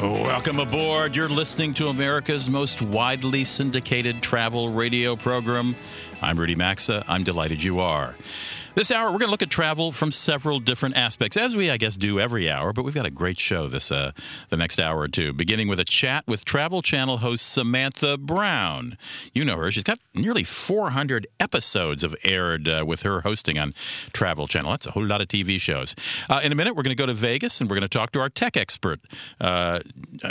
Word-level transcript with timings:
Welcome 0.00 0.60
aboard. 0.60 1.16
You're 1.16 1.28
listening 1.28 1.74
to 1.74 1.88
America's 1.88 2.48
most 2.48 2.80
widely 2.80 3.42
syndicated 3.42 4.22
travel 4.22 4.68
radio 4.68 5.16
program. 5.16 5.74
I'm 6.22 6.38
Rudy 6.38 6.54
Maxa. 6.54 7.02
I'm 7.08 7.24
delighted 7.24 7.64
you 7.64 7.80
are. 7.80 8.14
This 8.78 8.92
hour, 8.92 9.06
we're 9.06 9.18
going 9.18 9.26
to 9.26 9.32
look 9.32 9.42
at 9.42 9.50
travel 9.50 9.90
from 9.90 10.12
several 10.12 10.60
different 10.60 10.96
aspects, 10.96 11.36
as 11.36 11.56
we, 11.56 11.68
I 11.68 11.78
guess, 11.78 11.96
do 11.96 12.20
every 12.20 12.48
hour. 12.48 12.72
But 12.72 12.84
we've 12.84 12.94
got 12.94 13.06
a 13.06 13.10
great 13.10 13.40
show 13.40 13.66
this 13.66 13.90
uh, 13.90 14.12
the 14.50 14.56
next 14.56 14.80
hour 14.80 15.00
or 15.00 15.08
two, 15.08 15.32
beginning 15.32 15.66
with 15.66 15.80
a 15.80 15.84
chat 15.84 16.22
with 16.28 16.44
Travel 16.44 16.80
Channel 16.80 17.16
host 17.16 17.52
Samantha 17.52 18.16
Brown. 18.16 18.96
You 19.34 19.44
know 19.44 19.56
her; 19.56 19.72
she's 19.72 19.82
got 19.82 19.98
nearly 20.14 20.44
400 20.44 21.26
episodes 21.40 22.04
of 22.04 22.14
aired 22.22 22.68
uh, 22.68 22.84
with 22.86 23.02
her 23.02 23.22
hosting 23.22 23.58
on 23.58 23.74
Travel 24.12 24.46
Channel. 24.46 24.70
That's 24.70 24.86
a 24.86 24.92
whole 24.92 25.04
lot 25.04 25.20
of 25.20 25.26
TV 25.26 25.60
shows. 25.60 25.96
Uh, 26.30 26.40
in 26.44 26.52
a 26.52 26.54
minute, 26.54 26.76
we're 26.76 26.84
going 26.84 26.96
to 26.96 27.02
go 27.02 27.06
to 27.06 27.14
Vegas 27.14 27.60
and 27.60 27.68
we're 27.68 27.74
going 27.74 27.82
to 27.82 27.88
talk 27.88 28.12
to 28.12 28.20
our 28.20 28.28
tech 28.28 28.56
expert, 28.56 29.00
uh, 29.40 29.80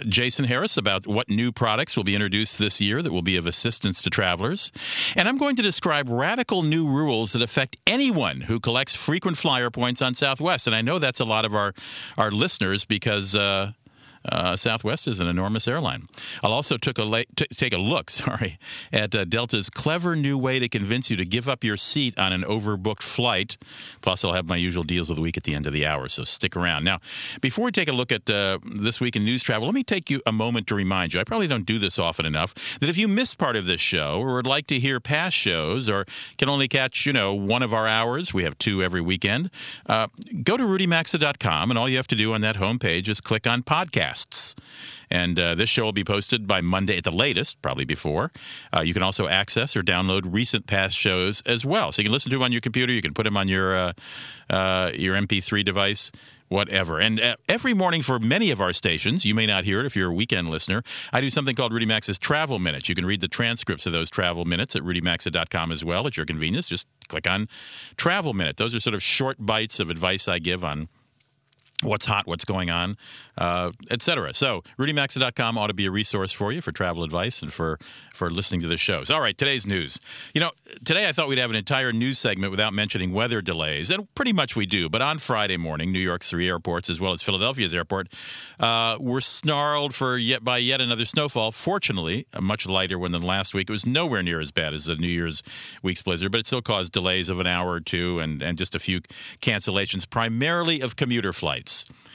Jason 0.07 0.45
Harris, 0.45 0.77
about 0.77 1.05
what 1.05 1.29
new 1.29 1.51
products 1.51 1.97
will 1.97 2.05
be 2.05 2.15
introduced 2.15 2.59
this 2.59 2.79
year 2.79 3.01
that 3.01 3.11
will 3.11 3.21
be 3.21 3.35
of 3.35 3.45
assistance 3.45 4.01
to 4.03 4.09
travelers. 4.09 4.71
And 5.17 5.27
I'm 5.27 5.37
going 5.37 5.57
to 5.57 5.61
describe 5.61 6.07
radical 6.07 6.63
new 6.63 6.87
rules 6.87 7.33
that 7.33 7.41
affect 7.41 7.75
anyone 7.85 8.36
who 8.41 8.59
collects 8.59 8.95
frequent 8.95 9.37
flyer 9.37 9.69
points 9.69 10.01
on 10.01 10.13
Southwest. 10.13 10.67
And 10.67 10.75
I 10.75 10.81
know 10.81 10.99
that's 10.99 11.19
a 11.19 11.25
lot 11.25 11.45
of 11.45 11.55
our, 11.55 11.73
our 12.17 12.31
listeners 12.31 12.85
because 12.85 13.35
uh, 13.35 13.71
uh, 14.31 14.55
Southwest 14.55 15.07
is 15.07 15.19
an 15.19 15.27
enormous 15.27 15.67
airline. 15.67 16.07
I'll 16.43 16.53
also 16.53 16.77
took 16.77 16.97
a 16.97 17.03
la- 17.03 17.23
t- 17.35 17.47
take 17.53 17.73
a 17.73 17.77
look, 17.77 18.09
sorry, 18.21 18.57
at 18.91 19.15
uh, 19.15 19.25
Delta's 19.25 19.69
clever 19.69 20.15
new 20.15 20.37
way 20.37 20.59
to 20.59 20.69
convince 20.69 21.09
you 21.09 21.17
to 21.17 21.25
give 21.25 21.47
up 21.49 21.63
your 21.63 21.77
seat 21.77 22.17
on 22.17 22.33
an 22.33 22.43
overbooked 22.43 23.03
flight. 23.03 23.57
Plus, 24.01 24.23
I'll 24.23 24.33
have 24.33 24.45
my 24.45 24.55
usual 24.57 24.83
deals 24.83 25.09
of 25.09 25.15
the 25.15 25.21
week 25.21 25.37
at 25.37 25.43
the 25.43 25.53
end 25.53 25.65
of 25.65 25.73
the 25.73 25.85
hour, 25.85 26.09
so 26.09 26.23
stick 26.23 26.55
around. 26.55 26.83
Now, 26.83 26.99
before 27.41 27.65
we 27.65 27.71
take 27.71 27.87
a 27.87 27.93
look 27.93 28.11
at 28.11 28.29
uh, 28.29 28.59
this 28.63 28.99
week 28.99 29.15
in 29.15 29.23
news 29.23 29.43
travel, 29.43 29.67
let 29.67 29.75
me 29.75 29.83
take 29.83 30.09
you 30.09 30.21
a 30.25 30.31
moment 30.31 30.67
to 30.67 30.75
remind 30.75 31.13
you. 31.13 31.19
I 31.19 31.23
probably 31.23 31.47
don't 31.47 31.65
do 31.65 31.79
this 31.79 31.99
often 31.99 32.25
enough 32.25 32.53
that 32.79 32.89
if 32.89 32.97
you 32.97 33.07
missed 33.07 33.37
part 33.37 33.55
of 33.55 33.65
this 33.65 33.81
show 33.81 34.19
or 34.19 34.35
would 34.35 34.47
like 34.47 34.67
to 34.67 34.79
hear 34.79 34.99
past 34.99 35.35
shows 35.35 35.89
or 35.89 36.05
can 36.37 36.49
only 36.49 36.67
catch 36.67 37.05
you 37.05 37.13
know 37.13 37.33
one 37.33 37.63
of 37.63 37.73
our 37.73 37.87
hours, 37.87 38.33
we 38.33 38.43
have 38.43 38.57
two 38.57 38.83
every 38.83 39.01
weekend. 39.01 39.49
Uh, 39.85 40.07
go 40.43 40.57
to 40.57 40.63
rudymaxa.com, 40.63 41.71
and 41.71 41.77
all 41.77 41.89
you 41.89 41.97
have 41.97 42.07
to 42.07 42.15
do 42.15 42.33
on 42.33 42.41
that 42.41 42.55
homepage 42.55 43.07
is 43.07 43.21
click 43.21 43.47
on 43.47 43.63
podcasts. 44.17 44.55
And 45.09 45.39
uh, 45.39 45.55
this 45.55 45.69
show 45.69 45.85
will 45.85 45.93
be 45.93 46.03
posted 46.03 46.47
by 46.47 46.59
Monday 46.59 46.97
at 46.97 47.05
the 47.05 47.11
latest, 47.11 47.61
probably 47.61 47.85
before. 47.85 48.29
Uh, 48.75 48.81
you 48.81 48.93
can 48.93 49.03
also 49.03 49.27
access 49.27 49.77
or 49.77 49.81
download 49.81 50.23
recent 50.25 50.67
past 50.67 50.95
shows 50.97 51.41
as 51.45 51.65
well. 51.65 51.93
So 51.93 52.01
you 52.01 52.07
can 52.07 52.11
listen 52.11 52.29
to 52.31 52.35
them 52.35 52.43
on 52.43 52.51
your 52.51 52.61
computer. 52.61 52.91
You 52.91 53.01
can 53.01 53.13
put 53.13 53.23
them 53.23 53.37
on 53.37 53.47
your 53.47 53.75
uh, 53.75 53.93
uh 54.49 54.91
your 54.93 55.15
MP3 55.15 55.63
device 55.63 56.11
whatever. 56.49 56.99
And 56.99 57.19
uh, 57.19 57.35
every 57.49 57.73
morning 57.73 58.01
for 58.01 58.19
many 58.19 58.51
of 58.51 58.61
our 58.61 58.71
stations, 58.71 59.25
you 59.25 59.35
may 59.35 59.45
not 59.45 59.65
hear 59.65 59.81
it 59.81 59.85
if 59.85 59.97
you're 59.97 60.11
a 60.11 60.13
weekend 60.13 60.49
listener, 60.49 60.81
I 61.11 61.19
do 61.19 61.29
something 61.29 61.55
called 61.55 61.73
Rudy 61.73 61.85
Maxa's 61.85 62.17
Travel 62.17 62.57
Minutes. 62.57 62.87
You 62.87 62.95
can 62.95 63.05
read 63.05 63.19
the 63.19 63.27
transcripts 63.27 63.85
of 63.85 63.91
those 63.91 64.09
travel 64.09 64.45
minutes 64.45 64.73
at 64.73 64.81
rudymaxa.com 64.81 65.73
as 65.73 65.83
well 65.83 66.07
at 66.07 66.15
your 66.15 66.25
convenience. 66.25 66.69
Just 66.69 66.87
click 67.09 67.29
on 67.29 67.49
Travel 67.97 68.33
Minute. 68.33 68.55
Those 68.55 68.73
are 68.73 68.79
sort 68.79 68.93
of 68.93 69.03
short 69.03 69.37
bites 69.39 69.81
of 69.81 69.89
advice 69.89 70.29
I 70.29 70.39
give 70.39 70.63
on 70.63 70.87
what's 71.83 72.07
hot, 72.07 72.25
what's 72.25 72.43
going 72.43 72.71
on, 72.71 72.97
uh, 73.37 73.71
etc. 73.91 74.33
So, 74.33 74.63
rudymaxa.com 74.79 75.57
ought 75.57 75.67
to 75.67 75.75
be 75.75 75.85
a 75.85 75.91
resource 75.91 76.31
for 76.31 76.51
you 76.51 76.59
for 76.59 76.71
travel 76.71 77.03
advice 77.03 77.43
and 77.43 77.53
for, 77.53 77.77
for 78.15 78.31
listening 78.31 78.61
to 78.61 78.67
the 78.67 78.77
shows. 78.77 79.11
All 79.11 79.21
right, 79.21 79.37
today's 79.37 79.67
news. 79.67 79.99
You 80.33 80.41
know, 80.41 80.51
today 80.83 81.07
I 81.07 81.11
thought 81.11 81.27
we'd 81.27 81.37
have 81.37 81.51
an 81.51 81.55
entire 81.55 81.93
news 81.93 82.17
segment 82.17 82.49
without 82.49 82.73
mentioning 82.73 83.11
weather 83.13 83.41
delays, 83.41 83.91
and 83.91 84.13
pretty 84.15 84.33
much 84.33 84.55
we 84.55 84.65
do. 84.65 84.89
But 84.89 85.03
on 85.03 85.19
Friday 85.19 85.57
morning, 85.57 85.91
New 85.91 85.99
York's 85.99 86.31
three 86.31 86.49
airports, 86.49 86.89
as 86.89 86.99
well 86.99 87.11
as 87.11 87.21
Philadelphia's 87.21 87.75
airport, 87.75 88.07
uh, 88.59 88.97
were 88.99 89.21
snarled 89.21 89.93
for 89.93 90.17
yet 90.17 90.43
by 90.43 90.57
yet 90.57 90.81
another 90.81 91.05
snowfall. 91.05 91.51
Fortunately, 91.51 92.25
a 92.33 92.41
much 92.41 92.65
lighter 92.65 92.97
one 92.97 93.11
than 93.11 93.21
last 93.21 93.53
week. 93.53 93.69
It 93.69 93.71
was 93.71 93.85
nowhere 93.85 94.23
near 94.23 94.39
as 94.39 94.51
bad 94.51 94.73
as 94.73 94.85
the 94.85 94.95
New 94.95 95.07
Year's 95.07 95.43
week's 95.83 96.01
blizzard, 96.01 96.31
but 96.31 96.39
it 96.39 96.47
still 96.47 96.63
caused 96.63 96.91
delays 96.91 97.29
of 97.29 97.39
an 97.39 97.45
hour 97.45 97.73
or 97.73 97.79
two 97.79 98.19
and, 98.19 98.41
and 98.41 98.57
just 98.57 98.73
a 98.73 98.79
few 98.79 99.01
cancellations, 99.41 100.09
primarily 100.09 100.81
of 100.81 100.95
commuter 100.95 101.31
flights. 101.31 101.66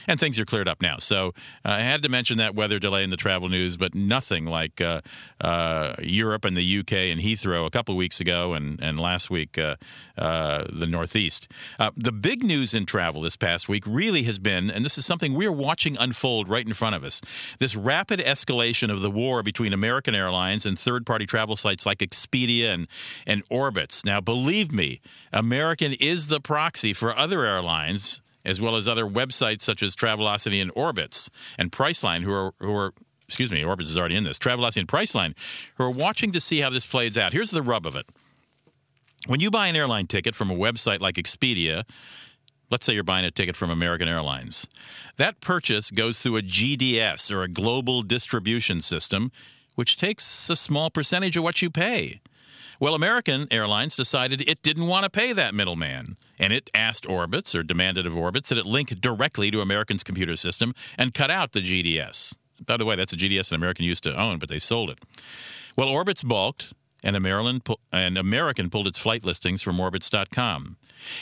And 0.08 0.18
things 0.18 0.38
are 0.38 0.44
cleared 0.44 0.68
up 0.68 0.82
now. 0.82 0.98
So 0.98 1.28
uh, 1.64 1.70
I 1.70 1.80
had 1.80 2.02
to 2.02 2.08
mention 2.08 2.38
that 2.38 2.54
weather 2.54 2.78
delay 2.78 3.04
in 3.04 3.10
the 3.10 3.16
travel 3.16 3.48
news, 3.48 3.76
but 3.76 3.94
nothing 3.94 4.44
like 4.44 4.80
uh, 4.80 5.00
uh, 5.40 5.94
Europe 6.02 6.44
and 6.44 6.56
the 6.56 6.78
UK 6.78 6.92
and 6.92 7.20
Heathrow 7.20 7.66
a 7.66 7.70
couple 7.70 7.94
of 7.94 7.96
weeks 7.96 8.20
ago 8.20 8.54
and, 8.54 8.80
and 8.82 8.98
last 8.98 9.30
week 9.30 9.58
uh, 9.58 9.76
uh, 10.18 10.64
the 10.72 10.86
Northeast. 10.86 11.48
Uh, 11.78 11.90
the 11.96 12.12
big 12.12 12.42
news 12.42 12.74
in 12.74 12.84
travel 12.86 13.22
this 13.22 13.36
past 13.36 13.68
week 13.68 13.84
really 13.86 14.24
has 14.24 14.38
been, 14.38 14.70
and 14.70 14.84
this 14.84 14.98
is 14.98 15.06
something 15.06 15.34
we're 15.34 15.52
watching 15.52 15.96
unfold 15.98 16.48
right 16.48 16.66
in 16.66 16.74
front 16.74 16.96
of 16.96 17.04
us, 17.04 17.20
this 17.58 17.76
rapid 17.76 18.18
escalation 18.20 18.90
of 18.90 19.00
the 19.00 19.10
war 19.10 19.42
between 19.42 19.72
American 19.72 20.14
Airlines 20.14 20.66
and 20.66 20.78
third 20.78 21.06
party 21.06 21.26
travel 21.26 21.56
sites 21.56 21.86
like 21.86 21.98
Expedia 21.98 22.72
and, 22.72 22.88
and 23.26 23.48
Orbitz. 23.48 24.04
Now, 24.04 24.20
believe 24.20 24.72
me, 24.72 25.00
American 25.32 25.92
is 25.94 26.26
the 26.26 26.40
proxy 26.40 26.92
for 26.92 27.16
other 27.16 27.44
airlines 27.44 28.22
as 28.44 28.60
well 28.60 28.76
as 28.76 28.88
other 28.88 29.06
websites 29.06 29.62
such 29.62 29.82
as 29.82 29.94
Travelocity 29.94 30.60
and 30.60 30.72
Orbitz 30.74 31.30
and 31.58 31.70
Priceline, 31.72 32.22
who 32.22 32.32
are 32.32 32.54
who 32.58 32.74
are 32.74 32.94
excuse 33.26 33.50
me, 33.50 33.62
Orbitz 33.62 33.82
is 33.82 33.96
already 33.96 34.16
in 34.16 34.24
this. 34.24 34.38
Travelocity 34.38 34.80
and 34.80 34.88
Priceline, 34.88 35.34
who 35.76 35.84
are 35.84 35.90
watching 35.90 36.32
to 36.32 36.40
see 36.40 36.60
how 36.60 36.70
this 36.70 36.86
plays 36.86 37.16
out. 37.16 37.32
Here's 37.32 37.50
the 37.50 37.62
rub 37.62 37.86
of 37.86 37.96
it: 37.96 38.06
when 39.26 39.40
you 39.40 39.50
buy 39.50 39.68
an 39.68 39.76
airline 39.76 40.06
ticket 40.06 40.34
from 40.34 40.50
a 40.50 40.54
website 40.54 41.00
like 41.00 41.16
Expedia. 41.16 41.84
Let's 42.70 42.86
say 42.86 42.94
you're 42.94 43.04
buying 43.04 43.26
a 43.26 43.30
ticket 43.30 43.54
from 43.54 43.68
American 43.68 44.08
Airlines. 44.08 44.66
That 45.18 45.42
purchase 45.42 45.90
goes 45.90 46.22
through 46.22 46.38
a 46.38 46.40
GDS 46.40 47.30
or 47.30 47.42
a 47.42 47.48
global 47.48 48.00
distribution 48.00 48.80
system, 48.80 49.30
which 49.74 49.98
takes 49.98 50.48
a 50.48 50.56
small 50.56 50.88
percentage 50.88 51.36
of 51.36 51.44
what 51.44 51.60
you 51.60 51.68
pay. 51.68 52.22
Well, 52.82 52.96
American 52.96 53.46
Airlines 53.52 53.94
decided 53.94 54.40
it 54.40 54.60
didn't 54.60 54.88
want 54.88 55.04
to 55.04 55.08
pay 55.08 55.32
that 55.34 55.54
middleman, 55.54 56.16
and 56.40 56.52
it 56.52 56.68
asked 56.74 57.04
Orbitz 57.04 57.54
or 57.54 57.62
demanded 57.62 58.08
of 58.08 58.14
Orbitz 58.14 58.48
that 58.48 58.58
it 58.58 58.66
link 58.66 59.00
directly 59.00 59.52
to 59.52 59.60
American's 59.60 60.02
computer 60.02 60.34
system 60.34 60.74
and 60.98 61.14
cut 61.14 61.30
out 61.30 61.52
the 61.52 61.60
GDS. 61.60 62.34
By 62.66 62.76
the 62.76 62.84
way, 62.84 62.96
that's 62.96 63.12
a 63.12 63.16
GDS 63.16 63.52
an 63.52 63.54
American 63.54 63.84
used 63.84 64.02
to 64.02 64.20
own, 64.20 64.40
but 64.40 64.48
they 64.48 64.58
sold 64.58 64.90
it. 64.90 64.98
Well, 65.76 65.86
Orbitz 65.86 66.26
balked, 66.26 66.72
and, 67.04 67.14
and 67.92 68.18
American 68.18 68.68
pulled 68.68 68.88
its 68.88 68.98
flight 68.98 69.24
listings 69.24 69.62
from 69.62 69.76
Orbitz.com. 69.76 70.76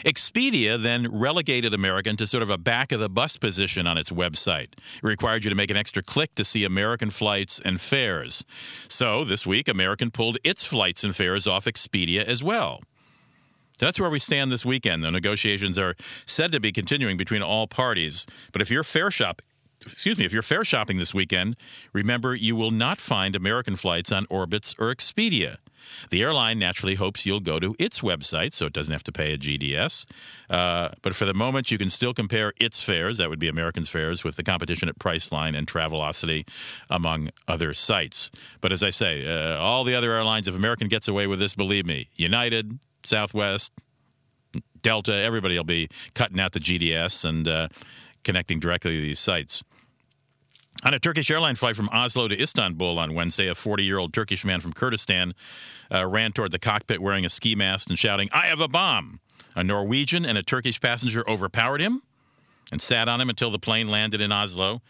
Expedia 0.04 0.80
then 0.80 1.10
relegated 1.10 1.74
American 1.74 2.16
to 2.16 2.26
sort 2.26 2.42
of 2.42 2.50
a 2.50 2.58
back 2.58 2.92
of 2.92 3.00
the 3.00 3.08
bus 3.08 3.36
position 3.36 3.86
on 3.86 3.98
its 3.98 4.10
website. 4.10 4.72
It 4.72 5.04
required 5.04 5.44
you 5.44 5.50
to 5.50 5.56
make 5.56 5.70
an 5.70 5.76
extra 5.76 6.02
click 6.02 6.34
to 6.36 6.44
see 6.44 6.64
American 6.64 7.10
flights 7.10 7.60
and 7.64 7.80
fares. 7.80 8.44
So 8.88 9.24
this 9.24 9.46
week, 9.46 9.68
American 9.68 10.10
pulled 10.10 10.38
its 10.44 10.64
flights 10.64 11.04
and 11.04 11.14
fares 11.14 11.46
off 11.46 11.64
Expedia 11.64 12.24
as 12.24 12.42
well. 12.42 12.80
That's 13.78 13.98
where 13.98 14.10
we 14.10 14.18
stand 14.18 14.50
this 14.50 14.64
weekend. 14.64 15.02
The 15.02 15.10
negotiations 15.10 15.78
are 15.78 15.96
said 16.26 16.52
to 16.52 16.60
be 16.60 16.70
continuing 16.70 17.16
between 17.16 17.42
all 17.42 17.66
parties. 17.66 18.26
But 18.52 18.60
if 18.60 18.70
you're 18.70 18.84
fare 18.84 19.10
shop, 19.10 19.40
excuse 19.80 20.18
me, 20.18 20.26
if 20.26 20.32
you're 20.34 20.42
fare 20.42 20.64
shopping 20.64 20.98
this 20.98 21.14
weekend, 21.14 21.56
remember 21.94 22.34
you 22.34 22.54
will 22.54 22.70
not 22.70 22.98
find 22.98 23.34
American 23.34 23.76
flights 23.76 24.12
on 24.12 24.26
Orbitz 24.26 24.74
or 24.78 24.94
Expedia. 24.94 25.56
The 26.10 26.22
airline 26.22 26.58
naturally 26.58 26.94
hopes 26.94 27.26
you'll 27.26 27.40
go 27.40 27.58
to 27.58 27.74
its 27.78 28.00
website 28.00 28.52
so 28.52 28.66
it 28.66 28.72
doesn't 28.72 28.92
have 28.92 29.04
to 29.04 29.12
pay 29.12 29.32
a 29.32 29.38
GDS. 29.38 30.06
Uh, 30.48 30.90
but 31.02 31.14
for 31.14 31.24
the 31.24 31.34
moment, 31.34 31.70
you 31.70 31.78
can 31.78 31.90
still 31.90 32.14
compare 32.14 32.52
its 32.58 32.82
fares, 32.82 33.18
that 33.18 33.28
would 33.28 33.38
be 33.38 33.48
American's 33.48 33.88
fares, 33.88 34.24
with 34.24 34.36
the 34.36 34.42
competition 34.42 34.88
at 34.88 34.98
Priceline 34.98 35.56
and 35.56 35.66
Travelocity, 35.66 36.48
among 36.90 37.30
other 37.48 37.74
sites. 37.74 38.30
But 38.60 38.72
as 38.72 38.82
I 38.82 38.90
say, 38.90 39.26
uh, 39.26 39.58
all 39.58 39.84
the 39.84 39.94
other 39.94 40.12
airlines, 40.12 40.48
if 40.48 40.54
American 40.54 40.88
gets 40.88 41.08
away 41.08 41.26
with 41.26 41.38
this, 41.38 41.54
believe 41.54 41.86
me, 41.86 42.08
United, 42.16 42.78
Southwest, 43.04 43.72
Delta, 44.82 45.14
everybody 45.14 45.56
will 45.56 45.64
be 45.64 45.88
cutting 46.14 46.40
out 46.40 46.52
the 46.52 46.60
GDS 46.60 47.24
and 47.24 47.46
uh, 47.46 47.68
connecting 48.24 48.60
directly 48.60 48.96
to 48.96 49.02
these 49.02 49.18
sites. 49.18 49.62
On 50.82 50.94
a 50.94 50.98
Turkish 50.98 51.30
airline 51.30 51.56
flight 51.56 51.76
from 51.76 51.90
Oslo 51.90 52.26
to 52.28 52.40
Istanbul 52.40 52.98
on 52.98 53.12
Wednesday, 53.12 53.48
a 53.48 53.54
40 53.54 53.84
year 53.84 53.98
old 53.98 54.14
Turkish 54.14 54.44
man 54.44 54.60
from 54.60 54.72
Kurdistan 54.72 55.34
uh, 55.92 56.06
ran 56.06 56.32
toward 56.32 56.52
the 56.52 56.58
cockpit 56.58 57.02
wearing 57.02 57.24
a 57.24 57.28
ski 57.28 57.54
mask 57.54 57.90
and 57.90 57.98
shouting, 57.98 58.28
I 58.32 58.46
have 58.46 58.60
a 58.60 58.68
bomb. 58.68 59.20
A 59.54 59.64
Norwegian 59.64 60.24
and 60.24 60.38
a 60.38 60.42
Turkish 60.42 60.80
passenger 60.80 61.28
overpowered 61.28 61.80
him. 61.80 62.02
and 62.72 62.80
sat 62.80 63.08
on 63.08 63.20
him 63.20 63.28
until 63.28 63.50
the 63.50 63.58
plane 63.58 63.88
landed 63.88 64.20
in 64.20 64.30
Oslo 64.32 64.80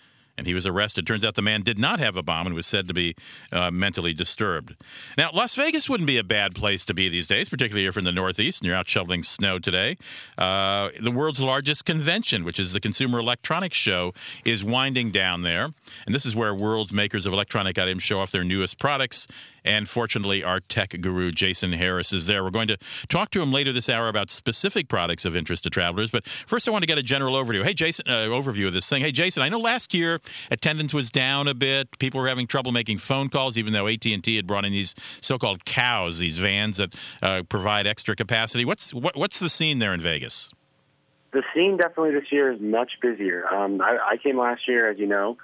and 0.40 0.46
he 0.46 0.54
was 0.54 0.66
arrested. 0.66 1.06
Turns 1.06 1.22
out 1.22 1.34
the 1.34 1.42
man 1.42 1.60
did 1.60 1.78
not 1.78 2.00
have 2.00 2.16
a 2.16 2.22
bomb 2.22 2.46
and 2.46 2.54
was 2.54 2.66
said 2.66 2.88
to 2.88 2.94
be 2.94 3.14
uh, 3.52 3.70
mentally 3.70 4.14
disturbed. 4.14 4.74
Now, 5.18 5.28
Las 5.34 5.54
Vegas 5.54 5.86
wouldn't 5.86 6.06
be 6.06 6.16
a 6.16 6.24
bad 6.24 6.54
place 6.54 6.86
to 6.86 6.94
be 6.94 7.10
these 7.10 7.26
days, 7.26 7.50
particularly 7.50 7.84
if 7.84 7.94
you're 7.94 8.00
in 8.00 8.06
the 8.06 8.12
Northeast 8.12 8.62
and 8.62 8.66
you're 8.66 8.76
out 8.76 8.88
shoveling 8.88 9.22
snow 9.22 9.58
today. 9.58 9.98
Uh, 10.38 10.88
the 10.98 11.10
world's 11.10 11.42
largest 11.42 11.84
convention, 11.84 12.42
which 12.42 12.58
is 12.58 12.72
the 12.72 12.80
Consumer 12.80 13.18
Electronics 13.18 13.76
Show, 13.76 14.14
is 14.42 14.64
winding 14.64 15.10
down 15.10 15.42
there. 15.42 15.64
And 16.06 16.14
this 16.14 16.24
is 16.24 16.34
where 16.34 16.54
world's 16.54 16.92
makers 16.92 17.26
of 17.26 17.34
electronic 17.34 17.78
items 17.78 18.02
show 18.02 18.18
off 18.18 18.30
their 18.30 18.42
newest 18.42 18.78
products 18.78 19.28
and 19.64 19.88
fortunately, 19.88 20.42
our 20.42 20.60
tech 20.60 21.00
guru, 21.00 21.30
Jason 21.32 21.72
Harris, 21.72 22.12
is 22.12 22.26
there. 22.26 22.42
We're 22.42 22.50
going 22.50 22.68
to 22.68 22.78
talk 23.08 23.30
to 23.30 23.42
him 23.42 23.52
later 23.52 23.72
this 23.72 23.88
hour 23.88 24.08
about 24.08 24.30
specific 24.30 24.88
products 24.88 25.24
of 25.24 25.36
interest 25.36 25.64
to 25.64 25.70
travelers. 25.70 26.10
But 26.10 26.26
first, 26.26 26.68
I 26.68 26.70
want 26.70 26.82
to 26.82 26.86
get 26.86 26.98
a 26.98 27.02
general 27.02 27.34
overview. 27.34 27.64
Hey, 27.64 27.74
Jason, 27.74 28.04
uh, 28.08 28.28
overview 28.28 28.66
of 28.66 28.72
this 28.72 28.88
thing. 28.88 29.02
Hey, 29.02 29.12
Jason, 29.12 29.42
I 29.42 29.48
know 29.48 29.58
last 29.58 29.94
year 29.94 30.20
attendance 30.50 30.94
was 30.94 31.10
down 31.10 31.48
a 31.48 31.54
bit. 31.54 31.98
People 31.98 32.20
were 32.20 32.28
having 32.28 32.46
trouble 32.46 32.72
making 32.72 32.98
phone 32.98 33.28
calls, 33.28 33.58
even 33.58 33.72
though 33.72 33.86
AT 33.86 34.04
and 34.06 34.22
T 34.22 34.36
had 34.36 34.46
brought 34.46 34.64
in 34.64 34.72
these 34.72 34.94
so-called 35.20 35.64
cows, 35.64 36.18
these 36.18 36.38
vans 36.38 36.78
that 36.78 36.94
uh, 37.22 37.42
provide 37.48 37.86
extra 37.86 38.16
capacity. 38.16 38.64
What's 38.64 38.94
what, 38.94 39.16
what's 39.16 39.38
the 39.38 39.48
scene 39.48 39.78
there 39.78 39.94
in 39.94 40.00
Vegas? 40.00 40.50
The 41.32 41.42
scene 41.54 41.76
definitely 41.76 42.12
this 42.12 42.32
year 42.32 42.50
is 42.50 42.60
much 42.60 42.92
busier. 43.00 43.46
Um, 43.46 43.80
I, 43.80 43.98
I 44.12 44.16
came 44.16 44.36
last 44.36 44.66
year, 44.66 44.90
as 44.90 44.98
you 44.98 45.06
know, 45.06 45.36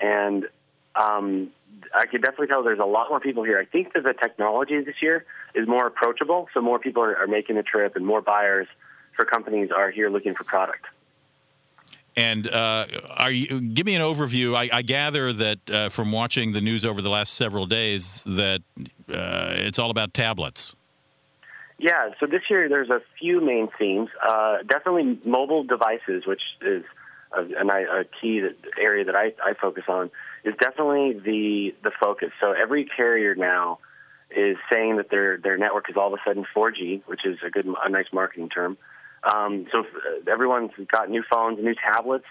and 0.00 0.46
um, 0.94 1.50
I 1.94 2.06
could 2.06 2.22
definitely 2.22 2.48
tell 2.48 2.62
there's 2.62 2.78
a 2.78 2.84
lot 2.84 3.08
more 3.08 3.20
people 3.20 3.44
here. 3.44 3.58
I 3.58 3.64
think 3.64 3.92
that 3.94 4.02
the 4.02 4.14
technology 4.14 4.80
this 4.82 5.00
year 5.00 5.24
is 5.54 5.68
more 5.68 5.86
approachable, 5.86 6.48
so 6.52 6.60
more 6.60 6.78
people 6.78 7.02
are, 7.02 7.16
are 7.16 7.26
making 7.26 7.56
the 7.56 7.62
trip, 7.62 7.96
and 7.96 8.04
more 8.04 8.20
buyers 8.20 8.66
for 9.14 9.24
companies 9.24 9.70
are 9.70 9.90
here 9.90 10.10
looking 10.10 10.34
for 10.34 10.44
product. 10.44 10.86
And 12.16 12.46
uh, 12.46 12.86
are 13.16 13.30
you, 13.30 13.60
give 13.60 13.86
me 13.86 13.94
an 13.96 14.02
overview. 14.02 14.56
I, 14.56 14.68
I 14.72 14.82
gather 14.82 15.32
that 15.32 15.70
uh, 15.70 15.88
from 15.88 16.12
watching 16.12 16.52
the 16.52 16.60
news 16.60 16.84
over 16.84 17.02
the 17.02 17.10
last 17.10 17.34
several 17.34 17.66
days 17.66 18.22
that 18.24 18.62
uh, 19.08 19.54
it's 19.56 19.78
all 19.78 19.90
about 19.90 20.14
tablets. 20.14 20.76
Yeah, 21.78 22.10
so 22.20 22.26
this 22.26 22.42
year 22.48 22.68
there's 22.68 22.90
a 22.90 23.02
few 23.18 23.40
main 23.40 23.68
themes. 23.78 24.10
Uh, 24.22 24.58
definitely 24.64 25.18
mobile 25.28 25.64
devices, 25.64 26.24
which 26.24 26.42
is 26.60 26.84
a, 27.32 27.42
a, 27.42 28.00
a 28.00 28.04
key 28.20 28.48
area 28.78 29.04
that 29.04 29.16
I, 29.16 29.32
I 29.44 29.54
focus 29.54 29.84
on 29.88 30.10
is 30.44 30.54
definitely 30.60 31.14
the 31.14 31.74
the 31.82 31.90
focus. 32.02 32.30
So 32.40 32.52
every 32.52 32.84
carrier 32.84 33.34
now 33.34 33.78
is 34.30 34.56
saying 34.72 34.96
that 34.96 35.10
their 35.10 35.38
their 35.38 35.56
network 35.56 35.88
is 35.88 35.96
all 35.96 36.12
of 36.12 36.14
a 36.14 36.28
sudden 36.28 36.44
4G, 36.54 37.02
which 37.06 37.24
is 37.24 37.38
a 37.44 37.50
good 37.50 37.66
a 37.66 37.88
nice 37.88 38.06
marketing 38.12 38.48
term. 38.48 38.76
Um, 39.22 39.66
so 39.72 39.80
uh, 39.80 40.30
everyone's 40.30 40.72
got 40.90 41.08
new 41.08 41.22
phones, 41.30 41.58
new 41.62 41.74
tablets. 41.74 42.26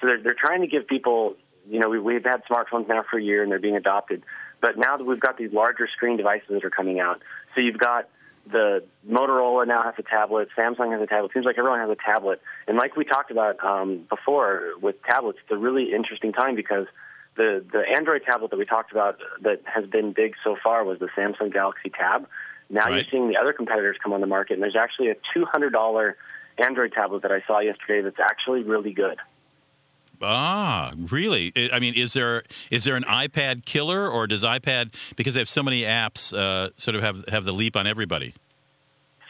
So 0.00 0.06
they're 0.06 0.22
they're 0.22 0.36
trying 0.38 0.62
to 0.62 0.66
give 0.66 0.86
people, 0.86 1.36
you 1.68 1.78
know, 1.78 1.88
we, 1.88 1.98
we've 1.98 2.24
had 2.24 2.42
smartphones 2.50 2.88
now 2.88 3.04
for 3.10 3.18
a 3.18 3.22
year 3.22 3.42
and 3.42 3.52
they're 3.52 3.58
being 3.58 3.76
adopted. 3.76 4.22
But 4.60 4.76
now 4.76 4.96
that 4.96 5.04
we've 5.04 5.20
got 5.20 5.36
these 5.36 5.52
larger 5.52 5.88
screen 5.88 6.16
devices 6.16 6.48
that 6.48 6.64
are 6.64 6.70
coming 6.70 7.00
out, 7.00 7.22
so 7.54 7.60
you've 7.60 7.78
got 7.78 8.08
the 8.50 8.82
Motorola 9.08 9.66
now 9.66 9.82
has 9.82 9.94
a 9.98 10.02
tablet, 10.02 10.48
Samsung 10.56 10.92
has 10.92 11.02
a 11.02 11.06
tablet. 11.06 11.32
Seems 11.32 11.44
like 11.44 11.58
everyone 11.58 11.80
has 11.80 11.90
a 11.90 11.96
tablet. 11.96 12.40
And 12.66 12.78
like 12.78 12.96
we 12.96 13.04
talked 13.04 13.30
about 13.30 13.62
um, 13.62 14.06
before 14.08 14.72
with 14.80 15.02
tablets, 15.02 15.38
it's 15.42 15.52
a 15.52 15.56
really 15.56 15.92
interesting 15.92 16.32
time 16.32 16.56
because 16.56 16.86
the 17.38 17.64
the 17.72 17.84
Android 17.96 18.22
tablet 18.24 18.50
that 18.50 18.58
we 18.58 18.66
talked 18.66 18.92
about 18.92 19.18
that 19.40 19.62
has 19.64 19.86
been 19.86 20.12
big 20.12 20.34
so 20.44 20.56
far 20.62 20.84
was 20.84 20.98
the 20.98 21.08
Samsung 21.16 21.50
Galaxy 21.52 21.88
Tab. 21.88 22.28
Now 22.68 22.82
right. 22.82 22.96
you're 22.96 23.04
seeing 23.10 23.28
the 23.28 23.38
other 23.38 23.54
competitors 23.54 23.96
come 24.02 24.12
on 24.12 24.20
the 24.20 24.26
market, 24.26 24.54
and 24.54 24.62
there's 24.62 24.76
actually 24.76 25.08
a 25.08 25.16
two 25.32 25.46
hundred 25.46 25.70
dollar 25.72 26.18
Android 26.58 26.92
tablet 26.92 27.22
that 27.22 27.32
I 27.32 27.42
saw 27.46 27.60
yesterday 27.60 28.02
that's 28.02 28.20
actually 28.20 28.64
really 28.64 28.92
good. 28.92 29.18
Ah, 30.20 30.92
really? 31.10 31.52
I 31.72 31.78
mean, 31.78 31.94
is 31.94 32.12
there 32.12 32.42
is 32.70 32.84
there 32.84 32.96
an 32.96 33.04
iPad 33.04 33.64
killer, 33.64 34.08
or 34.08 34.26
does 34.26 34.42
iPad 34.42 34.94
because 35.16 35.34
they 35.34 35.40
have 35.40 35.48
so 35.48 35.62
many 35.62 35.82
apps 35.82 36.36
uh, 36.36 36.70
sort 36.76 36.96
of 36.96 37.02
have 37.02 37.24
have 37.28 37.44
the 37.44 37.52
leap 37.52 37.76
on 37.76 37.86
everybody? 37.86 38.34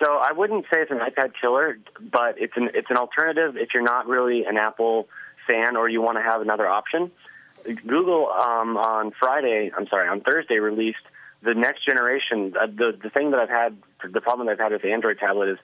So 0.03 0.17
I 0.17 0.33
wouldn't 0.33 0.65
say 0.73 0.81
it's 0.81 0.91
an 0.91 0.99
iPad 0.99 1.33
killer, 1.41 1.79
but 2.01 2.37
it's 2.39 2.57
an 2.57 2.71
it's 2.75 2.91
an 2.91 2.97
alternative 2.97 3.57
if 3.57 3.69
you're 3.75 3.83
not 3.83 4.09
really 4.09 4.45
an 4.45 4.57
Apple 4.57 5.09
fan 5.47 5.77
or 5.77 5.89
you 5.89 6.01
want 6.01 6.17
to 6.17 6.23
have 6.23 6.41
another 6.41 6.67
option. 6.67 7.11
Google 7.87 8.29
um, 8.29 8.77
on 8.77 9.13
Friday, 9.19 9.71
I'm 9.77 9.87
sorry, 9.89 10.09
on 10.09 10.21
Thursday 10.21 10.59
released 10.59 10.99
the 11.43 11.55
next 11.55 11.85
generation. 11.85 12.55
Uh, 12.61 12.67
the 12.67 12.99
the 13.01 13.11
thing 13.11 13.31
that 13.31 13.41
I've 13.41 13.49
had, 13.49 13.77
the 14.11 14.21
problem 14.21 14.47
that 14.47 14.53
I've 14.53 14.59
had 14.59 14.73
with 14.73 14.83
the 14.83 14.93
Android 14.93 15.19
tablet 15.19 15.51
is 15.51 15.59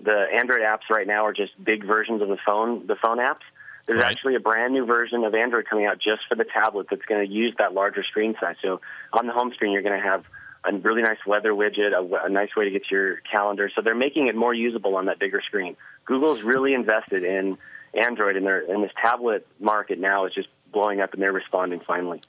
the 0.00 0.26
Android 0.34 0.60
apps 0.60 0.88
right 0.90 1.06
now 1.06 1.26
are 1.26 1.32
just 1.32 1.52
big 1.62 1.84
versions 1.84 2.22
of 2.22 2.28
the 2.28 2.38
phone, 2.44 2.86
the 2.86 2.96
phone 2.96 3.18
apps. 3.18 3.44
There's 3.86 4.02
right. 4.02 4.12
actually 4.12 4.36
a 4.36 4.40
brand 4.40 4.72
new 4.72 4.84
version 4.84 5.24
of 5.24 5.34
Android 5.34 5.66
coming 5.68 5.86
out 5.86 5.98
just 5.98 6.22
for 6.28 6.34
the 6.34 6.44
tablet 6.44 6.86
that's 6.90 7.04
going 7.04 7.26
to 7.26 7.32
use 7.32 7.54
that 7.58 7.74
larger 7.74 8.04
screen 8.04 8.34
size. 8.40 8.56
So 8.62 8.80
on 9.12 9.26
the 9.26 9.32
home 9.32 9.52
screen, 9.52 9.72
you're 9.72 9.82
going 9.82 10.00
to 10.00 10.06
have 10.06 10.24
a 10.64 10.72
really 10.72 11.02
nice 11.02 11.24
weather 11.26 11.52
widget, 11.52 11.92
a, 11.92 12.26
a 12.26 12.28
nice 12.28 12.54
way 12.54 12.64
to 12.64 12.70
get 12.70 12.90
your 12.90 13.16
calendar. 13.32 13.70
So 13.74 13.82
they're 13.82 13.94
making 13.94 14.28
it 14.28 14.36
more 14.36 14.54
usable 14.54 14.96
on 14.96 15.06
that 15.06 15.18
bigger 15.18 15.40
screen. 15.40 15.76
Google's 16.04 16.42
really 16.42 16.74
invested 16.74 17.24
in 17.24 17.58
Android, 17.94 18.36
and, 18.36 18.46
their, 18.46 18.60
and 18.70 18.84
this 18.84 18.92
tablet 19.00 19.46
market 19.58 19.98
now 19.98 20.26
is 20.26 20.34
just 20.34 20.48
blowing 20.72 21.00
up 21.00 21.12
and 21.12 21.22
they're 21.22 21.32
responding 21.32 21.80
finally. 21.80 22.20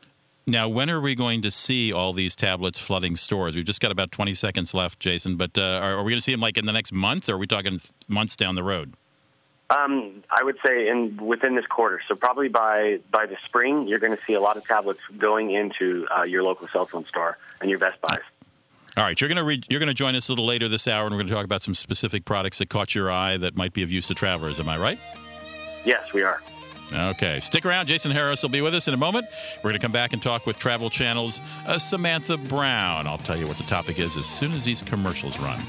Now, 0.48 0.68
when 0.68 0.90
are 0.90 1.00
we 1.00 1.16
going 1.16 1.44
to 1.44 1.52
see 1.52 1.94
all 1.94 2.14
these 2.14 2.36
tablets 2.36 2.80
flooding 2.80 3.16
stores? 3.16 3.56
We've 3.56 3.66
just 3.66 3.80
got 3.80 3.92
about 3.92 4.12
20 4.12 4.34
seconds 4.34 4.74
left, 4.74 5.00
Jason, 5.00 5.38
but 5.38 5.58
uh, 5.58 5.62
are, 5.62 5.98
are, 5.98 6.04
we 6.04 6.12
going 6.12 6.18
to 6.18 6.24
see 6.24 6.32
them 6.32 6.42
like 6.42 6.58
in 6.58 6.66
the 6.66 6.72
next 6.72 6.92
month 6.92 7.30
or 7.30 7.34
are 7.34 7.38
we 7.38 7.48
talking 7.48 7.80
months 8.08 8.36
down 8.36 8.56
the 8.56 8.64
road? 8.64 8.96
Um, 9.70 10.24
I 10.30 10.44
would 10.44 10.58
say 10.66 10.90
in 10.90 11.16
within 11.16 11.56
this 11.56 11.66
quarter. 11.66 12.02
So 12.08 12.16
probably 12.16 12.50
by 12.50 13.00
by 13.10 13.26
the 13.26 13.38
spring, 13.46 13.88
you're 13.88 14.00
going 14.00 14.16
to 14.16 14.22
see 14.24 14.34
a 14.34 14.42
lot 14.42 14.58
of 14.58 14.66
tablets 14.66 15.00
going 15.18 15.52
into 15.52 16.06
uh, 16.14 16.24
your 16.24 16.44
local 16.44 16.68
cell 16.68 16.86
phone 16.86 17.06
store 17.06 17.38
and 17.62 17.70
your 17.70 17.80
Best 17.80 18.02
Buys. 18.02 18.20
All 18.98 19.06
right, 19.06 19.20
you're 19.20 19.30
going 19.30 19.38
to 19.38 19.46
re- 19.46 19.64
you're 19.70 19.80
going 19.80 19.88
to 19.88 19.94
join 19.94 20.16
us 20.16 20.28
a 20.28 20.34
little 20.34 20.46
later 20.46 20.68
this 20.68 20.90
hour, 20.90 21.06
and 21.06 21.14
we're 21.14 21.20
going 21.20 21.30
to 21.30 21.34
talk 21.34 21.46
about 21.46 21.62
some 21.62 21.74
specific 21.74 22.26
products 22.26 22.58
that 22.58 22.68
caught 22.68 22.94
your 22.94 23.10
eye 23.10 23.38
that 23.38 23.56
might 23.56 23.72
be 23.72 23.84
of 23.84 23.92
use 23.94 24.08
to 24.08 24.14
travelers. 24.14 24.60
Am 24.60 24.68
I 24.68 24.78
right? 24.78 25.00
Yes, 25.86 26.12
we 26.12 26.24
are. 26.24 26.42
Okay, 26.94 27.40
stick 27.40 27.66
around. 27.66 27.88
Jason 27.88 28.12
Harris 28.12 28.42
will 28.42 28.50
be 28.50 28.62
with 28.62 28.76
us 28.76 28.88
in 28.88 28.94
a 28.94 28.98
moment. 28.98 29.28
We're 29.58 29.70
going 29.70 29.80
to 29.80 29.80
come 29.80 29.92
back 29.92 30.14
and 30.14 30.22
talk 30.22 30.46
with 30.46 30.58
Travel 30.58 30.90
Channel's 30.90 31.42
uh, 31.66 31.78
Samantha 31.78 32.38
Brown. 32.38 33.08
I'll 33.08 33.18
tell 33.18 33.38
you 33.38 33.48
what 33.48 33.58
the 33.58 33.64
topic 33.64 34.00
is 34.00 34.18
as 34.18 34.26
soon 34.26 34.52
as 34.52 34.66
these 34.66 34.82
commercials 34.82 35.40
run. 35.40 35.62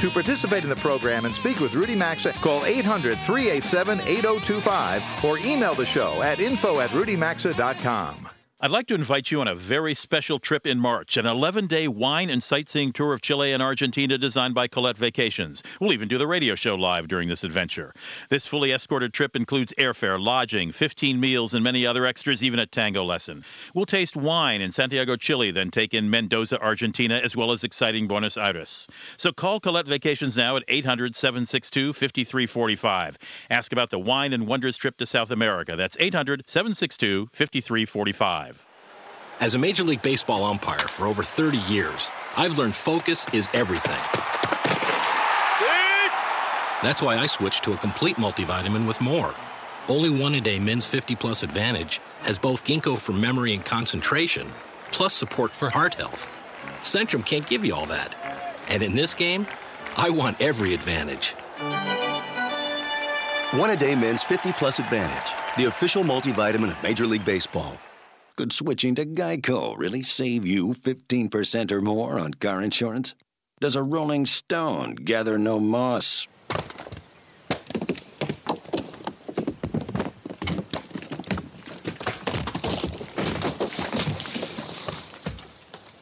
To 0.00 0.10
participate 0.10 0.64
in 0.64 0.68
the 0.68 0.76
program 0.76 1.24
and 1.24 1.34
speak 1.34 1.60
with 1.60 1.74
Rudy 1.74 1.94
Maxa, 1.94 2.32
call 2.34 2.66
800 2.66 3.16
387 3.20 4.00
8025 4.00 5.24
or 5.24 5.38
email 5.38 5.74
the 5.74 5.86
show 5.86 6.20
at 6.20 6.40
info 6.40 6.80
at 6.80 6.90
rudymaxa.com. 6.90 8.23
I'd 8.64 8.70
like 8.70 8.86
to 8.86 8.94
invite 8.94 9.30
you 9.30 9.42
on 9.42 9.48
a 9.48 9.54
very 9.54 9.92
special 9.92 10.38
trip 10.38 10.66
in 10.66 10.80
March, 10.80 11.18
an 11.18 11.26
11 11.26 11.66
day 11.66 11.86
wine 11.86 12.30
and 12.30 12.42
sightseeing 12.42 12.94
tour 12.94 13.12
of 13.12 13.20
Chile 13.20 13.52
and 13.52 13.62
Argentina 13.62 14.16
designed 14.16 14.54
by 14.54 14.68
Collette 14.68 14.96
Vacations. 14.96 15.62
We'll 15.82 15.92
even 15.92 16.08
do 16.08 16.16
the 16.16 16.26
radio 16.26 16.54
show 16.54 16.74
live 16.74 17.06
during 17.06 17.28
this 17.28 17.44
adventure. 17.44 17.92
This 18.30 18.46
fully 18.46 18.72
escorted 18.72 19.12
trip 19.12 19.36
includes 19.36 19.74
airfare, 19.78 20.18
lodging, 20.18 20.72
15 20.72 21.20
meals, 21.20 21.52
and 21.52 21.62
many 21.62 21.86
other 21.86 22.06
extras, 22.06 22.42
even 22.42 22.58
a 22.58 22.64
tango 22.64 23.04
lesson. 23.04 23.44
We'll 23.74 23.84
taste 23.84 24.16
wine 24.16 24.62
in 24.62 24.72
Santiago, 24.72 25.16
Chile, 25.16 25.50
then 25.50 25.70
take 25.70 25.92
in 25.92 26.08
Mendoza, 26.08 26.58
Argentina, 26.58 27.20
as 27.22 27.36
well 27.36 27.52
as 27.52 27.64
exciting 27.64 28.08
Buenos 28.08 28.38
Aires. 28.38 28.88
So 29.18 29.30
call 29.30 29.60
Collette 29.60 29.88
Vacations 29.88 30.38
now 30.38 30.56
at 30.56 30.64
800 30.68 31.14
762 31.14 31.92
5345. 31.92 33.18
Ask 33.50 33.72
about 33.74 33.90
the 33.90 33.98
wine 33.98 34.32
and 34.32 34.46
wonders 34.46 34.78
trip 34.78 34.96
to 34.96 35.04
South 35.04 35.30
America. 35.30 35.76
That's 35.76 35.98
800 36.00 36.44
762 36.48 37.28
5345. 37.34 38.53
As 39.40 39.56
a 39.56 39.58
Major 39.58 39.82
League 39.82 40.00
Baseball 40.00 40.44
umpire 40.44 40.86
for 40.86 41.06
over 41.06 41.24
30 41.24 41.58
years, 41.72 42.08
I've 42.36 42.56
learned 42.56 42.74
focus 42.74 43.26
is 43.32 43.48
everything. 43.52 44.00
That's 46.82 47.02
why 47.02 47.18
I 47.18 47.26
switched 47.26 47.64
to 47.64 47.72
a 47.72 47.76
complete 47.76 48.16
multivitamin 48.16 48.86
with 48.86 49.00
more. 49.00 49.34
Only 49.88 50.08
one 50.08 50.34
a 50.34 50.40
day 50.40 50.60
Men's 50.60 50.86
50 50.86 51.16
Plus 51.16 51.42
Advantage 51.42 52.00
has 52.22 52.38
both 52.38 52.64
ginkgo 52.64 52.96
for 52.96 53.12
memory 53.12 53.54
and 53.54 53.64
concentration, 53.64 54.52
plus 54.92 55.12
support 55.12 55.56
for 55.56 55.68
heart 55.68 55.94
health. 55.94 56.30
Centrum 56.82 57.26
can't 57.26 57.46
give 57.46 57.64
you 57.64 57.74
all 57.74 57.86
that. 57.86 58.14
And 58.68 58.84
in 58.84 58.94
this 58.94 59.14
game, 59.14 59.46
I 59.96 60.10
want 60.10 60.40
every 60.40 60.74
advantage. 60.74 61.34
One 63.58 63.70
a 63.70 63.76
day 63.76 63.96
Men's 63.96 64.22
50 64.22 64.52
Plus 64.52 64.78
Advantage, 64.78 65.32
the 65.56 65.64
official 65.64 66.04
multivitamin 66.04 66.70
of 66.70 66.82
Major 66.82 67.06
League 67.06 67.24
Baseball. 67.24 67.78
Could 68.36 68.52
switching 68.52 68.96
to 68.96 69.06
Geico 69.06 69.78
really 69.78 70.02
save 70.02 70.44
you 70.44 70.70
15% 70.70 71.70
or 71.70 71.80
more 71.80 72.18
on 72.18 72.34
car 72.34 72.60
insurance? 72.62 73.14
Does 73.60 73.76
a 73.76 73.82
rolling 73.82 74.26
stone 74.26 74.96
gather 74.96 75.38
no 75.38 75.60
moss? 75.60 76.26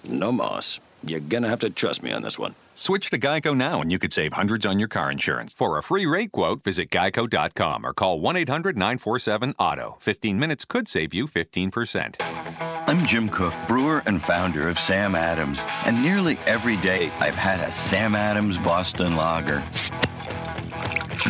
No 0.09 0.33
moss. 0.33 0.81
You're 1.05 1.21
gonna 1.21 1.49
have 1.49 1.61
to 1.61 1.71
trust 1.71 2.03
me 2.03 2.13
on 2.13 2.23
this 2.23 2.39
one. 2.39 2.55
Switch 2.75 3.11
to 3.11 3.19
Geico 3.19 3.57
now 3.57 3.81
and 3.81 3.91
you 3.91 3.99
could 3.99 4.13
save 4.13 4.35
hundreds 4.35 4.65
on 4.65 4.79
your 4.79 4.89
car 4.89 5.11
insurance. 5.11 5.53
For 5.53 5.77
a 5.77 5.83
free 5.83 6.07
rate 6.07 6.33
quote, 6.33 6.63
visit 6.63 6.91
geico.com 6.91 7.85
or 7.85 7.93
call 7.93 8.21
1 8.21 8.37
800 8.37 8.77
947 8.77 9.55
AUTO. 9.55 10.01
15 10.01 10.39
minutes 10.39 10.65
could 10.65 10.89
save 10.89 11.13
you 11.13 11.27
15%. 11.27 12.17
I'm 12.21 13.07
Jim 13.07 13.29
Koch, 13.29 13.55
brewer 13.67 14.03
and 14.07 14.23
founder 14.23 14.69
of 14.69 14.79
Sam 14.79 15.15
Adams, 15.15 15.59
and 15.87 16.03
nearly 16.03 16.39
every 16.47 16.77
day 16.77 17.11
I've 17.21 17.35
had 17.35 17.61
a 17.61 17.73
Sam 17.73 18.15
Adams 18.15 18.59
Boston 18.59 19.17
Lager. 19.17 19.63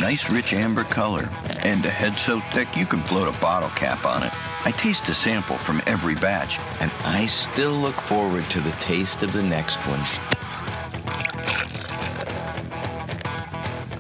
Nice 0.01 0.31
rich 0.31 0.53
amber 0.53 0.85
color, 0.85 1.29
and 1.65 1.85
a 1.85 1.91
head 1.91 2.19
so 2.19 2.41
thick 2.53 2.69
you 2.77 2.87
can 2.87 3.01
float 3.01 3.35
a 3.35 3.41
bottle 3.41 3.69
cap 3.71 4.05
on 4.05 4.23
it. 4.23 4.33
I 4.65 4.71
taste 4.71 5.09
a 5.09 5.15
sample 5.15 5.57
from 5.57 5.81
every 5.87 6.15
batch, 6.15 6.59
and 6.81 6.91
I 7.05 7.27
still 7.27 7.73
look 7.73 8.01
forward 8.01 8.45
to 8.45 8.61
the 8.61 8.73
taste 8.73 9.23
of 9.23 9.33
the 9.33 9.43
next 9.43 9.77
one. 9.87 10.01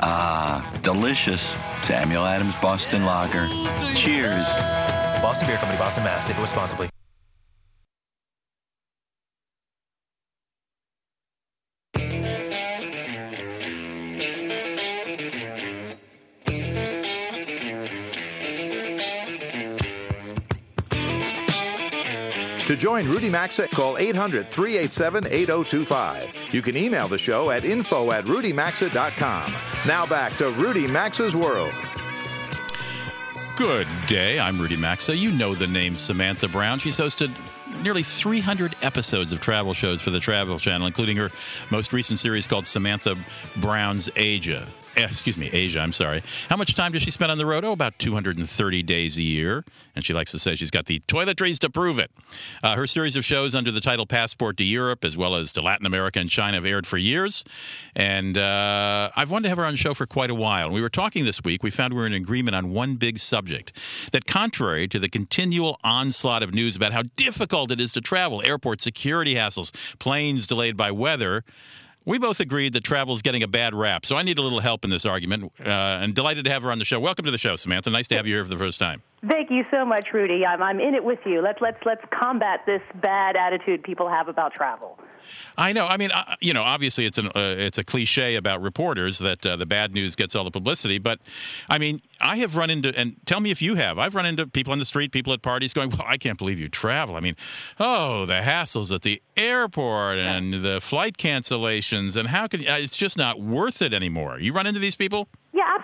Ah, 0.00 0.68
delicious. 0.82 1.56
Samuel 1.82 2.24
Adams 2.24 2.54
Boston 2.62 3.04
Lager. 3.04 3.46
Cheers. 3.94 4.46
Boston 5.22 5.48
Beer 5.48 5.58
Company, 5.58 5.78
Boston, 5.78 6.04
Mass. 6.04 6.26
Save 6.26 6.38
responsibly. 6.38 6.90
To 22.72 22.78
join 22.78 23.06
Rudy 23.06 23.28
Maxa, 23.28 23.68
call 23.68 23.98
800 23.98 24.48
387 24.48 25.26
8025. 25.26 26.32
You 26.52 26.62
can 26.62 26.74
email 26.74 27.06
the 27.06 27.18
show 27.18 27.50
at 27.50 27.66
info 27.66 28.12
at 28.12 28.24
rudymaxa.com. 28.24 29.54
Now 29.86 30.06
back 30.06 30.32
to 30.38 30.48
Rudy 30.52 30.86
Maxa's 30.86 31.36
World. 31.36 31.74
Good 33.56 33.88
day. 34.06 34.40
I'm 34.40 34.58
Rudy 34.58 34.78
Maxa. 34.78 35.14
You 35.14 35.32
know 35.32 35.54
the 35.54 35.66
name 35.66 35.96
Samantha 35.96 36.48
Brown. 36.48 36.78
She's 36.78 36.96
hosted 36.96 37.30
nearly 37.82 38.02
300 38.02 38.74
episodes 38.82 39.32
of 39.32 39.40
travel 39.40 39.72
shows 39.72 40.00
for 40.00 40.10
the 40.10 40.20
Travel 40.20 40.58
Channel, 40.58 40.86
including 40.86 41.16
her 41.16 41.30
most 41.70 41.92
recent 41.92 42.18
series 42.18 42.46
called 42.46 42.66
Samantha 42.66 43.16
Brown's 43.56 44.10
Asia. 44.16 44.66
Eh, 44.96 45.04
excuse 45.04 45.38
me, 45.38 45.48
Asia, 45.52 45.80
I'm 45.80 45.92
sorry. 45.92 46.22
How 46.50 46.56
much 46.56 46.74
time 46.74 46.92
does 46.92 47.02
she 47.02 47.10
spend 47.10 47.32
on 47.32 47.38
the 47.38 47.46
road? 47.46 47.64
Oh, 47.64 47.72
about 47.72 47.98
230 47.98 48.82
days 48.82 49.16
a 49.16 49.22
year. 49.22 49.64
And 49.94 50.04
she 50.04 50.12
likes 50.12 50.30
to 50.32 50.38
say 50.38 50.54
she's 50.54 50.70
got 50.70 50.84
the 50.84 51.00
toiletries 51.00 51.58
to 51.60 51.70
prove 51.70 51.98
it. 51.98 52.10
Uh, 52.62 52.76
her 52.76 52.86
series 52.86 53.16
of 53.16 53.24
shows 53.24 53.54
under 53.54 53.70
the 53.70 53.80
title 53.80 54.06
Passport 54.06 54.58
to 54.58 54.64
Europe, 54.64 55.04
as 55.04 55.16
well 55.16 55.34
as 55.34 55.52
to 55.54 55.62
Latin 55.62 55.86
America 55.86 56.18
and 56.18 56.28
China, 56.28 56.58
have 56.58 56.66
aired 56.66 56.86
for 56.86 56.98
years. 56.98 57.42
And 57.96 58.36
uh, 58.36 59.10
I've 59.16 59.30
wanted 59.30 59.44
to 59.44 59.48
have 59.50 59.58
her 59.58 59.64
on 59.64 59.72
the 59.72 59.78
show 59.78 59.94
for 59.94 60.06
quite 60.06 60.30
a 60.30 60.34
while. 60.34 60.70
We 60.70 60.82
were 60.82 60.90
talking 60.90 61.24
this 61.24 61.42
week. 61.42 61.62
We 61.62 61.70
found 61.70 61.94
we 61.94 62.00
were 62.00 62.06
in 62.06 62.12
agreement 62.12 62.54
on 62.54 62.70
one 62.70 62.96
big 62.96 63.18
subject 63.18 63.72
that, 64.12 64.26
contrary 64.26 64.88
to 64.88 64.98
the 64.98 65.08
continual 65.08 65.78
onslaught 65.84 66.42
of 66.42 66.54
news 66.54 66.76
about 66.76 66.92
how 66.92 67.02
difficult 67.16 67.61
it 67.70 67.80
is 67.80 67.92
to 67.92 68.00
travel, 68.00 68.42
airport 68.44 68.80
security 68.80 69.34
hassles, 69.34 69.72
planes 69.98 70.46
delayed 70.46 70.76
by 70.76 70.90
weather, 70.90 71.44
we 72.04 72.18
both 72.18 72.40
agreed 72.40 72.72
that 72.72 72.82
travel 72.82 73.14
is 73.14 73.22
getting 73.22 73.42
a 73.42 73.48
bad 73.48 73.74
rap, 73.74 74.04
so 74.04 74.16
I 74.16 74.22
need 74.22 74.38
a 74.38 74.42
little 74.42 74.60
help 74.60 74.84
in 74.84 74.90
this 74.90 75.06
argument. 75.06 75.52
Uh, 75.60 75.68
and 76.02 76.14
delighted 76.14 76.44
to 76.46 76.50
have 76.50 76.62
her 76.64 76.72
on 76.72 76.78
the 76.78 76.84
show. 76.84 76.98
Welcome 76.98 77.24
to 77.26 77.30
the 77.30 77.38
show, 77.38 77.54
Samantha. 77.56 77.90
Nice 77.90 78.08
to 78.08 78.16
have 78.16 78.26
you 78.26 78.34
here 78.34 78.44
for 78.44 78.50
the 78.50 78.58
first 78.58 78.80
time. 78.80 79.02
Thank 79.28 79.50
you 79.50 79.64
so 79.70 79.84
much, 79.84 80.12
Rudy. 80.12 80.44
I'm, 80.44 80.62
I'm 80.62 80.80
in 80.80 80.94
it 80.94 81.04
with 81.04 81.20
you. 81.24 81.40
Let's 81.40 81.60
let's 81.60 81.78
let's 81.84 82.02
combat 82.10 82.60
this 82.66 82.82
bad 83.00 83.36
attitude 83.36 83.84
people 83.84 84.08
have 84.08 84.28
about 84.28 84.52
travel. 84.52 84.98
I 85.56 85.72
know. 85.72 85.86
I 85.86 85.96
mean, 85.96 86.10
uh, 86.10 86.36
you 86.40 86.52
know, 86.52 86.62
obviously 86.62 87.06
it's 87.06 87.18
an 87.18 87.28
uh, 87.28 87.54
it's 87.58 87.78
a 87.78 87.84
cliche 87.84 88.36
about 88.36 88.62
reporters 88.62 89.18
that 89.18 89.44
uh, 89.44 89.56
the 89.56 89.66
bad 89.66 89.92
news 89.92 90.16
gets 90.16 90.34
all 90.34 90.44
the 90.44 90.50
publicity. 90.50 90.98
But 90.98 91.20
I 91.68 91.78
mean, 91.78 92.02
I 92.20 92.36
have 92.38 92.56
run 92.56 92.70
into 92.70 92.96
and 92.96 93.16
tell 93.26 93.40
me 93.40 93.50
if 93.50 93.60
you 93.62 93.74
have. 93.74 93.98
I've 93.98 94.14
run 94.14 94.26
into 94.26 94.46
people 94.46 94.72
on 94.72 94.78
the 94.78 94.84
street, 94.84 95.12
people 95.12 95.32
at 95.32 95.42
parties, 95.42 95.72
going, 95.72 95.90
"Well, 95.90 96.04
I 96.06 96.16
can't 96.16 96.38
believe 96.38 96.58
you 96.58 96.68
travel." 96.68 97.16
I 97.16 97.20
mean, 97.20 97.36
oh, 97.78 98.26
the 98.26 98.40
hassles 98.40 98.94
at 98.94 99.02
the 99.02 99.22
airport 99.36 100.18
and 100.18 100.62
the 100.64 100.80
flight 100.80 101.16
cancellations, 101.16 102.16
and 102.16 102.28
how 102.28 102.46
can 102.46 102.62
it's 102.62 102.96
just 102.96 103.18
not 103.18 103.40
worth 103.40 103.82
it 103.82 103.92
anymore. 103.92 104.38
You 104.38 104.52
run 104.52 104.66
into 104.66 104.80
these 104.80 104.96
people? 104.96 105.28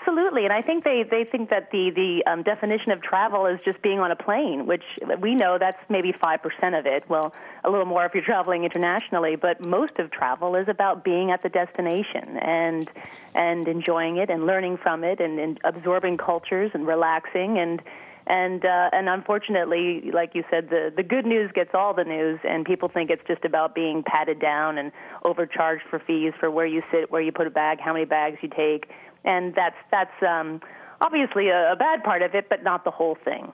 Absolutely. 0.08 0.44
And 0.44 0.54
I 0.54 0.62
think 0.62 0.84
they, 0.84 1.02
they 1.02 1.24
think 1.24 1.50
that 1.50 1.70
the, 1.70 1.90
the 1.90 2.24
um, 2.30 2.42
definition 2.42 2.92
of 2.92 3.02
travel 3.02 3.44
is 3.44 3.60
just 3.62 3.82
being 3.82 3.98
on 3.98 4.10
a 4.10 4.16
plane, 4.16 4.64
which 4.64 4.82
we 5.20 5.34
know 5.34 5.58
that's 5.58 5.78
maybe 5.90 6.12
5% 6.12 6.78
of 6.78 6.86
it. 6.86 7.04
Well, 7.10 7.34
a 7.62 7.68
little 7.68 7.84
more 7.84 8.06
if 8.06 8.14
you're 8.14 8.24
traveling 8.24 8.64
internationally, 8.64 9.36
but 9.36 9.60
most 9.60 9.98
of 9.98 10.10
travel 10.10 10.56
is 10.56 10.66
about 10.66 11.04
being 11.04 11.30
at 11.30 11.42
the 11.42 11.50
destination 11.50 12.38
and, 12.38 12.90
and 13.34 13.68
enjoying 13.68 14.16
it 14.16 14.30
and 14.30 14.46
learning 14.46 14.78
from 14.78 15.04
it 15.04 15.20
and, 15.20 15.38
and 15.38 15.60
absorbing 15.62 16.16
cultures 16.16 16.70
and 16.72 16.86
relaxing 16.86 17.58
and, 17.58 17.82
and 18.28 18.62
uh, 18.62 18.90
and 18.92 19.08
unfortunately, 19.08 20.10
like 20.12 20.34
you 20.34 20.44
said, 20.50 20.68
the 20.68 20.92
the 20.94 21.02
good 21.02 21.24
news 21.24 21.50
gets 21.54 21.70
all 21.72 21.94
the 21.94 22.04
news, 22.04 22.38
and 22.46 22.66
people 22.66 22.90
think 22.90 23.08
it's 23.08 23.26
just 23.26 23.42
about 23.42 23.74
being 23.74 24.02
patted 24.02 24.38
down 24.38 24.76
and 24.76 24.92
overcharged 25.24 25.84
for 25.88 25.98
fees 25.98 26.34
for 26.38 26.50
where 26.50 26.66
you 26.66 26.82
sit, 26.92 27.10
where 27.10 27.22
you 27.22 27.32
put 27.32 27.46
a 27.46 27.50
bag, 27.50 27.80
how 27.80 27.94
many 27.94 28.04
bags 28.04 28.36
you 28.42 28.50
take, 28.50 28.90
and 29.24 29.54
that's 29.54 29.76
that's 29.90 30.22
um, 30.22 30.60
obviously 31.00 31.48
a, 31.48 31.72
a 31.72 31.76
bad 31.76 32.02
part 32.02 32.22
of 32.22 32.34
it, 32.34 32.48
but 32.48 32.62
not 32.62 32.84
the 32.84 32.90
whole 32.90 33.16
thing. 33.24 33.52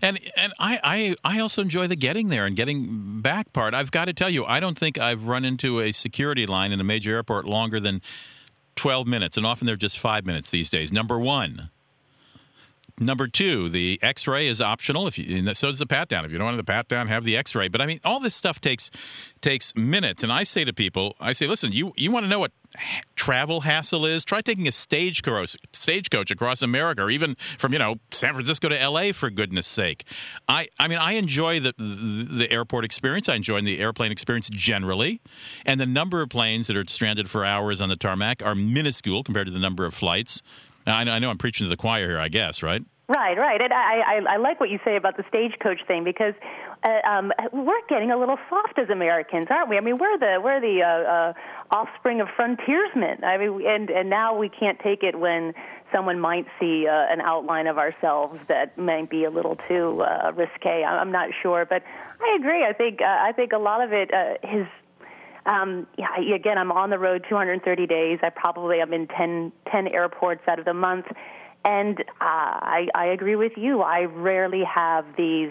And 0.00 0.18
and 0.36 0.52
I, 0.58 0.80
I 1.24 1.36
I 1.36 1.40
also 1.40 1.62
enjoy 1.62 1.86
the 1.86 1.96
getting 1.96 2.28
there 2.28 2.46
and 2.46 2.56
getting 2.56 3.20
back 3.20 3.52
part. 3.52 3.74
I've 3.74 3.90
got 3.90 4.06
to 4.06 4.12
tell 4.12 4.30
you, 4.30 4.44
I 4.44 4.60
don't 4.60 4.78
think 4.78 4.98
I've 4.98 5.28
run 5.28 5.44
into 5.44 5.80
a 5.80 5.92
security 5.92 6.46
line 6.46 6.72
in 6.72 6.80
a 6.80 6.84
major 6.84 7.12
airport 7.12 7.46
longer 7.46 7.80
than 7.80 8.02
twelve 8.76 9.06
minutes, 9.06 9.36
and 9.36 9.46
often 9.46 9.66
they're 9.66 9.76
just 9.76 9.98
five 9.98 10.24
minutes 10.24 10.50
these 10.50 10.70
days. 10.70 10.92
Number 10.92 11.18
one. 11.18 11.70
Number 12.98 13.26
two, 13.26 13.68
the 13.68 13.98
X-ray 14.02 14.46
is 14.46 14.60
optional. 14.60 15.08
If 15.08 15.18
you, 15.18 15.52
so 15.54 15.66
does 15.66 15.80
the 15.80 15.86
pat 15.86 16.08
down. 16.08 16.24
If 16.24 16.30
you 16.30 16.38
don't 16.38 16.44
want 16.44 16.56
the 16.56 16.64
pat 16.64 16.86
down, 16.86 17.08
have 17.08 17.24
the 17.24 17.36
X-ray. 17.36 17.66
But 17.66 17.80
I 17.80 17.86
mean, 17.86 17.98
all 18.04 18.20
this 18.20 18.36
stuff 18.36 18.60
takes 18.60 18.88
takes 19.40 19.74
minutes. 19.74 20.22
And 20.22 20.32
I 20.32 20.44
say 20.44 20.64
to 20.64 20.72
people, 20.72 21.16
I 21.18 21.32
say, 21.32 21.48
listen, 21.48 21.72
you 21.72 21.92
you 21.96 22.12
want 22.12 22.24
to 22.24 22.28
know 22.28 22.38
what 22.38 22.52
travel 23.16 23.62
hassle 23.62 24.06
is? 24.06 24.24
Try 24.24 24.42
taking 24.42 24.68
a 24.68 24.72
stagecoach 24.72 25.56
stagecoach 25.72 26.30
across 26.30 26.62
America, 26.62 27.02
or 27.02 27.10
even 27.10 27.34
from 27.34 27.72
you 27.72 27.80
know 27.80 27.96
San 28.12 28.32
Francisco 28.32 28.68
to 28.68 28.80
L.A. 28.80 29.10
For 29.10 29.28
goodness 29.28 29.66
sake, 29.66 30.06
I 30.48 30.68
I 30.78 30.86
mean, 30.86 30.98
I 30.98 31.14
enjoy 31.14 31.58
the 31.58 31.74
the, 31.76 32.28
the 32.30 32.52
airport 32.52 32.84
experience. 32.84 33.28
I 33.28 33.34
enjoy 33.34 33.60
the 33.62 33.80
airplane 33.80 34.12
experience 34.12 34.48
generally, 34.50 35.20
and 35.66 35.80
the 35.80 35.86
number 35.86 36.22
of 36.22 36.28
planes 36.28 36.68
that 36.68 36.76
are 36.76 36.84
stranded 36.86 37.28
for 37.28 37.44
hours 37.44 37.80
on 37.80 37.88
the 37.88 37.96
tarmac 37.96 38.40
are 38.44 38.54
minuscule 38.54 39.24
compared 39.24 39.48
to 39.48 39.52
the 39.52 39.58
number 39.58 39.84
of 39.84 39.94
flights. 39.94 40.42
Now, 40.86 40.98
I 40.98 41.04
know, 41.04 41.12
I 41.12 41.18
know 41.18 41.30
I'm 41.30 41.38
preaching 41.38 41.64
to 41.64 41.68
the 41.68 41.76
choir 41.76 42.08
here, 42.08 42.18
I 42.18 42.28
guess, 42.28 42.62
right? 42.62 42.82
Right, 43.06 43.36
right. 43.36 43.60
And 43.60 43.72
I, 43.72 44.00
I, 44.00 44.34
I 44.34 44.36
like 44.38 44.60
what 44.60 44.70
you 44.70 44.78
say 44.82 44.96
about 44.96 45.18
the 45.18 45.24
stagecoach 45.28 45.86
thing 45.86 46.04
because 46.04 46.32
uh, 46.84 47.06
um, 47.06 47.32
we're 47.52 47.86
getting 47.86 48.10
a 48.10 48.16
little 48.16 48.38
soft 48.48 48.78
as 48.78 48.88
Americans, 48.88 49.48
aren't 49.50 49.68
we? 49.68 49.76
I 49.76 49.80
mean, 49.80 49.98
we're 49.98 50.16
the 50.16 50.40
we're 50.42 50.60
the 50.60 50.82
uh, 50.82 50.86
uh, 50.86 51.32
offspring 51.70 52.22
of 52.22 52.28
frontiersmen. 52.34 53.22
I 53.22 53.36
mean, 53.36 53.66
and 53.66 53.90
and 53.90 54.08
now 54.08 54.34
we 54.34 54.48
can't 54.48 54.78
take 54.78 55.02
it 55.02 55.18
when 55.18 55.52
someone 55.92 56.18
might 56.18 56.46
see 56.58 56.88
uh, 56.88 56.92
an 56.92 57.20
outline 57.20 57.66
of 57.66 57.76
ourselves 57.76 58.40
that 58.48 58.76
might 58.78 59.10
be 59.10 59.24
a 59.24 59.30
little 59.30 59.56
too 59.56 60.02
uh, 60.02 60.32
risque. 60.34 60.82
I'm 60.82 61.12
not 61.12 61.28
sure, 61.42 61.66
but 61.66 61.82
I 62.22 62.36
agree. 62.40 62.64
I 62.64 62.72
think 62.72 63.02
uh, 63.02 63.04
I 63.04 63.32
think 63.32 63.52
a 63.52 63.58
lot 63.58 63.82
of 63.82 63.92
it 63.92 64.12
uh, 64.14 64.36
is 64.42 64.66
um, 65.46 65.86
yeah, 65.98 66.34
again, 66.34 66.58
I'm 66.58 66.72
on 66.72 66.90
the 66.90 66.98
road 66.98 67.24
230 67.28 67.86
days. 67.86 68.18
I 68.22 68.30
probably 68.30 68.80
am 68.80 68.92
in 68.92 69.06
10, 69.08 69.52
10 69.70 69.88
airports 69.88 70.42
out 70.48 70.58
of 70.58 70.64
the 70.64 70.74
month. 70.74 71.06
And 71.64 72.00
uh, 72.00 72.04
I, 72.20 72.88
I 72.94 73.06
agree 73.06 73.36
with 73.36 73.52
you. 73.56 73.82
I 73.82 74.02
rarely 74.02 74.62
have 74.64 75.04
these 75.16 75.50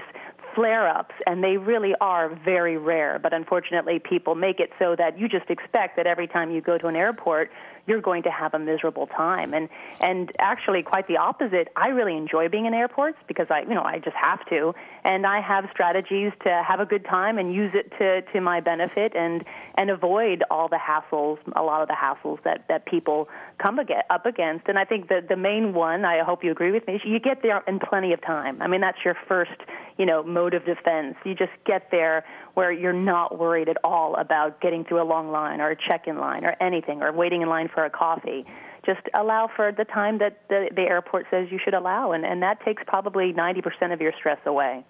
flare 0.56 0.88
ups, 0.88 1.16
and 1.26 1.44
they 1.44 1.58
really 1.58 1.96
are 2.00 2.30
very 2.30 2.78
rare. 2.78 3.18
But 3.18 3.34
unfortunately, 3.34 4.00
people 4.00 4.36
make 4.36 4.60
it 4.60 4.72
so 4.78 4.96
that 4.96 5.18
you 5.18 5.28
just 5.28 5.50
expect 5.50 5.98
that 5.98 6.06
every 6.06 6.28
time 6.28 6.52
you 6.52 6.62
go 6.62 6.78
to 6.78 6.88
an 6.88 6.96
airport, 6.96 7.52
you're 7.86 8.02
going 8.02 8.24
to 8.24 8.32
have 8.32 8.54
a 8.54 8.60
miserable 8.60 9.08
time. 9.08 9.54
And 9.54 9.70
and 10.02 10.32
actually, 10.40 10.84
quite 10.84 11.08
the 11.08 11.18
opposite. 11.18 11.68
I 11.76 11.90
really 11.90 12.16
enjoy 12.18 12.50
being 12.50 12.66
in 12.66 12.74
airports 12.74 13.18
because 13.28 13.48
I, 13.50 13.62
you 13.62 13.76
know, 13.76 13.84
I 13.84 14.00
just 14.00 14.16
have 14.16 14.46
to, 14.50 14.74
and 15.04 15.26
I 15.26 15.42
have 15.42 15.66
strategies 15.72 16.32
to 16.44 16.64
have 16.68 16.80
a 16.80 16.86
good 16.86 17.06
time 17.06 17.38
and 17.38 17.54
use 17.54 17.72
it 17.74 17.92
to 18.00 18.22
to 18.34 18.42
my 18.42 18.60
benefit 18.62 19.16
and 19.16 19.44
and 19.76 19.90
avoid 19.90 20.44
all 20.50 20.70
the 20.70 20.80
hassles, 20.80 21.40
a 21.56 21.64
lot 21.64 21.82
of 21.82 21.88
the 21.88 21.96
hassles 21.96 22.42
that 22.44 22.66
that 22.70 22.86
people 22.86 23.28
come 23.62 23.80
up 24.10 24.26
against. 24.26 24.68
And 24.68 24.78
I 24.80 24.86
think 24.86 25.10
that 25.10 25.30
the 25.30 25.36
main 25.36 25.74
one, 25.74 26.06
I 26.06 26.24
hope 26.24 26.44
you 26.44 26.52
agree 26.52 26.72
with 26.72 26.86
me, 26.88 27.00
you 27.04 27.20
get 27.20 27.42
there 27.42 27.64
in 27.68 27.80
plenty 27.80 28.14
of 28.14 28.22
time. 28.22 28.62
I 28.62 28.68
mean, 28.68 28.82
that's 28.82 28.98
your 29.04 29.16
first, 29.28 29.52
you 29.98 30.06
know, 30.06 30.24
mode 30.24 30.54
of 30.54 30.66
defense. 30.66 31.16
You 31.26 31.36
just 31.36 31.52
get 31.66 31.90
there 31.92 32.26
where 32.54 32.72
you're 32.72 32.94
not 32.94 33.38
worried 33.38 33.70
at 33.70 33.78
all 33.84 34.16
about 34.16 34.62
getting 34.62 34.84
through 34.84 35.02
a 35.02 35.08
long 35.08 35.32
line 35.32 35.62
or 35.62 35.72
a 35.72 35.76
check-in 35.76 36.18
line 36.18 36.46
or 36.46 36.56
anything 36.62 37.02
or 37.02 37.12
waiting 37.12 37.42
in 37.42 37.50
line 37.50 37.70
for 37.74 37.86
a 37.86 37.90
coffee. 37.90 38.46
Just 38.86 39.02
allow 39.18 39.50
for 39.56 39.72
the 39.72 39.86
time 39.86 40.18
that 40.20 40.42
the, 40.50 40.70
the 40.76 40.82
airport 40.82 41.26
says 41.32 41.48
you 41.50 41.60
should 41.64 41.74
allow, 41.74 42.12
and, 42.12 42.26
and 42.26 42.42
that 42.44 42.64
takes 42.66 42.84
probably 42.86 43.32
90% 43.32 43.94
of 43.94 44.02
your 44.02 44.12
stress 44.20 44.40
away. 44.46 44.84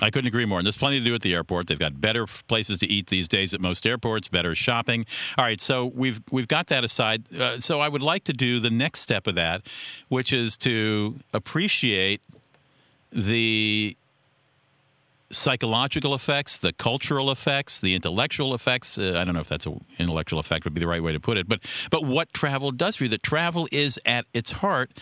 I 0.00 0.10
couldn't 0.10 0.28
agree 0.28 0.46
more. 0.46 0.58
And 0.58 0.66
there's 0.66 0.76
plenty 0.76 0.98
to 1.00 1.04
do 1.04 1.14
at 1.14 1.20
the 1.20 1.34
airport. 1.34 1.66
They've 1.66 1.78
got 1.78 2.00
better 2.00 2.26
places 2.26 2.78
to 2.78 2.86
eat 2.86 3.08
these 3.08 3.28
days 3.28 3.52
at 3.52 3.60
most 3.60 3.86
airports, 3.86 4.28
better 4.28 4.54
shopping. 4.54 5.04
All 5.36 5.44
right, 5.44 5.60
so 5.60 5.86
we've 5.86 6.20
we've 6.30 6.48
got 6.48 6.68
that 6.68 6.82
aside. 6.82 7.32
Uh, 7.34 7.60
so 7.60 7.80
I 7.80 7.88
would 7.88 8.02
like 8.02 8.24
to 8.24 8.32
do 8.32 8.58
the 8.58 8.70
next 8.70 9.00
step 9.00 9.26
of 9.26 9.34
that, 9.34 9.62
which 10.08 10.32
is 10.32 10.56
to 10.58 11.20
appreciate 11.32 12.22
the 13.12 13.96
psychological 15.32 16.14
effects, 16.14 16.58
the 16.58 16.72
cultural 16.72 17.30
effects, 17.30 17.80
the 17.80 17.94
intellectual 17.94 18.54
effects. 18.54 18.98
Uh, 18.98 19.16
I 19.18 19.24
don't 19.24 19.34
know 19.34 19.40
if 19.40 19.48
that's 19.48 19.66
an 19.66 19.84
intellectual 19.98 20.38
effect 20.38 20.64
would 20.64 20.74
be 20.74 20.80
the 20.80 20.86
right 20.86 21.02
way 21.02 21.12
to 21.12 21.20
put 21.20 21.38
it, 21.38 21.48
but 21.48 21.60
but 21.90 22.04
what 22.04 22.32
travel 22.32 22.70
does 22.70 22.96
for 22.96 23.04
you. 23.04 23.10
That 23.10 23.22
travel 23.22 23.66
is 23.72 23.98
at 24.06 24.26
its 24.32 24.52
heart 24.52 24.92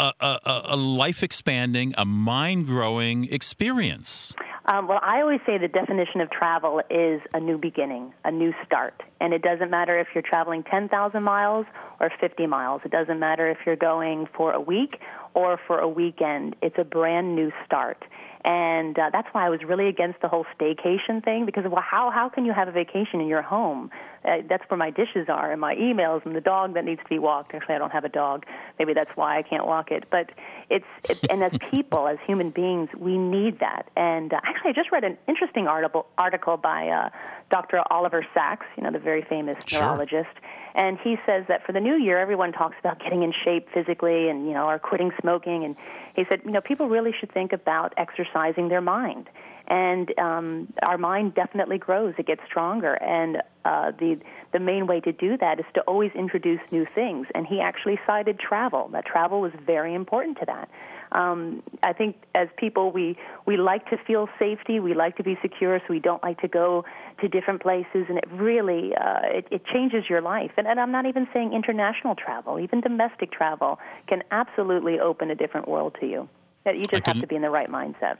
a, 0.00 0.12
a, 0.20 0.62
a, 0.70 0.76
life 0.76 1.22
expanding, 1.22 1.94
a 1.98 2.04
mind 2.04 2.66
growing 2.66 3.30
experience. 3.32 4.34
Um, 4.66 4.88
well, 4.88 5.00
I 5.02 5.20
always 5.20 5.40
say 5.46 5.58
the 5.58 5.68
definition 5.68 6.20
of 6.20 6.30
travel 6.30 6.80
is 6.90 7.20
a 7.34 7.40
new 7.40 7.58
beginning, 7.58 8.12
a 8.24 8.30
new 8.30 8.54
start. 8.64 9.02
And 9.20 9.34
it 9.34 9.42
doesn't 9.42 9.70
matter 9.70 9.98
if 9.98 10.08
you're 10.14 10.22
traveling 10.22 10.62
10,000 10.62 11.22
miles 11.22 11.66
or 11.98 12.10
50 12.20 12.46
miles. 12.46 12.82
It 12.84 12.90
doesn't 12.90 13.18
matter 13.18 13.50
if 13.50 13.58
you're 13.66 13.76
going 13.76 14.26
for 14.34 14.52
a 14.52 14.60
week 14.60 15.00
or 15.34 15.58
for 15.66 15.78
a 15.78 15.88
weekend. 15.88 16.56
It's 16.62 16.76
a 16.78 16.84
brand 16.84 17.34
new 17.36 17.52
start. 17.64 18.04
And 18.42 18.98
uh, 18.98 19.10
that's 19.12 19.28
why 19.32 19.44
I 19.44 19.50
was 19.50 19.60
really 19.68 19.88
against 19.88 20.22
the 20.22 20.28
whole 20.28 20.46
staycation 20.58 21.22
thing 21.22 21.44
because 21.44 21.64
well, 21.64 21.82
how 21.82 22.10
how 22.10 22.30
can 22.30 22.46
you 22.46 22.52
have 22.54 22.68
a 22.68 22.72
vacation 22.72 23.20
in 23.20 23.26
your 23.26 23.42
home? 23.42 23.90
Uh, 24.24 24.38
that's 24.48 24.62
where 24.70 24.78
my 24.78 24.90
dishes 24.90 25.28
are 25.28 25.52
and 25.52 25.60
my 25.60 25.74
emails 25.74 26.24
and 26.24 26.34
the 26.34 26.40
dog 26.40 26.74
that 26.74 26.84
needs 26.84 27.02
to 27.02 27.08
be 27.08 27.18
walked. 27.18 27.54
Actually, 27.54 27.74
I 27.74 27.78
don't 27.78 27.92
have 27.92 28.04
a 28.04 28.08
dog. 28.08 28.46
Maybe 28.78 28.94
that's 28.94 29.10
why 29.14 29.38
I 29.38 29.42
can't 29.42 29.66
walk 29.66 29.90
it. 29.90 30.04
But 30.10 30.30
it's, 30.70 30.86
it's 31.08 31.20
and 31.28 31.42
as 31.42 31.52
people, 31.70 32.08
as 32.08 32.16
human 32.26 32.50
beings, 32.50 32.88
we 32.98 33.18
need 33.18 33.60
that. 33.60 33.90
And 33.96 34.32
uh, 34.32 34.40
actually, 34.44 34.70
I 34.70 34.72
just 34.72 34.90
read 34.90 35.04
an 35.04 35.18
interesting 35.28 35.66
article 35.66 36.06
article 36.16 36.56
by 36.56 36.88
uh, 36.88 37.10
Dr. 37.50 37.82
Oliver 37.90 38.24
Sacks, 38.32 38.66
you 38.76 38.82
know, 38.82 38.90
the 38.90 38.98
very 38.98 39.22
famous 39.28 39.56
Sure. 39.66 39.82
neurologist. 39.82 40.30
And 40.74 40.98
he 41.02 41.16
says 41.26 41.44
that 41.48 41.64
for 41.66 41.72
the 41.72 41.80
new 41.80 41.96
year, 41.96 42.18
everyone 42.18 42.52
talks 42.52 42.76
about 42.78 43.00
getting 43.00 43.22
in 43.22 43.32
shape 43.44 43.68
physically 43.72 44.28
and, 44.28 44.46
you 44.46 44.54
know, 44.54 44.66
or 44.66 44.78
quitting 44.78 45.10
smoking. 45.20 45.64
And 45.64 45.76
he 46.14 46.24
said, 46.30 46.40
you 46.44 46.52
know, 46.52 46.60
people 46.60 46.88
really 46.88 47.12
should 47.18 47.32
think 47.32 47.52
about 47.52 47.92
exercising 47.96 48.68
their 48.68 48.80
mind. 48.80 49.28
And 49.70 50.12
um, 50.18 50.72
our 50.82 50.98
mind 50.98 51.34
definitely 51.34 51.78
grows; 51.78 52.14
it 52.18 52.26
gets 52.26 52.42
stronger. 52.44 52.94
And 52.94 53.40
uh, 53.64 53.92
the 53.92 54.18
the 54.52 54.58
main 54.58 54.88
way 54.88 54.98
to 55.00 55.12
do 55.12 55.38
that 55.38 55.60
is 55.60 55.66
to 55.74 55.80
always 55.82 56.10
introduce 56.16 56.60
new 56.72 56.86
things. 56.92 57.28
And 57.36 57.46
he 57.46 57.60
actually 57.60 58.00
cited 58.04 58.40
travel. 58.40 58.88
That 58.92 59.06
travel 59.06 59.40
was 59.40 59.52
very 59.64 59.94
important 59.94 60.38
to 60.40 60.46
that. 60.46 60.68
Um, 61.12 61.62
I 61.84 61.92
think 61.92 62.16
as 62.34 62.48
people, 62.56 62.90
we 62.90 63.16
we 63.46 63.56
like 63.56 63.88
to 63.90 63.96
feel 63.96 64.28
safety, 64.40 64.80
we 64.80 64.92
like 64.92 65.16
to 65.18 65.22
be 65.22 65.38
secure, 65.40 65.78
so 65.78 65.84
we 65.88 66.00
don't 66.00 66.22
like 66.22 66.40
to 66.40 66.48
go 66.48 66.84
to 67.20 67.28
different 67.28 67.62
places. 67.62 68.06
And 68.08 68.18
it 68.18 68.28
really 68.32 68.94
uh, 68.96 69.20
it, 69.22 69.46
it 69.52 69.64
changes 69.66 70.10
your 70.10 70.20
life. 70.20 70.50
And, 70.56 70.66
and 70.66 70.80
I'm 70.80 70.90
not 70.90 71.06
even 71.06 71.28
saying 71.32 71.52
international 71.52 72.16
travel; 72.16 72.58
even 72.58 72.80
domestic 72.80 73.30
travel 73.30 73.78
can 74.08 74.24
absolutely 74.32 74.98
open 74.98 75.30
a 75.30 75.36
different 75.36 75.68
world 75.68 75.96
to 76.00 76.06
you. 76.06 76.28
That 76.64 76.76
You 76.76 76.86
just 76.86 77.06
have 77.06 77.20
to 77.20 77.26
be 77.28 77.36
in 77.36 77.42
the 77.42 77.50
right 77.50 77.70
mindset. 77.70 78.18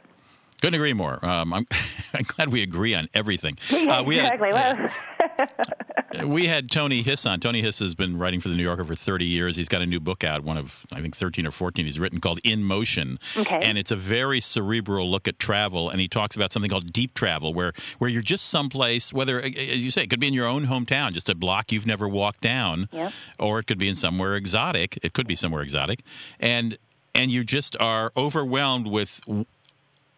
Couldn't 0.61 0.75
agree 0.75 0.93
more. 0.93 1.23
Um, 1.25 1.53
I'm, 1.53 1.67
I'm 2.13 2.23
glad 2.23 2.49
we 2.53 2.61
agree 2.61 2.93
on 2.95 3.09
everything. 3.13 3.57
Uh, 3.91 4.03
we 4.03 4.15
had- 4.17 4.33
exactly. 4.33 4.53
Well, 4.53 6.27
we 6.27 6.47
had 6.47 6.69
Tony 6.71 7.01
Hiss 7.01 7.25
on. 7.25 7.39
Tony 7.39 7.61
Hiss 7.61 7.79
has 7.79 7.95
been 7.95 8.17
writing 8.17 8.39
for 8.39 8.47
the 8.49 8.55
New 8.55 8.63
Yorker 8.63 8.83
for 8.83 8.95
30 8.95 9.25
years. 9.25 9.55
He's 9.55 9.67
got 9.69 9.81
a 9.81 9.85
new 9.85 9.99
book 9.99 10.23
out, 10.23 10.43
one 10.43 10.57
of 10.57 10.85
I 10.93 11.01
think 11.01 11.15
13 11.15 11.45
or 11.47 11.51
14 11.51 11.85
he's 11.85 11.99
written 11.99 12.19
called 12.19 12.39
In 12.43 12.63
Motion. 12.63 13.19
Okay. 13.35 13.59
And 13.61 13.77
it's 13.77 13.91
a 13.91 13.95
very 13.95 14.39
cerebral 14.39 15.09
look 15.09 15.27
at 15.27 15.39
travel 15.39 15.89
and 15.89 15.99
he 15.99 16.07
talks 16.07 16.35
about 16.35 16.51
something 16.53 16.69
called 16.69 16.91
deep 16.93 17.13
travel 17.13 17.53
where 17.53 17.73
where 17.97 18.09
you're 18.09 18.21
just 18.21 18.45
someplace 18.49 19.11
whether 19.11 19.41
as 19.41 19.83
you 19.83 19.89
say 19.89 20.03
it 20.03 20.09
could 20.09 20.19
be 20.19 20.27
in 20.27 20.33
your 20.33 20.47
own 20.47 20.65
hometown, 20.65 21.11
just 21.13 21.27
a 21.29 21.35
block 21.35 21.71
you've 21.71 21.87
never 21.87 22.07
walked 22.07 22.41
down 22.41 22.87
Yep. 22.91 23.13
or 23.39 23.59
it 23.59 23.67
could 23.67 23.79
be 23.79 23.87
in 23.89 23.95
somewhere 23.95 24.35
exotic. 24.35 24.99
It 25.01 25.13
could 25.13 25.27
be 25.27 25.35
somewhere 25.35 25.61
exotic. 25.63 26.01
And 26.39 26.77
and 27.15 27.31
you 27.31 27.43
just 27.43 27.75
are 27.79 28.11
overwhelmed 28.15 28.87
with 28.87 29.21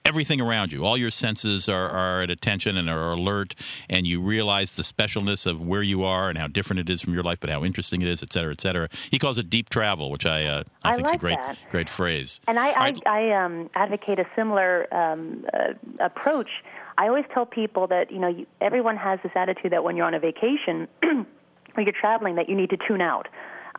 everything 0.05 0.41
around 0.41 0.71
you. 0.71 0.85
All 0.85 0.97
your 0.97 1.09
senses 1.09 1.69
are, 1.69 1.89
are 1.89 2.23
at 2.23 2.29
attention 2.29 2.77
and 2.77 2.89
are 2.89 3.11
alert, 3.11 3.55
and 3.89 4.05
you 4.05 4.21
realize 4.21 4.75
the 4.75 4.83
specialness 4.83 5.47
of 5.47 5.61
where 5.61 5.81
you 5.81 6.03
are 6.03 6.29
and 6.29 6.37
how 6.37 6.47
different 6.47 6.81
it 6.81 6.89
is 6.89 7.01
from 7.01 7.13
your 7.13 7.23
life, 7.23 7.39
but 7.39 7.49
how 7.49 7.63
interesting 7.63 8.01
it 8.01 8.07
is, 8.07 8.21
et 8.21 8.33
cetera, 8.33 8.51
et 8.51 8.61
cetera. 8.61 8.89
He 9.11 9.19
calls 9.19 9.37
it 9.37 9.49
deep 9.49 9.69
travel, 9.69 10.11
which 10.11 10.25
I 10.25 10.45
uh, 10.45 10.63
I, 10.83 10.91
I 10.91 10.95
think 10.95 11.07
is 11.07 11.13
a 11.13 11.17
great 11.17 11.37
that. 11.37 11.57
great 11.69 11.89
phrase. 11.89 12.41
And 12.47 12.59
I, 12.59 12.73
right. 12.73 12.99
I, 13.05 13.29
I 13.31 13.45
um, 13.45 13.69
advocate 13.75 14.19
a 14.19 14.25
similar 14.35 14.93
um, 14.93 15.45
uh, 15.53 15.73
approach. 15.99 16.49
I 16.97 17.07
always 17.07 17.25
tell 17.33 17.45
people 17.45 17.87
that 17.87 18.11
you 18.11 18.19
know 18.19 18.27
you, 18.27 18.45
everyone 18.59 18.97
has 18.97 19.19
this 19.23 19.31
attitude 19.35 19.71
that 19.71 19.83
when 19.83 19.95
you're 19.95 20.05
on 20.05 20.13
a 20.13 20.19
vacation 20.19 20.87
or 21.03 21.81
you're 21.81 21.93
traveling 21.93 22.35
that 22.35 22.49
you 22.49 22.55
need 22.55 22.69
to 22.71 22.77
tune 22.77 23.01
out. 23.01 23.27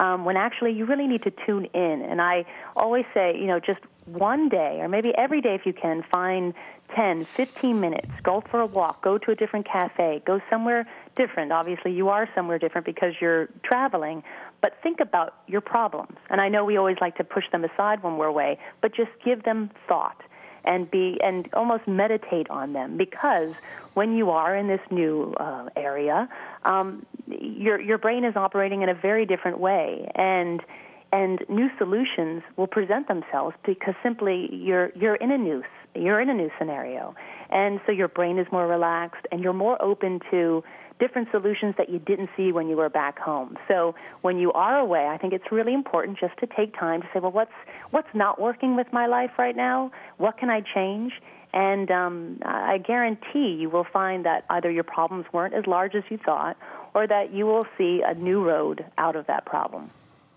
Um, 0.00 0.24
when 0.24 0.36
actually 0.36 0.72
you 0.72 0.86
really 0.86 1.06
need 1.06 1.22
to 1.22 1.32
tune 1.46 1.66
in. 1.66 2.02
And 2.02 2.20
I 2.20 2.46
always 2.74 3.04
say, 3.14 3.38
you 3.38 3.46
know, 3.46 3.60
just 3.60 3.78
one 4.06 4.48
day 4.48 4.78
or 4.80 4.88
maybe 4.88 5.12
every 5.16 5.40
day 5.40 5.54
if 5.54 5.66
you 5.66 5.72
can, 5.72 6.04
find 6.10 6.54
10, 6.94 7.26
15 7.36 7.80
minutes, 7.80 8.10
go 8.22 8.42
for 8.50 8.60
a 8.60 8.66
walk, 8.66 9.02
go 9.02 9.18
to 9.18 9.30
a 9.30 9.34
different 9.34 9.66
cafe, 9.66 10.22
go 10.26 10.40
somewhere 10.50 10.86
different. 11.16 11.52
Obviously, 11.52 11.92
you 11.92 12.08
are 12.08 12.28
somewhere 12.34 12.58
different 12.58 12.86
because 12.86 13.14
you're 13.20 13.48
traveling, 13.64 14.22
but 14.60 14.74
think 14.82 15.00
about 15.00 15.34
your 15.46 15.60
problems. 15.60 16.16
And 16.30 16.40
I 16.40 16.48
know 16.48 16.64
we 16.64 16.76
always 16.76 16.96
like 17.00 17.16
to 17.16 17.24
push 17.24 17.44
them 17.50 17.64
aside 17.64 18.02
when 18.02 18.16
we're 18.16 18.26
away, 18.26 18.58
but 18.80 18.94
just 18.94 19.10
give 19.24 19.42
them 19.44 19.70
thought 19.88 20.22
and 20.64 20.90
be 20.90 21.18
and 21.22 21.48
almost 21.52 21.86
meditate 21.86 22.48
on 22.48 22.72
them 22.72 22.96
because 22.96 23.52
when 23.94 24.16
you 24.16 24.30
are 24.30 24.56
in 24.56 24.66
this 24.66 24.80
new 24.90 25.34
uh, 25.38 25.68
area, 25.76 26.28
um, 26.64 27.04
your 27.28 27.80
your 27.80 27.98
brain 27.98 28.24
is 28.24 28.34
operating 28.36 28.82
in 28.82 28.88
a 28.88 28.94
very 28.94 29.26
different 29.26 29.60
way, 29.60 30.10
and 30.14 30.62
and 31.14 31.44
new 31.48 31.70
solutions 31.78 32.42
will 32.56 32.66
present 32.66 33.06
themselves 33.06 33.54
because 33.64 33.94
simply 34.02 34.52
you're 34.52 34.90
you're 34.96 35.14
in 35.14 35.30
a 35.30 35.38
new 35.38 35.62
you're 35.94 36.20
in 36.20 36.28
a 36.28 36.34
new 36.34 36.50
scenario, 36.58 37.14
and 37.50 37.80
so 37.86 37.92
your 37.92 38.08
brain 38.08 38.36
is 38.36 38.48
more 38.50 38.66
relaxed 38.66 39.24
and 39.30 39.40
you're 39.40 39.52
more 39.52 39.80
open 39.80 40.20
to 40.32 40.64
different 40.98 41.28
solutions 41.30 41.76
that 41.78 41.88
you 41.88 42.00
didn't 42.00 42.30
see 42.36 42.50
when 42.50 42.68
you 42.68 42.76
were 42.76 42.88
back 42.88 43.16
home. 43.18 43.56
So 43.68 43.94
when 44.22 44.38
you 44.38 44.52
are 44.52 44.76
away, 44.76 45.06
I 45.06 45.16
think 45.16 45.32
it's 45.32 45.52
really 45.52 45.72
important 45.72 46.18
just 46.18 46.36
to 46.38 46.48
take 46.48 46.76
time 46.76 47.02
to 47.02 47.08
say, 47.14 47.20
well, 47.20 47.30
what's 47.30 47.58
what's 47.92 48.12
not 48.12 48.40
working 48.40 48.74
with 48.74 48.92
my 48.92 49.06
life 49.06 49.30
right 49.38 49.54
now? 49.54 49.92
What 50.16 50.36
can 50.36 50.50
I 50.50 50.62
change? 50.62 51.12
And 51.52 51.92
um, 51.92 52.40
I 52.44 52.78
guarantee 52.78 53.56
you 53.60 53.70
will 53.70 53.86
find 53.92 54.24
that 54.24 54.44
either 54.50 54.68
your 54.68 54.82
problems 54.82 55.26
weren't 55.32 55.54
as 55.54 55.68
large 55.68 55.94
as 55.94 56.02
you 56.10 56.18
thought, 56.18 56.56
or 56.92 57.06
that 57.06 57.32
you 57.32 57.46
will 57.46 57.66
see 57.78 58.02
a 58.04 58.14
new 58.14 58.42
road 58.42 58.84
out 58.98 59.14
of 59.14 59.28
that 59.28 59.46
problem. 59.46 59.92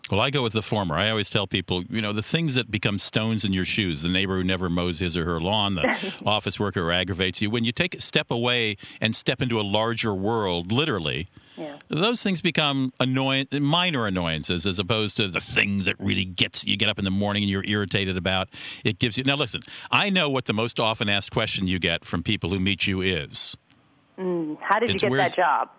Well, 0.09 0.21
I 0.21 0.29
go 0.29 0.41
with 0.41 0.53
the 0.53 0.61
former. 0.61 0.95
I 0.95 1.09
always 1.09 1.29
tell 1.29 1.47
people, 1.47 1.83
you 1.89 2.01
know, 2.01 2.13
the 2.13 2.21
things 2.21 2.55
that 2.55 2.71
become 2.71 2.97
stones 2.97 3.43
in 3.43 3.51
your 3.51 3.65
shoes, 3.65 4.03
the 4.03 4.09
neighbor 4.09 4.37
who 4.37 4.43
never 4.43 4.69
mows 4.69 4.99
his 4.99 5.17
or 5.17 5.25
her 5.25 5.39
lawn, 5.39 5.73
the 5.73 6.13
office 6.25 6.59
worker 6.59 6.83
who 6.83 6.91
aggravates 6.91 7.41
you, 7.41 7.49
when 7.49 7.63
you 7.65 7.71
take 7.73 7.93
a 7.93 7.99
step 8.01 8.31
away 8.31 8.77
and 9.01 9.15
step 9.15 9.41
into 9.41 9.59
a 9.59 9.63
larger 9.63 10.13
world, 10.13 10.71
literally, 10.71 11.27
Yeah. 11.57 11.75
those 11.89 12.23
things 12.23 12.39
become 12.39 12.93
annoying, 13.01 13.47
minor 13.59 14.05
annoyances 14.07 14.65
as 14.65 14.79
opposed 14.79 15.17
to 15.17 15.27
the 15.27 15.41
thing 15.41 15.79
that 15.83 15.95
really 15.99 16.25
gets 16.25 16.63
you 16.63 16.77
get 16.77 16.87
up 16.87 16.99
in 16.99 17.03
the 17.05 17.11
morning 17.11 17.43
and 17.43 17.49
you're 17.49 17.65
irritated 17.65 18.15
about. 18.15 18.47
It 18.85 18.99
gives 18.99 19.17
you. 19.17 19.25
Now, 19.25 19.35
listen, 19.35 19.61
I 19.91 20.09
know 20.09 20.29
what 20.29 20.45
the 20.45 20.53
most 20.53 20.79
often 20.79 21.09
asked 21.09 21.31
question 21.31 21.67
you 21.67 21.79
get 21.79 22.05
from 22.05 22.23
people 22.23 22.51
who 22.51 22.59
meet 22.59 22.87
you 22.87 23.01
is. 23.01 23.57
Mm, 24.17 24.57
how 24.61 24.79
did 24.79 24.89
you 24.89 25.09
get 25.09 25.11
that 25.17 25.35
job? 25.35 25.69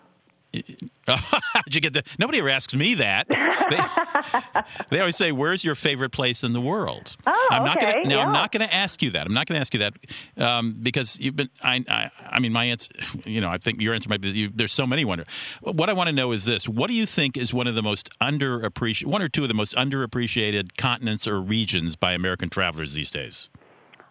How'd 1.06 1.74
you 1.74 1.80
get 1.80 1.92
that? 1.92 2.06
Nobody 2.18 2.38
ever 2.38 2.48
asks 2.48 2.74
me 2.74 2.94
that. 2.94 3.28
They, 3.28 4.62
they 4.90 5.00
always 5.00 5.16
say, 5.16 5.30
"Where's 5.30 5.62
your 5.62 5.74
favorite 5.74 6.10
place 6.10 6.42
in 6.42 6.52
the 6.52 6.60
world?" 6.60 7.16
Oh, 7.26 7.48
I'm 7.50 7.64
not 7.64 7.76
okay, 7.76 8.02
gonna. 8.02 8.08
Now, 8.08 8.20
I'm 8.22 8.32
not 8.32 8.50
going 8.50 8.66
to 8.66 8.74
ask 8.74 9.02
you 9.02 9.10
that. 9.10 9.26
I'm 9.26 9.34
not 9.34 9.46
going 9.46 9.56
to 9.56 9.60
ask 9.60 9.74
you 9.74 9.80
that 9.80 9.94
um, 10.38 10.76
because 10.80 11.20
you've 11.20 11.36
been. 11.36 11.50
I, 11.62 11.84
I. 11.88 12.10
I 12.30 12.40
mean, 12.40 12.52
my 12.52 12.64
answer. 12.64 12.92
You 13.24 13.42
know, 13.42 13.50
I 13.50 13.58
think 13.58 13.80
your 13.80 13.94
answer 13.94 14.08
might 14.08 14.20
be. 14.20 14.30
You, 14.30 14.48
there's 14.48 14.72
so 14.72 14.86
many 14.86 15.04
wonder. 15.04 15.24
What 15.60 15.90
I 15.90 15.92
want 15.92 16.08
to 16.08 16.12
know 16.12 16.32
is 16.32 16.46
this: 16.46 16.66
What 16.66 16.88
do 16.88 16.94
you 16.94 17.04
think 17.04 17.36
is 17.36 17.52
one 17.52 17.66
of 17.66 17.74
the 17.74 17.82
most 17.82 18.08
underappreciated, 18.20 19.06
one 19.06 19.22
or 19.22 19.28
two 19.28 19.42
of 19.42 19.48
the 19.48 19.54
most 19.54 19.74
underappreciated 19.74 20.76
continents 20.78 21.28
or 21.28 21.40
regions 21.40 21.94
by 21.94 22.12
American 22.12 22.48
travelers 22.48 22.94
these 22.94 23.10
days? 23.10 23.50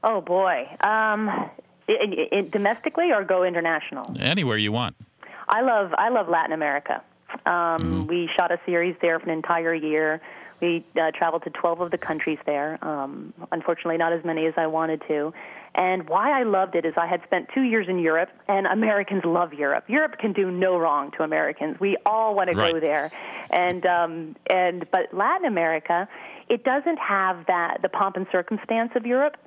Oh 0.04 0.21
boy, 0.21 0.67
um, 0.82 1.30
i 1.30 1.50
i 1.89 2.38
i 2.38 2.41
domestically 2.41 3.12
or 3.12 3.23
go 3.23 3.43
international? 3.43 4.15
Anywhere 4.19 4.58
you 4.58 4.71
want. 4.71 4.95
I 5.47 5.62
love 5.62 5.93
I 5.97 6.10
love 6.10 6.27
Latin 6.29 6.53
America. 6.53 7.03
Um, 7.45 8.07
We 8.07 8.29
shot 8.38 8.51
a 8.51 8.60
series 8.65 8.95
there 9.01 9.19
for 9.19 9.25
an 9.25 9.31
entire 9.31 9.73
year. 9.73 10.21
We 10.62 10.83
uh, 10.99 11.12
traveled 11.12 11.43
to 11.43 11.51
12 11.51 11.81
of 11.81 11.91
the 11.91 11.97
countries 11.97 12.39
there. 12.45 12.79
Um, 12.81 13.33
unfortunately, 13.51 13.97
not 13.97 14.12
as 14.13 14.23
many 14.25 14.47
as 14.47 14.55
I 14.57 14.67
wanted 14.67 15.03
to. 15.07 15.33
And 15.75 16.10
why 16.10 16.39
I 16.39 16.43
loved 16.43 16.73
it 16.75 16.83
is 16.86 16.95
I 16.97 17.05
had 17.05 17.21
spent 17.23 17.49
two 17.53 17.62
years 17.62 17.88
in 17.88 17.99
Europe, 17.99 18.29
and 18.47 18.65
Americans 18.65 19.23
love 19.23 19.53
Europe. 19.53 19.83
Europe 19.88 20.17
can 20.17 20.33
do 20.33 20.49
no 20.49 20.77
wrong 20.79 21.12
to 21.12 21.23
Americans. 21.23 21.79
We 21.79 21.97
all 22.03 22.33
want 22.33 22.49
to 22.49 22.55
go 22.55 22.79
there, 22.79 23.12
and 23.51 23.86
um, 23.86 24.36
and 24.49 24.89
but 24.89 25.13
Latin 25.13 25.45
America, 25.45 26.07
it 26.49 26.63
doesn't 26.63 26.97
have 26.97 27.45
that 27.45 27.83
the 27.83 27.89
pomp 27.89 28.15
and 28.15 28.25
circumstance 28.31 28.93
of 28.95 29.05
Europe 29.05 29.38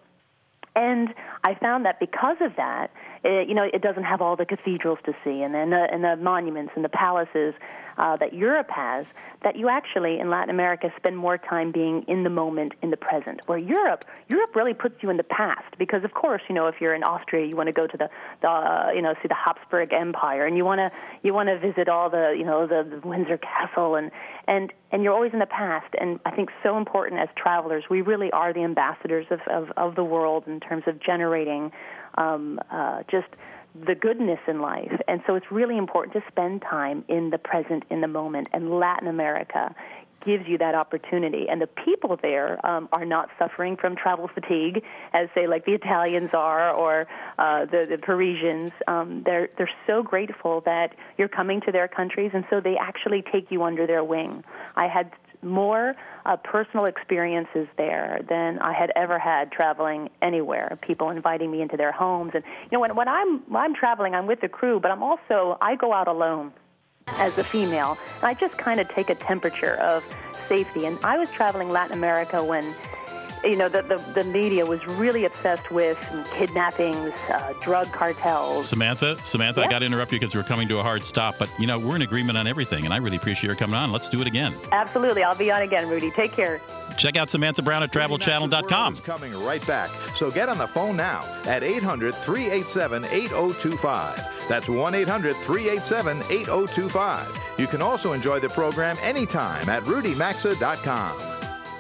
And 0.77 1.15
I 1.43 1.55
found 1.55 1.85
that 1.85 1.99
because 1.99 2.37
of 2.41 2.57
that, 2.57 2.91
it, 3.25 3.49
you 3.49 3.55
know, 3.55 3.65
it 3.65 3.83
doesn't 3.83 4.05
have 4.05 4.21
all 4.21 4.37
the 4.37 4.47
cathedrals 4.47 4.99
to 5.05 5.13
see 5.25 5.43
and, 5.43 5.55
and, 5.55 5.73
the, 5.73 5.87
and 5.93 6.05
the 6.05 6.17
monuments 6.17 6.73
and 6.75 6.85
the 6.85 6.89
palaces 6.89 7.55
uh, 7.99 8.17
that 8.17 8.33
Europe 8.33 8.71
has, 8.71 9.05
that 9.43 9.57
you 9.57 9.69
actually 9.69 10.19
in 10.19 10.31
Latin 10.31 10.49
America 10.49 10.91
spend 10.97 11.17
more 11.17 11.37
time 11.37 11.71
being 11.71 12.03
in 12.09 12.25
the 12.25 12.31
moment, 12.31 12.73
in 12.83 12.91
the 12.91 12.97
present. 12.97 13.41
Where 13.47 13.59
Europe, 13.59 14.07
Europe 14.29 14.57
really 14.57 14.73
puts 14.73 15.03
you 15.03 15.11
in 15.11 15.19
the 15.19 15.25
past 15.25 15.77
because, 15.79 16.03
of 16.03 16.15
course, 16.15 16.41
you 16.49 16.55
know, 16.55 16.67
if 16.67 16.77
you're 16.81 16.95
in 16.95 17.03
Austria, 17.03 17.47
you 17.47 17.57
want 17.57 17.67
to 17.67 17.73
go 17.73 17.87
to 17.87 17.97
the, 17.97 18.09
the 18.41 18.49
uh, 18.49 18.91
you 18.95 19.03
know, 19.03 19.15
see 19.21 19.29
the 19.29 19.35
Habsburg 19.35 19.93
Empire, 19.93 20.47
and 20.47 20.57
you 20.57 20.65
want 20.65 20.79
to 20.79 20.91
you 21.23 21.35
want 21.35 21.49
to 21.49 21.59
visit 21.59 21.89
all 21.89 22.09
the, 22.09 22.35
you 22.37 22.45
know, 22.45 22.67
the, 22.67 22.89
the 22.89 23.07
Windsor 23.07 23.39
Castle, 23.39 23.97
and 23.97 24.11
and 24.47 24.73
and 24.93 25.03
you're 25.03 25.13
always 25.13 25.33
in 25.33 25.39
the 25.39 25.47
past. 25.47 25.95
And 26.01 26.21
I 26.25 26.31
think 26.31 26.49
so 26.63 26.79
important 26.79 27.21
as 27.21 27.29
travelers, 27.37 27.85
we 27.91 28.01
really 28.01 28.31
are 28.33 28.53
the 28.53 28.65
ambassadors 28.65 29.27
of 29.31 29.41
of, 29.47 29.71
of 29.77 29.95
the 29.95 30.05
world 30.05 30.45
in 30.47 30.61
terms 30.61 30.85
of 30.87 31.01
generating 31.01 31.73
um, 32.17 32.59
uh, 32.71 33.03
just 33.11 33.29
the 33.87 33.95
goodness 33.95 34.41
in 34.49 34.61
life. 34.61 34.93
And 35.07 35.23
so 35.27 35.37
it's 35.37 35.51
really 35.51 35.79
important 35.79 36.13
to 36.15 36.23
spend 36.29 36.63
time 36.63 37.05
in 37.09 37.31
the 37.31 37.39
present, 37.39 37.85
in 37.91 38.01
the 38.01 38.09
moment. 38.09 38.49
And 38.53 38.71
Latin 38.71 39.09
America 39.09 39.75
gives 40.25 40.47
you 40.47 40.59
that 40.59 40.75
opportunity. 40.75 41.47
And 41.49 41.61
the 41.61 41.67
people 41.67 42.19
there 42.21 42.65
um, 42.67 42.89
are 42.93 43.05
not 43.05 43.31
suffering 43.39 43.77
from 43.77 43.97
travel 43.97 44.29
fatigue, 44.29 44.83
as 45.13 45.29
say 45.35 45.47
like 45.47 45.65
the 45.65 45.73
Italians 45.73 46.31
are 46.35 46.71
or 46.73 47.07
uh, 47.39 47.65
the, 47.67 47.87
the 47.89 47.99
Parisians. 47.99 48.73
Um, 48.87 49.23
they're 49.25 49.49
they're 49.57 49.71
so 49.87 50.03
grateful 50.03 50.61
that 50.63 50.95
you're 51.17 51.29
coming 51.29 51.61
to 51.63 51.73
their 51.73 51.89
countries, 51.89 52.33
and 52.35 52.45
so 52.51 52.61
they 52.61 52.77
actually 52.77 53.23
take 53.33 53.51
you 53.51 53.63
under 53.63 53.87
their 53.87 54.05
wing. 54.05 54.45
I 54.77 54.89
had 54.89 55.11
more 55.43 55.95
uh, 56.27 56.37
personal 56.37 56.87
experiences 56.87 57.67
there 57.77 58.21
than 58.29 58.59
I 58.59 58.73
had 58.73 58.93
ever 58.97 59.19
had 59.19 59.51
traveling 59.53 60.11
anywhere. 60.23 60.79
People 60.83 61.11
inviting 61.11 61.51
me 61.51 61.63
into 61.63 61.77
their 61.77 61.93
homes, 61.93 62.33
and 62.35 62.45
you 62.65 62.69
know, 62.73 62.81
when 62.81 62.95
when 62.95 63.09
I'm 63.09 63.41
when 63.51 63.63
I'm 63.63 63.75
traveling, 63.75 64.15
I'm 64.15 64.27
with 64.27 64.41
the 64.41 64.49
crew, 64.49 64.81
but 64.81 64.91
I'm 64.91 65.03
also 65.03 65.57
I 65.61 65.77
go 65.77 65.93
out 65.93 66.09
alone 66.09 66.53
as 67.17 67.39
a 67.39 67.45
female, 67.45 67.99
and 68.17 68.25
I 68.25 68.35
just 68.35 68.59
kind 68.59 68.81
of 68.81 68.89
take 68.89 69.11
a 69.11 69.15
temperature 69.15 69.77
of 69.77 70.05
safety. 70.47 70.87
And 70.87 70.99
I 71.05 71.19
was 71.19 71.31
traveling 71.31 71.71
Latin 71.71 71.97
America 71.97 72.45
when 72.45 72.65
you 73.45 73.57
know, 73.57 73.69
the, 73.69 73.83
the, 73.83 73.97
the, 74.23 74.25
media 74.31 74.65
was 74.67 74.85
really 74.87 75.25
obsessed 75.25 75.71
with 75.71 75.99
kidnappings, 76.33 77.13
uh, 77.29 77.53
drug 77.61 77.91
cartels. 77.93 78.69
Samantha, 78.69 79.17
Samantha, 79.25 79.63
I 79.63 79.69
got 79.69 79.81
to 79.81 79.87
interrupt 79.87 80.13
you 80.13 80.19
because 80.19 80.35
we're 80.35 80.43
coming 80.43 80.69
to 80.69 80.79
a 80.79 80.83
hard 80.83 81.05
stop, 81.05 81.37
but, 81.39 81.51
you 81.59 81.67
know, 81.67 81.79
we're 81.79 81.97
in 81.97 82.03
agreement 82.03 82.39
on 82.39 82.47
everything, 82.47 82.85
and 82.85 82.93
I 82.93 82.99
really 82.99 83.17
appreciate 83.17 83.49
your 83.49 83.57
coming 83.57 83.77
on. 83.77 83.91
Let's 83.93 84.09
do 84.09 84.21
it 84.21 84.27
again. 84.27 84.55
Absolutely. 84.73 85.23
I'll 85.23 85.37
be 85.37 85.51
on 85.51 85.63
again, 85.63 85.89
Rudy. 85.89 86.11
Take 86.11 86.33
care. 86.33 86.61
Check 86.97 87.17
out 87.17 87.31
Samantha 87.31 87.63
Brown 87.63 87.83
at 87.83 87.93
travelchannel.com. 87.93 88.97
coming 88.97 89.33
right 89.45 89.67
back. 89.67 89.91
So 90.15 90.31
get 90.31 90.49
on 90.49 90.59
the 90.59 90.67
phone 90.67 90.97
now 90.97 91.23
at 91.47 91.63
800 91.63 92.15
387 92.15 93.05
8025. 93.07 94.49
That's 94.49 94.69
1 94.69 94.95
800 94.95 95.35
387 95.37 96.23
8025. 96.31 97.39
You 97.59 97.67
can 97.67 97.83
also 97.83 98.13
enjoy 98.13 98.41
the 98.41 98.49
program 98.49 98.97
anytime 99.03 99.69
at 99.69 99.83
rudymaxa.com. 99.85 101.40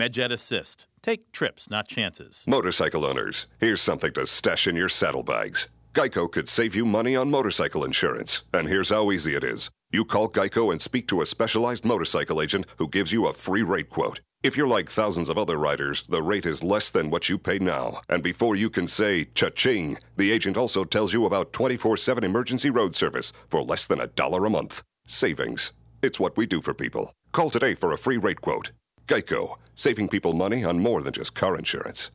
MedJet 0.00 0.32
Assist. 0.32 0.86
Take 1.02 1.30
trips, 1.30 1.68
not 1.68 1.86
chances. 1.86 2.46
Motorcycle 2.48 3.04
owners, 3.04 3.46
here's 3.58 3.82
something 3.82 4.14
to 4.14 4.26
stash 4.26 4.66
in 4.66 4.74
your 4.74 4.88
saddlebags. 4.88 5.68
Geico 5.94 6.30
could 6.32 6.48
save 6.48 6.74
you 6.74 6.86
money 6.86 7.14
on 7.14 7.30
motorcycle 7.30 7.84
insurance. 7.84 8.42
And 8.54 8.66
here's 8.66 8.88
how 8.88 9.12
easy 9.12 9.34
it 9.34 9.44
is 9.44 9.68
you 9.92 10.06
call 10.06 10.30
Geico 10.30 10.72
and 10.72 10.80
speak 10.80 11.06
to 11.08 11.20
a 11.20 11.26
specialized 11.26 11.84
motorcycle 11.84 12.40
agent 12.40 12.64
who 12.78 12.88
gives 12.88 13.12
you 13.12 13.26
a 13.26 13.34
free 13.34 13.62
rate 13.62 13.90
quote. 13.90 14.20
If 14.42 14.56
you're 14.56 14.66
like 14.66 14.88
thousands 14.88 15.28
of 15.28 15.36
other 15.36 15.58
riders, 15.58 16.02
the 16.08 16.22
rate 16.22 16.46
is 16.46 16.64
less 16.64 16.88
than 16.88 17.10
what 17.10 17.28
you 17.28 17.36
pay 17.36 17.58
now. 17.58 18.00
And 18.08 18.22
before 18.22 18.56
you 18.56 18.70
can 18.70 18.86
say 18.86 19.26
cha-ching, 19.34 19.98
the 20.16 20.32
agent 20.32 20.56
also 20.56 20.84
tells 20.84 21.12
you 21.12 21.26
about 21.26 21.52
24-7 21.52 22.22
emergency 22.22 22.70
road 22.70 22.94
service 22.94 23.34
for 23.50 23.62
less 23.62 23.86
than 23.86 24.00
a 24.00 24.06
dollar 24.06 24.46
a 24.46 24.50
month. 24.50 24.82
Savings. 25.06 25.72
It's 26.00 26.18
what 26.18 26.38
we 26.38 26.46
do 26.46 26.62
for 26.62 26.72
people. 26.72 27.12
Call 27.32 27.50
today 27.50 27.74
for 27.74 27.92
a 27.92 27.98
free 27.98 28.16
rate 28.16 28.40
quote. 28.40 28.70
Geico, 29.10 29.56
saving 29.74 30.06
people 30.06 30.34
money 30.34 30.62
on 30.62 30.78
more 30.78 31.02
than 31.02 31.12
just 31.12 31.34
car 31.34 31.56
insurance. 31.56 32.12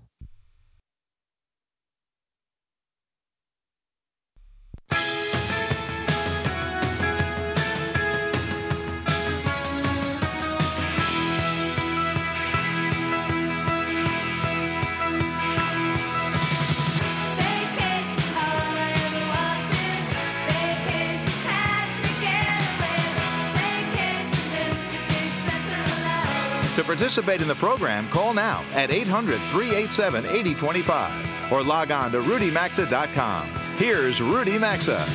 Participate 26.96 27.42
in 27.42 27.48
the 27.50 27.56
program, 27.56 28.08
call 28.08 28.34
now 28.34 28.64
at 28.74 28.90
800 28.90 29.38
387 29.38 30.26
8025 30.26 31.52
or 31.52 31.62
log 31.62 31.92
on 31.92 32.10
to 32.12 32.22
rudymaxa.com. 32.22 33.48
Here's 33.78 34.22
Rudy 34.22 34.58
Maxa. 34.58 35.06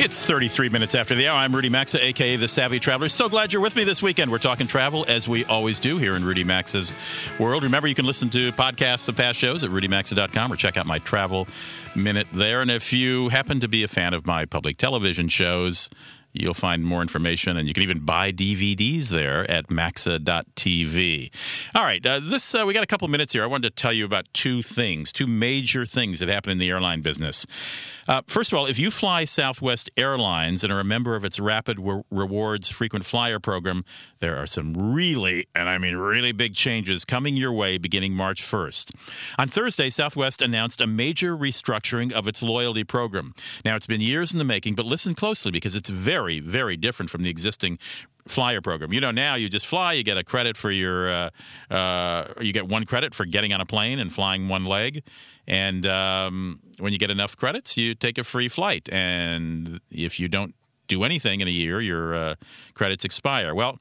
It's 0.00 0.24
33 0.24 0.68
minutes 0.68 0.94
after 0.94 1.16
the 1.16 1.26
hour. 1.26 1.38
I'm 1.38 1.52
Rudy 1.52 1.70
Maxa, 1.70 2.00
aka 2.00 2.36
The 2.36 2.46
Savvy 2.46 2.78
Traveler. 2.78 3.08
So 3.08 3.28
glad 3.28 3.52
you're 3.52 3.60
with 3.60 3.74
me 3.74 3.82
this 3.82 4.00
weekend. 4.00 4.30
We're 4.30 4.38
talking 4.38 4.68
travel 4.68 5.04
as 5.08 5.26
we 5.26 5.44
always 5.46 5.80
do 5.80 5.98
here 5.98 6.14
in 6.14 6.24
Rudy 6.24 6.44
Maxa's 6.44 6.94
world. 7.40 7.64
Remember, 7.64 7.88
you 7.88 7.96
can 7.96 8.06
listen 8.06 8.30
to 8.30 8.52
podcasts 8.52 9.08
of 9.08 9.16
past 9.16 9.40
shows 9.40 9.64
at 9.64 9.70
rudymaxa.com 9.70 10.52
or 10.52 10.54
check 10.54 10.76
out 10.76 10.86
my 10.86 11.00
travel 11.00 11.48
minute 11.96 12.28
there. 12.32 12.60
And 12.60 12.70
if 12.70 12.92
you 12.92 13.28
happen 13.30 13.58
to 13.58 13.66
be 13.66 13.82
a 13.82 13.88
fan 13.88 14.14
of 14.14 14.24
my 14.24 14.44
public 14.44 14.76
television 14.76 15.26
shows, 15.26 15.90
You'll 16.32 16.54
find 16.54 16.84
more 16.84 17.02
information, 17.02 17.56
and 17.56 17.66
you 17.66 17.74
can 17.74 17.82
even 17.82 18.00
buy 18.00 18.32
DVDs 18.32 19.08
there 19.08 19.50
at 19.50 19.70
maxa.tv. 19.70 21.30
All 21.74 21.82
right, 21.82 22.04
uh, 22.04 22.20
this 22.20 22.54
uh, 22.54 22.64
we 22.66 22.74
got 22.74 22.82
a 22.82 22.86
couple 22.86 23.08
minutes 23.08 23.32
here. 23.32 23.42
I 23.42 23.46
wanted 23.46 23.74
to 23.74 23.82
tell 23.82 23.92
you 23.92 24.04
about 24.04 24.26
two 24.32 24.62
things, 24.62 25.12
two 25.12 25.26
major 25.26 25.86
things 25.86 26.20
that 26.20 26.28
happened 26.28 26.52
in 26.52 26.58
the 26.58 26.70
airline 26.70 27.00
business. 27.00 27.46
Uh, 28.08 28.22
first 28.26 28.50
of 28.50 28.58
all, 28.58 28.64
if 28.64 28.78
you 28.78 28.90
fly 28.90 29.24
Southwest 29.24 29.90
Airlines 29.94 30.64
and 30.64 30.72
are 30.72 30.80
a 30.80 30.84
member 30.84 31.14
of 31.14 31.26
its 31.26 31.38
Rapid 31.38 31.78
Re- 31.78 32.02
Rewards 32.10 32.70
frequent 32.70 33.04
flyer 33.04 33.38
program, 33.38 33.84
there 34.20 34.38
are 34.38 34.46
some 34.46 34.72
really, 34.94 35.46
and 35.54 35.68
I 35.68 35.76
mean 35.76 35.94
really 35.94 36.32
big 36.32 36.54
changes 36.54 37.04
coming 37.04 37.36
your 37.36 37.52
way 37.52 37.76
beginning 37.76 38.14
March 38.14 38.40
1st. 38.40 38.94
On 39.38 39.46
Thursday, 39.46 39.90
Southwest 39.90 40.40
announced 40.40 40.80
a 40.80 40.86
major 40.86 41.36
restructuring 41.36 42.10
of 42.10 42.26
its 42.26 42.42
loyalty 42.42 42.82
program. 42.82 43.34
Now, 43.62 43.76
it's 43.76 43.86
been 43.86 44.00
years 44.00 44.32
in 44.32 44.38
the 44.38 44.44
making, 44.44 44.74
but 44.74 44.86
listen 44.86 45.14
closely 45.14 45.50
because 45.50 45.76
it's 45.76 45.90
very, 45.90 46.40
very 46.40 46.78
different 46.78 47.10
from 47.10 47.22
the 47.22 47.30
existing 47.30 47.78
flyer 48.26 48.60
program. 48.60 48.92
You 48.92 49.00
know, 49.00 49.10
now 49.10 49.34
you 49.36 49.48
just 49.48 49.66
fly, 49.66 49.92
you 49.92 50.02
get 50.02 50.18
a 50.18 50.24
credit 50.24 50.56
for 50.56 50.70
your, 50.70 51.10
uh, 51.10 51.30
uh, 51.70 52.32
you 52.40 52.52
get 52.52 52.68
one 52.68 52.84
credit 52.84 53.14
for 53.14 53.24
getting 53.24 53.52
on 53.52 53.60
a 53.60 53.66
plane 53.66 53.98
and 53.98 54.12
flying 54.12 54.48
one 54.48 54.64
leg. 54.64 55.02
And 55.46 55.86
um, 55.86 56.60
when 56.78 56.92
you 56.92 56.98
get 56.98 57.10
enough 57.10 57.36
credits, 57.36 57.76
you 57.76 57.94
take 57.94 58.18
a 58.18 58.24
free 58.24 58.48
flight. 58.48 58.88
And 58.92 59.80
if 59.90 60.20
you 60.20 60.28
don't 60.28 60.54
do 60.88 61.04
anything 61.04 61.40
in 61.40 61.48
a 61.48 61.50
year, 61.50 61.80
your 61.80 62.14
uh, 62.14 62.34
credits 62.74 63.04
expire. 63.04 63.54
Well, 63.54 63.78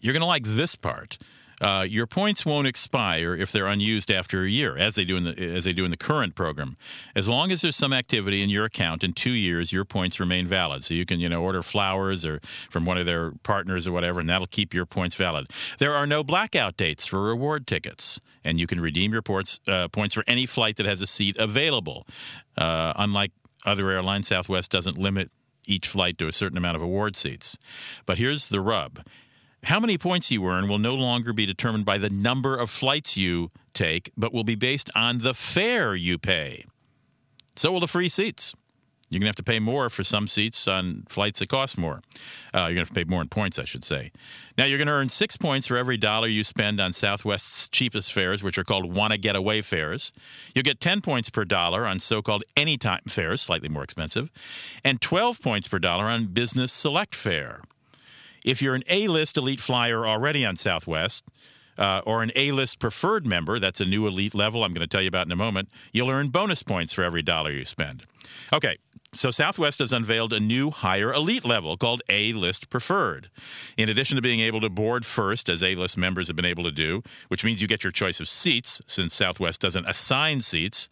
you're 0.00 0.12
going 0.12 0.20
to 0.20 0.26
like 0.26 0.44
this 0.44 0.76
part. 0.76 1.18
Uh, 1.60 1.86
your 1.88 2.06
points 2.06 2.44
won't 2.44 2.66
expire 2.66 3.34
if 3.34 3.50
they're 3.50 3.66
unused 3.66 4.10
after 4.10 4.44
a 4.44 4.48
year, 4.48 4.76
as 4.76 4.94
they 4.94 5.04
do 5.04 5.16
in 5.16 5.22
the 5.22 5.54
as 5.54 5.64
they 5.64 5.72
do 5.72 5.84
in 5.84 5.90
the 5.90 5.96
current 5.96 6.34
program. 6.34 6.76
As 7.14 7.28
long 7.28 7.50
as 7.50 7.62
there's 7.62 7.76
some 7.76 7.92
activity 7.92 8.42
in 8.42 8.50
your 8.50 8.66
account 8.66 9.02
in 9.02 9.14
two 9.14 9.30
years, 9.30 9.72
your 9.72 9.84
points 9.84 10.20
remain 10.20 10.46
valid. 10.46 10.84
So 10.84 10.92
you 10.92 11.06
can 11.06 11.18
you 11.18 11.28
know 11.28 11.42
order 11.42 11.62
flowers 11.62 12.26
or 12.26 12.40
from 12.68 12.84
one 12.84 12.98
of 12.98 13.06
their 13.06 13.32
partners 13.42 13.86
or 13.86 13.92
whatever, 13.92 14.20
and 14.20 14.28
that'll 14.28 14.46
keep 14.46 14.74
your 14.74 14.84
points 14.84 15.14
valid. 15.14 15.48
There 15.78 15.94
are 15.94 16.06
no 16.06 16.22
blackout 16.22 16.76
dates 16.76 17.06
for 17.06 17.22
reward 17.22 17.66
tickets, 17.66 18.20
and 18.44 18.60
you 18.60 18.66
can 18.66 18.80
redeem 18.80 19.12
your 19.12 19.22
ports, 19.22 19.58
uh, 19.66 19.88
points 19.88 20.14
for 20.14 20.24
any 20.26 20.44
flight 20.44 20.76
that 20.76 20.86
has 20.86 21.00
a 21.00 21.06
seat 21.06 21.36
available. 21.38 22.06
Uh, 22.58 22.92
unlike 22.96 23.32
other 23.64 23.90
airlines, 23.90 24.28
Southwest 24.28 24.70
doesn't 24.70 24.98
limit 24.98 25.30
each 25.66 25.88
flight 25.88 26.18
to 26.18 26.28
a 26.28 26.32
certain 26.32 26.58
amount 26.58 26.76
of 26.76 26.82
award 26.82 27.16
seats. 27.16 27.58
But 28.04 28.18
here's 28.18 28.50
the 28.50 28.60
rub 28.60 29.00
how 29.66 29.80
many 29.80 29.98
points 29.98 30.30
you 30.30 30.46
earn 30.46 30.68
will 30.68 30.78
no 30.78 30.94
longer 30.94 31.32
be 31.32 31.44
determined 31.44 31.84
by 31.84 31.98
the 31.98 32.08
number 32.08 32.56
of 32.56 32.70
flights 32.70 33.16
you 33.16 33.50
take, 33.74 34.12
but 34.16 34.32
will 34.32 34.44
be 34.44 34.54
based 34.54 34.90
on 34.94 35.18
the 35.18 35.34
fare 35.34 35.94
you 35.94 36.18
pay. 36.18 36.64
So 37.56 37.72
will 37.72 37.80
the 37.80 37.88
free 37.88 38.08
seats. 38.08 38.54
You're 39.08 39.18
going 39.18 39.26
to 39.26 39.30
have 39.30 39.36
to 39.36 39.42
pay 39.42 39.58
more 39.58 39.90
for 39.90 40.04
some 40.04 40.28
seats 40.28 40.68
on 40.68 41.04
flights 41.08 41.40
that 41.40 41.48
cost 41.48 41.78
more. 41.78 42.00
Uh, 42.54 42.58
you're 42.58 42.62
going 42.62 42.74
to 42.74 42.80
have 42.80 42.88
to 42.88 42.94
pay 42.94 43.04
more 43.04 43.22
in 43.22 43.28
points, 43.28 43.58
I 43.58 43.64
should 43.64 43.82
say. 43.82 44.12
Now, 44.56 44.66
you're 44.66 44.78
going 44.78 44.86
to 44.86 44.92
earn 44.92 45.08
six 45.08 45.36
points 45.36 45.66
for 45.66 45.76
every 45.76 45.96
dollar 45.96 46.28
you 46.28 46.44
spend 46.44 46.80
on 46.80 46.92
Southwest's 46.92 47.68
cheapest 47.68 48.12
fares, 48.12 48.44
which 48.44 48.58
are 48.58 48.64
called 48.64 48.92
Wanna 48.92 49.18
Get 49.18 49.34
Away 49.34 49.62
fares. 49.62 50.12
You'll 50.54 50.62
get 50.62 50.80
10 50.80 51.00
points 51.02 51.28
per 51.28 51.44
dollar 51.44 51.86
on 51.86 51.98
so 51.98 52.22
called 52.22 52.44
Anytime 52.56 53.02
fares, 53.08 53.42
slightly 53.42 53.68
more 53.68 53.82
expensive, 53.82 54.30
and 54.84 55.00
12 55.00 55.42
points 55.42 55.66
per 55.66 55.80
dollar 55.80 56.04
on 56.04 56.26
Business 56.26 56.72
Select 56.72 57.14
fare. 57.14 57.62
If 58.46 58.62
you're 58.62 58.76
an 58.76 58.84
A 58.88 59.08
list 59.08 59.36
elite 59.36 59.60
flyer 59.60 60.06
already 60.06 60.46
on 60.46 60.54
Southwest, 60.54 61.24
uh, 61.76 62.00
or 62.06 62.22
an 62.22 62.30
A 62.36 62.52
list 62.52 62.78
preferred 62.78 63.26
member, 63.26 63.58
that's 63.58 63.80
a 63.80 63.84
new 63.84 64.06
elite 64.06 64.34
level 64.34 64.64
I'm 64.64 64.72
going 64.72 64.80
to 64.80 64.86
tell 64.86 65.02
you 65.02 65.08
about 65.08 65.26
in 65.26 65.32
a 65.32 65.36
moment, 65.36 65.68
you'll 65.92 66.10
earn 66.10 66.28
bonus 66.28 66.62
points 66.62 66.92
for 66.92 67.02
every 67.02 67.22
dollar 67.22 67.50
you 67.50 67.64
spend. 67.64 68.04
Okay, 68.52 68.76
so 69.16 69.30
Southwest 69.30 69.78
has 69.78 69.92
unveiled 69.92 70.32
a 70.32 70.40
new 70.40 70.70
higher 70.70 71.12
elite 71.12 71.44
level 71.44 71.76
called 71.76 72.02
A 72.10 72.34
List 72.34 72.68
Preferred. 72.68 73.30
In 73.76 73.88
addition 73.88 74.16
to 74.16 74.22
being 74.22 74.40
able 74.40 74.60
to 74.60 74.68
board 74.68 75.06
first, 75.06 75.48
as 75.48 75.62
A 75.62 75.74
List 75.74 75.96
members 75.96 76.26
have 76.28 76.36
been 76.36 76.44
able 76.44 76.64
to 76.64 76.70
do, 76.70 77.02
which 77.28 77.42
means 77.42 77.62
you 77.62 77.68
get 77.68 77.82
your 77.82 77.90
choice 77.90 78.20
of 78.20 78.28
seats 78.28 78.82
since 78.86 79.14
Southwest 79.14 79.60
doesn't 79.60 79.86
assign 79.88 80.42
seats, 80.42 80.88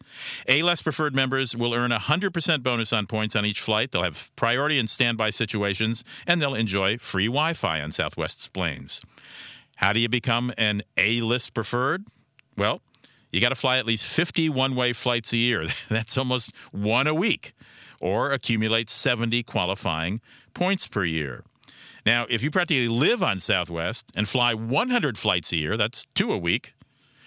A 0.47 0.63
List 0.63 0.83
Preferred 0.83 1.13
members 1.13 1.55
will 1.55 1.75
earn 1.75 1.91
a 1.91 1.99
100% 1.99 2.63
bonus 2.63 2.91
on 2.91 3.05
points 3.05 3.35
on 3.35 3.45
each 3.45 3.61
flight. 3.61 3.91
They'll 3.91 4.03
have 4.03 4.35
priority 4.35 4.79
in 4.79 4.87
standby 4.87 5.29
situations, 5.29 6.03
and 6.25 6.41
they'll 6.41 6.55
enjoy 6.55 6.97
free 6.97 7.27
Wi 7.27 7.53
Fi 7.53 7.81
on 7.81 7.91
Southwest's 7.91 8.47
planes. 8.47 9.01
How 9.77 9.93
do 9.93 9.99
you 9.99 10.09
become 10.09 10.51
an 10.57 10.81
A 10.97 11.21
List 11.21 11.53
Preferred? 11.53 12.05
Well, 12.57 12.81
you 13.31 13.41
got 13.41 13.49
to 13.49 13.55
fly 13.55 13.77
at 13.77 13.85
least 13.85 14.05
50 14.05 14.49
one 14.49 14.75
way 14.75 14.93
flights 14.93 15.31
a 15.33 15.37
year. 15.37 15.67
That's 15.89 16.17
almost 16.17 16.53
one 16.71 17.05
a 17.05 17.13
week 17.13 17.53
or 17.99 18.31
accumulate 18.31 18.89
70 18.89 19.43
qualifying 19.43 20.21
points 20.53 20.87
per 20.87 21.03
year. 21.03 21.43
Now, 22.05 22.27
if 22.29 22.43
you 22.43 22.51
practically 22.51 22.87
live 22.87 23.23
on 23.23 23.39
Southwest 23.39 24.11
and 24.15 24.29
fly 24.29 24.53
100 24.53 25.17
flights 25.17 25.51
a 25.51 25.57
year, 25.57 25.75
that's 25.75 26.05
two 26.13 26.31
a 26.31 26.37
week, 26.37 26.75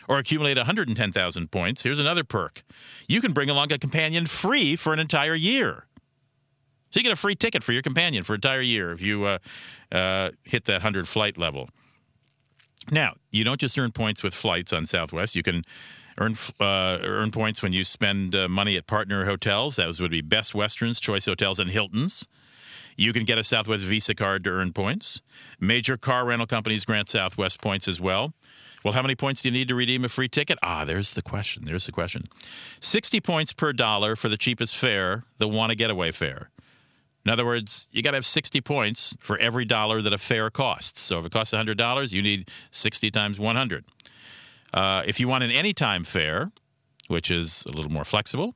or 0.08 0.18
accumulate 0.18 0.56
110,000 0.56 1.50
points, 1.50 1.82
here's 1.82 1.98
another 1.98 2.24
perk. 2.24 2.62
You 3.08 3.20
can 3.20 3.32
bring 3.32 3.50
along 3.50 3.72
a 3.72 3.78
companion 3.78 4.26
free 4.26 4.76
for 4.76 4.92
an 4.92 4.98
entire 4.98 5.34
year. 5.34 5.84
So 6.90 7.00
you 7.00 7.04
get 7.04 7.12
a 7.12 7.16
free 7.16 7.34
ticket 7.34 7.62
for 7.62 7.72
your 7.72 7.82
companion 7.82 8.22
for 8.22 8.34
an 8.34 8.38
entire 8.38 8.62
year 8.62 8.92
if 8.92 9.02
you 9.02 9.24
uh, 9.24 9.38
uh, 9.92 10.30
hit 10.44 10.64
that 10.66 10.74
100 10.74 11.06
flight 11.06 11.36
level. 11.36 11.68
Now, 12.90 13.14
you 13.30 13.44
don't 13.44 13.60
just 13.60 13.78
earn 13.78 13.92
points 13.92 14.22
with 14.22 14.32
flights 14.32 14.72
on 14.72 14.86
Southwest. 14.86 15.36
You 15.36 15.42
can 15.42 15.64
earn 16.18 16.34
uh, 16.60 16.98
earn 17.02 17.30
points 17.30 17.62
when 17.62 17.72
you 17.72 17.84
spend 17.84 18.34
uh, 18.34 18.48
money 18.48 18.76
at 18.76 18.86
partner 18.86 19.24
hotels. 19.24 19.76
Those 19.76 20.00
would 20.00 20.10
be 20.10 20.20
Best 20.20 20.54
Westerns, 20.54 21.00
Choice 21.00 21.26
Hotels, 21.26 21.58
and 21.58 21.70
Hiltons. 21.70 22.26
You 22.96 23.12
can 23.12 23.24
get 23.24 23.38
a 23.38 23.44
Southwest 23.44 23.84
Visa 23.84 24.14
card 24.14 24.42
to 24.44 24.50
earn 24.50 24.72
points. 24.72 25.22
Major 25.60 25.96
car 25.96 26.26
rental 26.26 26.46
companies 26.46 26.84
grant 26.84 27.08
Southwest 27.08 27.62
points 27.62 27.86
as 27.86 28.00
well. 28.00 28.34
Well, 28.84 28.94
how 28.94 29.02
many 29.02 29.14
points 29.14 29.42
do 29.42 29.48
you 29.48 29.52
need 29.52 29.68
to 29.68 29.74
redeem 29.74 30.04
a 30.04 30.08
free 30.08 30.28
ticket? 30.28 30.58
Ah, 30.62 30.84
there's 30.84 31.14
the 31.14 31.22
question. 31.22 31.64
There's 31.64 31.86
the 31.86 31.92
question. 31.92 32.28
60 32.80 33.20
points 33.20 33.52
per 33.52 33.72
dollar 33.72 34.16
for 34.16 34.28
the 34.28 34.36
cheapest 34.36 34.76
fare, 34.76 35.24
the 35.38 35.48
Wanna 35.48 35.74
Getaway 35.74 36.10
fare. 36.10 36.50
In 37.24 37.32
other 37.32 37.44
words, 37.44 37.88
you 37.92 38.02
got 38.02 38.12
to 38.12 38.16
have 38.16 38.26
60 38.26 38.60
points 38.62 39.14
for 39.18 39.38
every 39.38 39.64
dollar 39.64 40.00
that 40.00 40.12
a 40.12 40.18
fare 40.18 40.48
costs. 40.50 41.00
So 41.02 41.18
if 41.18 41.26
it 41.26 41.32
costs 41.32 41.52
$100, 41.52 42.12
you 42.12 42.22
need 42.22 42.50
60 42.70 43.10
times 43.10 43.38
100. 43.38 43.84
Uh, 44.72 45.02
if 45.06 45.20
you 45.20 45.28
want 45.28 45.44
an 45.44 45.50
anytime 45.50 46.04
fare, 46.04 46.50
which 47.08 47.30
is 47.30 47.64
a 47.66 47.72
little 47.72 47.90
more 47.90 48.04
flexible, 48.04 48.54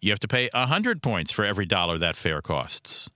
you 0.00 0.10
have 0.10 0.20
to 0.20 0.28
pay 0.28 0.48
100 0.52 1.02
points 1.02 1.32
for 1.32 1.44
every 1.44 1.66
dollar 1.66 1.98
that 1.98 2.16
fare 2.16 2.42
costs. 2.42 3.10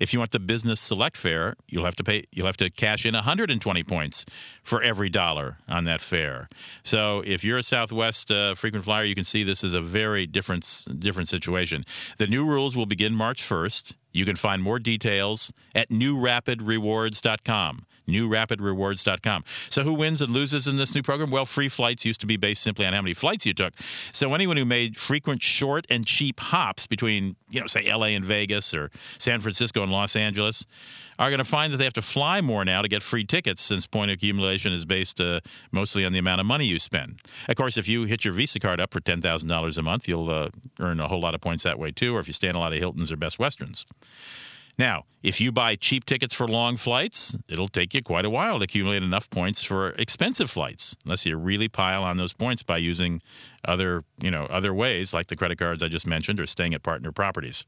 If 0.00 0.12
you 0.12 0.20
want 0.20 0.30
the 0.30 0.38
business 0.38 0.80
select 0.80 1.16
fare, 1.16 1.56
you'll 1.66 1.84
have 1.84 1.96
to 1.96 2.04
pay 2.04 2.22
you'll 2.30 2.46
have 2.46 2.56
to 2.58 2.70
cash 2.70 3.04
in 3.04 3.14
120 3.14 3.82
points 3.82 4.24
for 4.62 4.80
every 4.80 5.08
dollar 5.08 5.58
on 5.68 5.82
that 5.84 6.00
fare. 6.00 6.48
So 6.84 7.24
if 7.26 7.42
you're 7.44 7.58
a 7.58 7.64
Southwest 7.64 8.30
uh, 8.30 8.54
frequent 8.54 8.84
flyer, 8.84 9.02
you 9.02 9.16
can 9.16 9.24
see 9.24 9.42
this 9.42 9.64
is 9.64 9.74
a 9.74 9.80
very 9.80 10.24
different 10.26 10.86
different 11.00 11.28
situation. 11.28 11.84
The 12.18 12.28
new 12.28 12.46
rules 12.46 12.76
will 12.76 12.86
begin 12.86 13.14
March 13.14 13.42
1st. 13.42 13.94
You 14.12 14.24
can 14.24 14.36
find 14.36 14.62
more 14.62 14.78
details 14.78 15.52
at 15.74 15.88
newrapidrewards.com 15.90 17.86
newrapidrewards.com. 18.08 19.44
So, 19.68 19.82
who 19.84 19.94
wins 19.94 20.20
and 20.20 20.32
loses 20.32 20.66
in 20.66 20.76
this 20.76 20.94
new 20.94 21.02
program? 21.02 21.30
Well, 21.30 21.44
free 21.44 21.68
flights 21.68 22.04
used 22.04 22.20
to 22.20 22.26
be 22.26 22.36
based 22.36 22.62
simply 22.62 22.86
on 22.86 22.92
how 22.92 23.02
many 23.02 23.14
flights 23.14 23.46
you 23.46 23.54
took. 23.54 23.74
So, 24.12 24.34
anyone 24.34 24.56
who 24.56 24.64
made 24.64 24.96
frequent 24.96 25.42
short 25.42 25.86
and 25.90 26.06
cheap 26.06 26.40
hops 26.40 26.86
between, 26.86 27.36
you 27.50 27.60
know, 27.60 27.66
say 27.66 27.92
LA 27.92 28.08
and 28.08 28.24
Vegas 28.24 28.74
or 28.74 28.90
San 29.18 29.40
Francisco 29.40 29.82
and 29.82 29.92
Los 29.92 30.16
Angeles 30.16 30.66
are 31.18 31.30
going 31.30 31.38
to 31.38 31.44
find 31.44 31.72
that 31.72 31.78
they 31.78 31.84
have 31.84 31.92
to 31.94 32.02
fly 32.02 32.40
more 32.40 32.64
now 32.64 32.80
to 32.80 32.88
get 32.88 33.02
free 33.02 33.24
tickets 33.24 33.60
since 33.60 33.86
point 33.86 34.10
accumulation 34.10 34.72
is 34.72 34.86
based 34.86 35.20
uh, 35.20 35.40
mostly 35.72 36.04
on 36.04 36.12
the 36.12 36.18
amount 36.18 36.40
of 36.40 36.46
money 36.46 36.64
you 36.64 36.78
spend. 36.78 37.20
Of 37.48 37.56
course, 37.56 37.76
if 37.76 37.88
you 37.88 38.04
hit 38.04 38.24
your 38.24 38.34
Visa 38.34 38.60
card 38.60 38.80
up 38.80 38.92
for 38.92 39.00
$10,000 39.00 39.78
a 39.78 39.82
month, 39.82 40.08
you'll 40.08 40.30
uh, 40.30 40.50
earn 40.78 41.00
a 41.00 41.08
whole 41.08 41.20
lot 41.20 41.34
of 41.34 41.40
points 41.40 41.64
that 41.64 41.78
way 41.78 41.90
too, 41.90 42.14
or 42.14 42.20
if 42.20 42.28
you 42.28 42.32
stay 42.32 42.48
in 42.48 42.54
a 42.54 42.60
lot 42.60 42.72
of 42.72 42.78
Hiltons 42.78 43.10
or 43.10 43.16
Best 43.16 43.38
Westerns. 43.38 43.84
Now, 44.78 45.04
if 45.22 45.40
you 45.40 45.50
buy 45.50 45.74
cheap 45.74 46.04
tickets 46.04 46.32
for 46.32 46.46
long 46.46 46.76
flights, 46.76 47.36
it'll 47.48 47.68
take 47.68 47.92
you 47.92 48.02
quite 48.02 48.24
a 48.24 48.30
while 48.30 48.58
to 48.58 48.64
accumulate 48.64 49.02
enough 49.02 49.28
points 49.28 49.64
for 49.64 49.88
expensive 49.90 50.48
flights, 50.48 50.94
unless 51.04 51.26
you 51.26 51.36
really 51.36 51.68
pile 51.68 52.04
on 52.04 52.16
those 52.16 52.32
points 52.32 52.62
by 52.62 52.76
using 52.76 53.20
other, 53.64 54.04
you 54.20 54.30
know, 54.30 54.44
other 54.44 54.72
ways 54.72 55.12
like 55.12 55.26
the 55.26 55.34
credit 55.34 55.58
cards 55.58 55.82
I 55.82 55.88
just 55.88 56.06
mentioned 56.06 56.38
or 56.38 56.46
staying 56.46 56.74
at 56.74 56.84
partner 56.84 57.10
properties. 57.10 57.64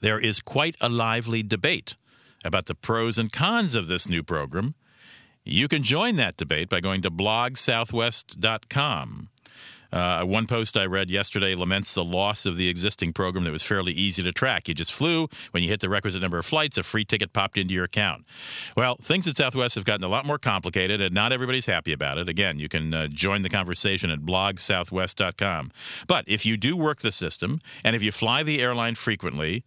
There 0.00 0.20
is 0.20 0.38
quite 0.38 0.76
a 0.80 0.88
lively 0.88 1.42
debate 1.42 1.96
about 2.44 2.66
the 2.66 2.76
pros 2.76 3.18
and 3.18 3.32
cons 3.32 3.74
of 3.74 3.88
this 3.88 4.08
new 4.08 4.22
program. 4.22 4.76
You 5.44 5.66
can 5.66 5.82
join 5.82 6.14
that 6.16 6.36
debate 6.36 6.68
by 6.68 6.80
going 6.80 7.02
to 7.02 7.10
blogsouthwest.com. 7.10 9.28
Uh, 9.92 10.24
one 10.24 10.46
post 10.46 10.76
I 10.76 10.86
read 10.86 11.10
yesterday 11.10 11.54
laments 11.54 11.94
the 11.94 12.04
loss 12.04 12.46
of 12.46 12.56
the 12.56 12.68
existing 12.68 13.12
program 13.12 13.44
that 13.44 13.52
was 13.52 13.62
fairly 13.62 13.92
easy 13.92 14.22
to 14.22 14.32
track. 14.32 14.68
You 14.68 14.74
just 14.74 14.92
flew. 14.92 15.28
When 15.50 15.62
you 15.62 15.68
hit 15.68 15.80
the 15.80 15.88
requisite 15.88 16.22
number 16.22 16.38
of 16.38 16.46
flights, 16.46 16.78
a 16.78 16.82
free 16.82 17.04
ticket 17.04 17.32
popped 17.32 17.58
into 17.58 17.74
your 17.74 17.84
account. 17.84 18.24
Well, 18.76 18.96
things 18.96 19.28
at 19.28 19.36
Southwest 19.36 19.74
have 19.74 19.84
gotten 19.84 20.04
a 20.04 20.08
lot 20.08 20.24
more 20.24 20.38
complicated, 20.38 21.00
and 21.00 21.12
not 21.12 21.32
everybody's 21.32 21.66
happy 21.66 21.92
about 21.92 22.18
it. 22.18 22.28
Again, 22.28 22.58
you 22.58 22.68
can 22.68 22.94
uh, 22.94 23.08
join 23.08 23.42
the 23.42 23.50
conversation 23.50 24.10
at 24.10 24.20
blogsouthwest.com. 24.20 25.72
But 26.06 26.24
if 26.26 26.46
you 26.46 26.56
do 26.56 26.76
work 26.76 27.00
the 27.00 27.12
system, 27.12 27.58
and 27.84 27.94
if 27.94 28.02
you 28.02 28.12
fly 28.12 28.42
the 28.42 28.60
airline 28.60 28.94
frequently, 28.94 29.64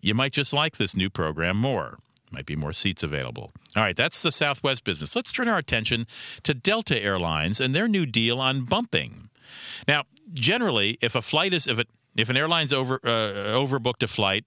you 0.00 0.14
might 0.14 0.32
just 0.32 0.52
like 0.52 0.76
this 0.76 0.96
new 0.96 1.10
program 1.10 1.56
more 1.56 1.98
might 2.32 2.46
be 2.46 2.56
more 2.56 2.72
seats 2.72 3.02
available. 3.02 3.52
All 3.76 3.82
right, 3.82 3.96
that's 3.96 4.20
the 4.20 4.32
Southwest 4.32 4.84
business. 4.84 5.14
Let's 5.14 5.32
turn 5.32 5.48
our 5.48 5.58
attention 5.58 6.06
to 6.42 6.54
Delta 6.54 7.00
Airlines 7.00 7.60
and 7.60 7.74
their 7.74 7.88
new 7.88 8.04
deal 8.04 8.40
on 8.40 8.64
bumping. 8.64 9.30
Now, 9.86 10.04
generally, 10.32 10.98
if 11.00 11.14
a 11.14 11.22
flight 11.22 11.54
is 11.54 11.66
if 11.66 11.78
it 11.78 11.88
if 12.16 12.30
an 12.30 12.36
airline's 12.36 12.72
over 12.72 13.00
uh, 13.04 13.56
overbooked 13.58 14.02
a 14.02 14.06
flight, 14.06 14.44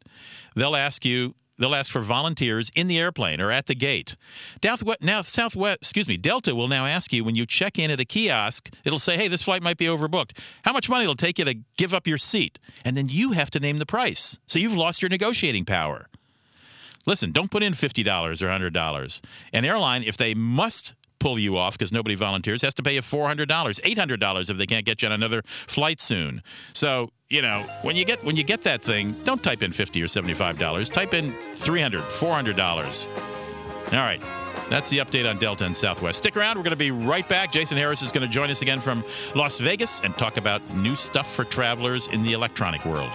they'll 0.55 0.75
ask 0.75 1.05
you 1.05 1.35
they'll 1.59 1.75
ask 1.75 1.91
for 1.91 1.99
volunteers 1.99 2.71
in 2.73 2.87
the 2.87 2.97
airplane 2.97 3.39
or 3.39 3.51
at 3.51 3.67
the 3.67 3.75
gate. 3.75 4.15
Now, 5.01 5.21
Southwest, 5.21 5.79
excuse 5.81 6.07
me, 6.07 6.17
Delta 6.17 6.55
will 6.55 6.69
now 6.69 6.85
ask 6.85 7.13
you 7.13 7.23
when 7.23 7.35
you 7.35 7.45
check 7.45 7.77
in 7.77 7.91
at 7.91 7.99
a 7.99 8.05
kiosk, 8.05 8.73
it'll 8.85 8.97
say, 8.97 9.17
hey, 9.17 9.27
this 9.27 9.43
flight 9.43 9.61
might 9.61 9.77
be 9.77 9.85
overbooked. 9.85 10.37
How 10.63 10.71
much 10.71 10.89
money 10.89 11.03
it'll 11.03 11.15
take 11.15 11.37
you 11.37 11.45
to 11.45 11.55
give 11.77 11.93
up 11.93 12.07
your 12.07 12.17
seat? 12.17 12.57
And 12.83 12.95
then 12.95 13.09
you 13.09 13.33
have 13.33 13.51
to 13.51 13.59
name 13.59 13.77
the 13.77 13.85
price. 13.85 14.39
So 14.45 14.57
you've 14.57 14.77
lost 14.77 15.01
your 15.01 15.09
negotiating 15.09 15.65
power. 15.65 16.07
Listen, 17.05 17.31
don't 17.31 17.51
put 17.51 17.63
in 17.63 17.73
$50 17.73 18.41
or 18.41 18.45
$100. 18.45 19.21
An 19.53 19.65
airline, 19.65 20.03
if 20.03 20.17
they 20.17 20.33
must 20.33 20.93
pull 21.19 21.37
you 21.39 21.57
off 21.57 21.77
because 21.77 21.91
nobody 21.91 22.15
volunteers 22.15 22.61
has 22.61 22.73
to 22.73 22.83
pay 22.83 22.95
you 22.95 23.01
$400 23.01 23.47
$800 23.47 24.49
if 24.49 24.57
they 24.57 24.65
can't 24.65 24.85
get 24.85 25.01
you 25.01 25.07
on 25.07 25.11
another 25.11 25.41
flight 25.45 25.99
soon 25.99 26.41
so 26.73 27.11
you 27.29 27.41
know 27.41 27.63
when 27.83 27.95
you 27.95 28.05
get 28.05 28.23
when 28.23 28.35
you 28.35 28.43
get 28.43 28.63
that 28.63 28.81
thing 28.81 29.13
don't 29.23 29.43
type 29.43 29.63
in 29.63 29.71
50 29.71 30.01
or 30.01 30.07
$75 30.07 30.91
type 30.91 31.13
in 31.13 31.31
$300 31.53 32.01
$400 32.01 33.93
all 33.93 33.99
right 33.99 34.21
that's 34.69 34.91
the 34.91 34.99
update 34.99 35.27
on 35.27 35.39
Delta 35.39 35.65
and 35.65 35.75
Southwest. 35.75 36.19
Stick 36.19 36.37
around. 36.37 36.55
We're 36.55 36.63
going 36.63 36.71
to 36.71 36.77
be 36.77 36.91
right 36.91 37.27
back. 37.27 37.51
Jason 37.51 37.75
Harris 37.75 38.03
is 38.03 38.11
going 38.11 38.21
to 38.21 38.31
join 38.31 38.51
us 38.51 38.61
again 38.61 38.79
from 38.79 39.03
Las 39.33 39.57
Vegas 39.57 40.01
and 40.01 40.15
talk 40.15 40.37
about 40.37 40.61
new 40.75 40.95
stuff 40.95 41.33
for 41.33 41.43
travelers 41.43 42.07
in 42.07 42.21
the 42.21 42.33
electronic 42.33 42.85
world. 42.85 43.11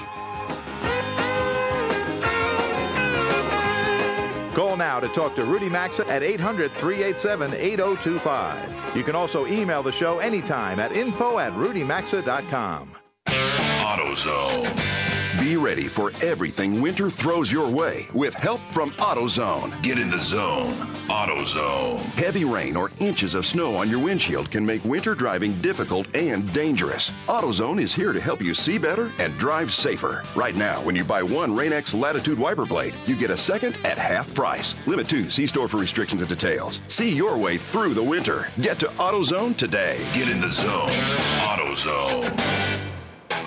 Call 4.54 4.76
now 4.76 5.00
to 5.00 5.08
talk 5.08 5.34
to 5.34 5.44
Rudy 5.44 5.68
Maxa 5.68 6.06
at 6.08 6.22
800 6.22 6.70
387 6.70 7.54
8025. 7.54 8.96
You 8.96 9.02
can 9.02 9.16
also 9.16 9.46
email 9.46 9.82
the 9.82 9.90
show 9.90 10.20
anytime 10.20 10.78
at 10.78 10.92
info 10.92 11.40
at 11.40 11.52
rudymaxa.com. 11.54 12.96
AutoZone. 13.26 15.23
Be 15.40 15.56
ready 15.56 15.88
for 15.88 16.12
everything 16.22 16.80
winter 16.80 17.10
throws 17.10 17.50
your 17.50 17.68
way 17.68 18.06
with 18.14 18.34
help 18.34 18.60
from 18.70 18.92
AutoZone. 18.92 19.82
Get 19.82 19.98
in 19.98 20.08
the 20.08 20.20
zone. 20.20 20.74
AutoZone. 21.08 22.02
Heavy 22.14 22.44
rain 22.44 22.76
or 22.76 22.92
inches 23.00 23.34
of 23.34 23.44
snow 23.44 23.74
on 23.74 23.90
your 23.90 23.98
windshield 23.98 24.50
can 24.52 24.64
make 24.64 24.84
winter 24.84 25.12
driving 25.14 25.54
difficult 25.54 26.06
and 26.14 26.50
dangerous. 26.52 27.10
AutoZone 27.26 27.80
is 27.80 27.92
here 27.92 28.12
to 28.12 28.20
help 28.20 28.40
you 28.40 28.54
see 28.54 28.78
better 28.78 29.10
and 29.18 29.36
drive 29.36 29.72
safer. 29.72 30.22
Right 30.36 30.54
now, 30.54 30.80
when 30.82 30.94
you 30.94 31.02
buy 31.02 31.22
one 31.22 31.54
Rain-X 31.54 31.94
Latitude 31.94 32.38
wiper 32.38 32.64
blade, 32.64 32.96
you 33.04 33.16
get 33.16 33.30
a 33.30 33.36
second 33.36 33.76
at 33.84 33.98
half 33.98 34.32
price. 34.34 34.76
Limit 34.86 35.08
2. 35.08 35.30
See 35.30 35.48
store 35.48 35.66
for 35.66 35.78
restrictions 35.78 36.22
and 36.22 36.28
details. 36.28 36.80
See 36.86 37.10
your 37.10 37.36
way 37.36 37.58
through 37.58 37.94
the 37.94 38.02
winter. 38.02 38.48
Get 38.60 38.78
to 38.78 38.86
AutoZone 38.86 39.56
today. 39.56 40.08
Get 40.12 40.28
in 40.28 40.40
the 40.40 40.50
zone. 40.50 40.90
AutoZone. 41.40 42.83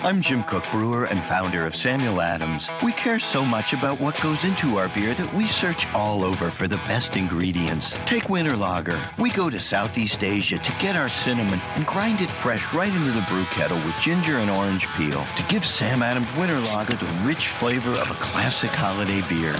I'm 0.02 0.22
Jim 0.22 0.44
Koch, 0.44 0.64
brewer 0.70 1.06
and 1.06 1.24
founder 1.24 1.66
of 1.66 1.74
Samuel 1.74 2.20
Adams. 2.20 2.70
We 2.84 2.92
care 2.92 3.18
so 3.18 3.44
much 3.44 3.72
about 3.72 4.00
what 4.00 4.20
goes 4.22 4.44
into 4.44 4.76
our 4.76 4.88
beer 4.88 5.12
that 5.12 5.34
we 5.34 5.46
search 5.46 5.92
all 5.92 6.22
over 6.22 6.52
for 6.52 6.68
the 6.68 6.76
best 6.78 7.16
ingredients. 7.16 7.98
Take 8.06 8.28
Winter 8.28 8.56
Lager. 8.56 9.00
We 9.18 9.30
go 9.30 9.50
to 9.50 9.58
Southeast 9.58 10.22
Asia 10.22 10.58
to 10.58 10.72
get 10.78 10.94
our 10.94 11.08
cinnamon 11.08 11.60
and 11.74 11.84
grind 11.84 12.20
it 12.20 12.30
fresh 12.30 12.72
right 12.72 12.94
into 12.94 13.10
the 13.10 13.26
brew 13.28 13.44
kettle 13.46 13.78
with 13.78 13.96
ginger 13.96 14.36
and 14.38 14.48
orange 14.48 14.86
peel 14.96 15.26
to 15.36 15.42
give 15.48 15.66
Sam 15.66 16.04
Adams 16.04 16.32
Winter 16.36 16.60
Lager 16.60 16.96
the 16.96 17.24
rich 17.24 17.48
flavor 17.48 17.90
of 17.90 18.08
a 18.08 18.14
classic 18.14 18.70
holiday 18.70 19.22
beer. 19.28 19.56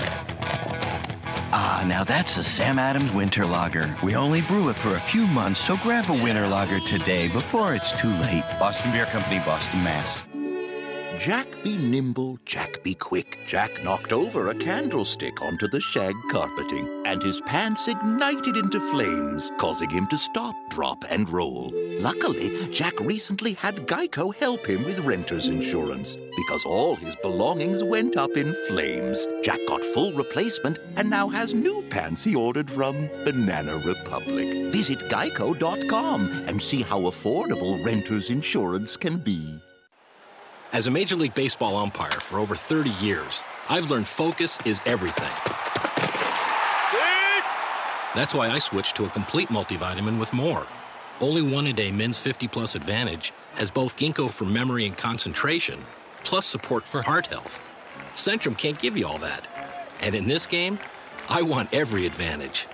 Ah, 1.51 1.83
now 1.89 2.05
that's 2.05 2.37
a 2.37 2.45
Sam 2.45 2.79
Adams 2.79 3.11
Winter 3.13 3.47
Lager. 3.47 3.97
We 4.03 4.15
only 4.17 4.43
brew 4.43 4.69
it 4.69 4.77
for 4.77 4.97
a 4.97 5.01
few 5.01 5.27
months, 5.27 5.61
so 5.61 5.77
grab 5.79 6.11
a 6.11 6.13
Winter 6.13 6.47
Lager 6.47 6.79
today 6.81 7.29
before 7.33 7.75
it's 7.75 7.99
too 7.99 8.11
late. 8.21 8.45
Boston 8.59 8.93
Beer 8.93 9.07
Company, 9.07 9.39
Boston, 9.41 9.83
Mass. 9.83 10.25
Jack 11.19 11.49
be 11.65 11.77
nimble, 11.77 12.39
Jack 12.45 12.81
be 12.85 12.95
quick. 12.95 13.41
Jack 13.45 13.83
knocked 13.83 14.13
over 14.13 14.49
a 14.49 14.55
candlestick 14.55 15.43
onto 15.43 15.67
the 15.67 15.81
shag 15.81 16.15
carpeting, 16.31 16.89
and 17.05 17.21
his 17.21 17.41
pants 17.41 17.89
ignited 17.89 18.57
into 18.57 18.79
flames, 18.93 19.51
causing 19.59 19.91
him 19.91 20.07
to 20.07 20.17
stop, 20.17 20.55
drop, 20.71 21.05
and 21.11 21.29
roll. 21.29 21.73
Luckily, 21.99 22.69
Jack 22.69 23.01
recently 23.01 23.55
had 23.55 23.89
Geico 23.89 24.33
help 24.33 24.65
him 24.65 24.85
with 24.85 25.01
renter's 25.01 25.49
insurance 25.49 26.17
because 26.37 26.65
all 26.65 26.95
his 26.95 27.17
belongings 27.17 27.83
went 27.83 28.17
up 28.17 28.37
in 28.37 28.55
flames. 28.69 29.27
Jack 29.43 29.59
got 29.67 29.83
full 29.83 30.13
replacement 30.13 30.79
and 30.97 31.11
now 31.11 31.29
has 31.29 31.53
new 31.53 31.83
pants 31.91 32.23
he 32.23 32.37
ordered 32.37 32.71
from 32.71 33.09
Banana 33.25 33.77
Republic. 33.85 34.71
Visit 34.71 35.01
geico.com 35.11 36.31
and 36.47 36.63
see 36.63 36.83
how 36.83 37.01
affordable 37.01 37.85
renter's 37.85 38.31
insurance 38.31 38.97
can 38.97 39.17
be. 39.17 39.61
As 40.71 40.87
a 40.87 40.91
Major 40.91 41.17
League 41.17 41.33
Baseball 41.33 41.79
umpire 41.79 42.21
for 42.21 42.39
over 42.39 42.55
30 42.55 42.91
years, 43.03 43.43
I've 43.71 43.91
learned 43.91 44.07
focus 44.07 44.59
is 44.67 44.83
everything. 44.85 45.33
That's 48.15 48.35
why 48.35 48.51
I 48.51 48.59
switched 48.59 48.95
to 48.97 49.07
a 49.07 49.09
complete 49.09 49.49
multivitamin 49.49 50.19
with 50.19 50.35
more. 50.35 50.67
Only 51.23 51.41
one 51.41 51.67
a 51.69 51.73
day 51.73 51.91
Men's 51.91 52.19
50 52.19 52.49
Plus 52.49 52.75
Advantage 52.75 53.33
has 53.55 53.71
both 53.71 53.97
ginkgo 53.97 54.31
for 54.31 54.45
memory 54.45 54.85
and 54.85 54.95
concentration, 54.95 55.87
plus 56.23 56.45
support 56.45 56.87
for 56.87 57.01
heart 57.01 57.29
health. 57.29 57.63
Centrum 58.15 58.57
can't 58.57 58.79
give 58.79 58.95
you 58.95 59.07
all 59.07 59.19
that. 59.19 59.49
And 60.01 60.15
in 60.15 60.27
this 60.27 60.47
game, 60.47 60.79
I 61.31 61.41
want 61.41 61.73
every 61.73 62.05
advantage. 62.05 62.67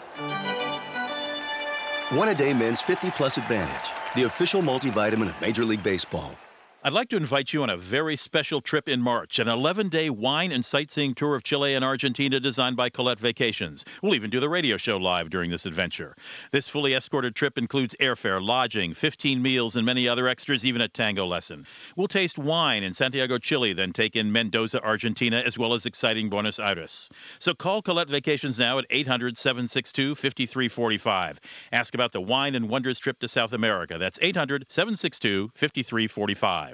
One 2.11 2.29
a 2.29 2.35
day 2.35 2.55
men's 2.55 2.81
50 2.81 3.13
plus 3.13 3.37
advantage, 3.39 3.93
the 4.17 4.25
official 4.25 4.63
multivitamin 4.63 5.29
of 5.29 5.41
Major 5.41 5.65
League 5.65 5.85
Baseball. 5.85 6.37
I'd 6.87 6.93
like 6.93 7.09
to 7.09 7.17
invite 7.17 7.55
you 7.55 7.63
on 7.63 7.71
a 7.71 7.79
very 7.79 8.15
special 8.15 8.61
trip 8.61 8.91
in 8.91 9.01
March, 9.01 9.39
an 9.39 9.49
11 9.49 9.89
day 9.89 10.11
wine 10.11 10.53
and 10.53 10.63
sightseeing 10.63 11.15
tour 11.15 11.35
of 11.35 11.43
Chile 11.43 11.73
and 11.73 11.83
Argentina 11.83 12.39
designed 12.39 12.77
by 12.77 12.91
Collette 12.91 13.19
Vacations. 13.19 13.87
We'll 14.03 14.15
even 14.15 14.29
do 14.29 14.39
the 14.39 14.51
radio 14.51 14.77
show 14.77 14.99
live 14.99 15.31
during 15.31 15.51
this 15.51 15.65
adventure. 15.65 16.15
This 16.51 16.69
fully 16.69 16.93
escorted 16.93 17.35
trip 17.35 17.57
includes 17.57 17.97
airfare, 18.01 18.45
lodging, 18.45 18.93
15 18.93 19.41
meals, 19.41 19.77
and 19.77 19.87
many 19.87 20.07
other 20.07 20.29
extras, 20.29 20.63
even 20.63 20.83
a 20.83 20.89
tango 20.89 21.25
lesson. 21.25 21.65
We'll 21.97 22.07
taste 22.07 22.39
wine 22.39 22.83
in 22.83 22.93
Santiago, 22.93 23.39
Chile, 23.39 23.73
then 23.73 23.95
take 23.95 24.15
in 24.15 24.31
Mendoza, 24.31 24.85
Argentina, 24.85 25.39
as 25.39 25.57
well 25.57 25.73
as 25.73 25.87
exciting 25.87 26.29
Buenos 26.29 26.59
Aires. 26.59 27.09
So 27.39 27.55
call 27.55 27.81
Collette 27.81 28.11
Vacations 28.11 28.59
now 28.59 28.79
at 28.79 28.85
800 28.91 29.39
762 29.39 30.17
5345. 30.17 31.41
Ask 31.73 31.95
about 31.95 32.13
the 32.13 32.21
Wine 32.21 32.55
and 32.55 32.69
Wonders 32.69 32.99
trip 32.99 33.21
to 33.21 33.29
South 33.29 33.55
America. 33.55 33.97
That's 33.97 34.19
800 34.21 34.67
762 34.69 35.51
5345. 35.55 36.74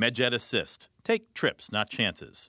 MedJet 0.00 0.34
Assist. 0.34 0.88
Take 1.04 1.34
trips, 1.34 1.70
not 1.70 1.88
chances. 1.88 2.48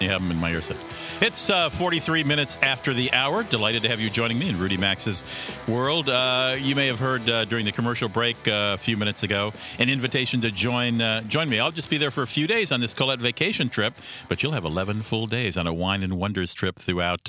You 0.00 0.08
have 0.10 0.20
them 0.20 0.30
in 0.30 0.38
my 0.38 0.52
earset. 0.52 0.76
It's 1.22 1.48
uh, 1.48 1.70
43 1.70 2.24
minutes 2.24 2.58
after 2.62 2.92
the 2.92 3.12
hour. 3.12 3.44
Delighted 3.44 3.82
to 3.82 3.88
have 3.88 4.00
you 4.00 4.10
joining 4.10 4.38
me 4.38 4.48
in 4.48 4.58
Rudy 4.58 4.76
Maxa's 4.76 5.24
world. 5.68 6.08
Uh, 6.08 6.56
you 6.58 6.74
may 6.74 6.88
have 6.88 6.98
heard 6.98 7.28
uh, 7.28 7.44
during 7.44 7.64
the 7.64 7.72
commercial 7.72 8.08
break 8.08 8.36
uh, 8.48 8.72
a 8.74 8.76
few 8.76 8.96
minutes 8.96 9.22
ago 9.22 9.52
an 9.78 9.88
invitation 9.88 10.40
to 10.40 10.50
join 10.50 11.00
uh, 11.00 11.22
join 11.22 11.48
me. 11.48 11.60
I'll 11.60 11.70
just 11.70 11.90
be 11.90 11.96
there 11.96 12.10
for 12.10 12.22
a 12.22 12.26
few 12.26 12.46
days 12.46 12.72
on 12.72 12.80
this 12.80 12.92
Collette 12.92 13.20
vacation 13.20 13.68
trip, 13.68 13.94
but 14.28 14.42
you'll 14.42 14.52
have 14.52 14.64
11 14.64 15.02
full 15.02 15.26
days 15.26 15.56
on 15.56 15.66
a 15.66 15.72
wine 15.72 16.02
and 16.02 16.18
wonders 16.18 16.54
trip 16.54 16.76
throughout, 16.76 17.28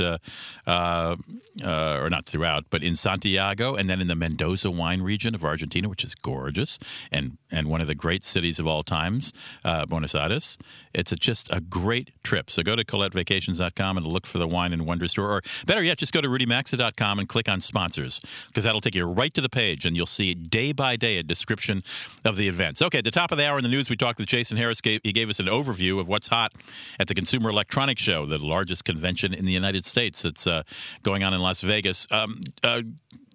uh, 1.64 2.00
or 2.02 2.10
not 2.10 2.26
throughout, 2.26 2.66
but 2.70 2.84
in 2.84 2.96
Santiago 2.96 3.76
and 3.76 3.88
then 3.88 4.02
in 4.02 4.08
the 4.08 4.16
Mendoza 4.16 4.72
wine 4.72 5.02
region 5.02 5.36
of 5.36 5.44
Argentina, 5.44 5.90
which 5.90 6.04
is 6.04 6.16
gorgeous 6.16 6.80
and 7.12 7.38
and 7.52 7.70
one 7.70 7.80
of 7.80 7.88
the 7.88 7.96
great 7.96 8.24
cities 8.24 8.60
of 8.60 8.68
all 8.68 8.84
times, 8.84 9.32
Buenos 9.64 10.14
Aires. 10.14 10.58
It's 10.94 11.12
a, 11.12 11.16
just 11.16 11.52
a 11.52 11.60
great 11.60 12.12
trip. 12.24 12.50
So 12.50 12.64
go 12.64 12.76
to 12.76 12.84
ColletteVacations.com 12.84 13.98
and 13.98 14.08
look 14.08 14.26
for 14.26 14.38
the 14.38 14.48
Wine 14.48 14.74
and 14.74 14.86
Wonders 14.86 15.14
tour. 15.14 15.26
Or 15.26 15.42
better 15.66 15.84
yet, 15.84 15.98
just 15.98 16.14
go 16.14 16.22
to 16.22 16.28
RudyMaxa.com 16.28 17.20
and 17.20 17.28
click 17.28 17.50
on 17.50 17.62
sponsors 17.62 18.22
because 18.48 18.64
that'll 18.64 18.82
take 18.82 18.96
you 18.96 19.06
right 19.06 19.34
to 19.34 19.42
the 19.42 19.50
page 19.50 19.86
and 19.86 19.96
you'll 19.96 20.06
see 20.06 20.34
day 20.34 20.72
by 20.72 20.96
day 20.96 21.18
a 21.18 21.24
description 21.24 21.84
of 22.24 22.38
the 22.38 22.48
events. 22.48 22.82
Okay, 22.82 23.00
at 23.00 23.04
the 23.04 23.12
top 23.12 23.32
of 23.32 23.38
the 23.38 23.48
hour 23.48 23.58
in 23.58 23.64
the 23.64 23.70
news, 23.70 23.90
we 23.90 23.98
talked 23.98 24.20
with 24.20 24.28
Jason 24.28 24.58
Harris. 24.58 24.80
He 24.84 25.00
gave 25.00 25.30
us 25.30 25.40
an 25.40 25.48
overview 25.48 26.00
of 26.00 26.08
what's 26.08 26.30
hot 26.30 26.54
at 27.00 27.08
the 27.08 27.14
Consumer 27.14 27.50
Electronics 27.50 28.02
Show, 28.02 28.26
the 28.26 28.38
largest 28.38 28.86
convention 28.86 29.34
in 29.34 29.46
the 29.46 29.54
United 29.54 29.86
States. 29.86 30.24
It's 30.24 30.48
uh, 30.48 30.64
going 31.04 31.24
on 31.24 31.34
in 31.34 31.42
Las 31.46 31.62
Vegas. 31.62 32.08
Um, 32.12 32.42
uh, 32.64 32.82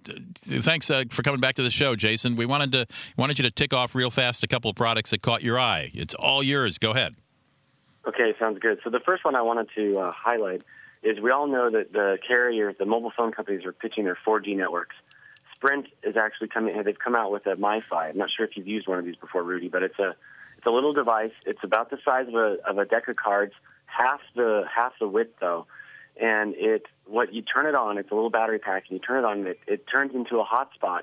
thanks 0.04 0.90
uh, 0.90 1.04
for 1.10 1.22
coming 1.22 1.40
back 1.40 1.54
to 1.54 1.62
the 1.62 1.70
show, 1.70 1.94
Jason. 1.94 2.36
We 2.36 2.44
wanted 2.44 2.72
to 2.72 2.86
wanted 3.16 3.38
you 3.38 3.44
to 3.44 3.50
tick 3.50 3.72
off 3.72 3.94
real 3.94 4.10
fast 4.10 4.42
a 4.42 4.48
couple 4.48 4.68
of 4.68 4.76
products 4.76 5.10
that 5.10 5.22
caught 5.22 5.42
your 5.42 5.58
eye. 5.58 5.90
It's 5.94 6.14
all 6.14 6.42
yours. 6.42 6.78
Go 6.78 6.90
ahead. 6.90 7.14
Okay, 8.06 8.34
sounds 8.38 8.58
good. 8.58 8.80
So 8.82 8.90
the 8.90 9.00
first 9.00 9.24
one 9.24 9.36
I 9.36 9.42
wanted 9.42 9.68
to 9.76 10.00
uh, 10.00 10.12
highlight 10.12 10.62
is 11.02 11.20
we 11.20 11.30
all 11.30 11.46
know 11.46 11.70
that 11.70 11.92
the 11.92 12.18
carriers, 12.26 12.74
the 12.78 12.86
mobile 12.86 13.12
phone 13.16 13.32
companies, 13.32 13.64
are 13.64 13.72
pitching 13.72 14.04
their 14.04 14.18
4G 14.26 14.56
networks. 14.56 14.96
Sprint 15.54 15.86
is 16.02 16.16
actually 16.16 16.48
coming. 16.48 16.82
They've 16.82 16.98
come 16.98 17.14
out 17.14 17.30
with 17.30 17.46
a 17.46 17.56
MiFi. 17.56 18.10
I'm 18.10 18.16
not 18.16 18.30
sure 18.34 18.46
if 18.46 18.56
you've 18.56 18.66
used 18.66 18.88
one 18.88 18.98
of 18.98 19.04
these 19.04 19.16
before, 19.16 19.42
Rudy, 19.42 19.68
but 19.68 19.82
it's 19.82 19.98
a 19.98 20.16
it's 20.56 20.66
a 20.66 20.70
little 20.70 20.92
device. 20.92 21.32
It's 21.46 21.62
about 21.62 21.90
the 21.90 21.98
size 22.04 22.28
of 22.28 22.34
a 22.34 22.56
of 22.66 22.78
a 22.78 22.84
deck 22.84 23.08
of 23.08 23.16
cards, 23.16 23.52
half 23.86 24.20
the 24.34 24.64
half 24.74 24.92
the 24.98 25.08
width 25.08 25.36
though, 25.40 25.66
and 26.20 26.54
it 26.56 26.82
what 27.06 27.32
you 27.32 27.42
turn 27.42 27.66
it 27.66 27.74
on. 27.74 27.98
It's 27.98 28.10
a 28.10 28.14
little 28.14 28.30
battery 28.30 28.58
pack, 28.58 28.84
and 28.88 28.98
you 28.98 29.00
turn 29.00 29.24
it 29.24 29.26
on. 29.26 29.46
It 29.46 29.60
it 29.66 29.86
turns 29.90 30.14
into 30.14 30.38
a 30.38 30.44
hotspot 30.44 31.00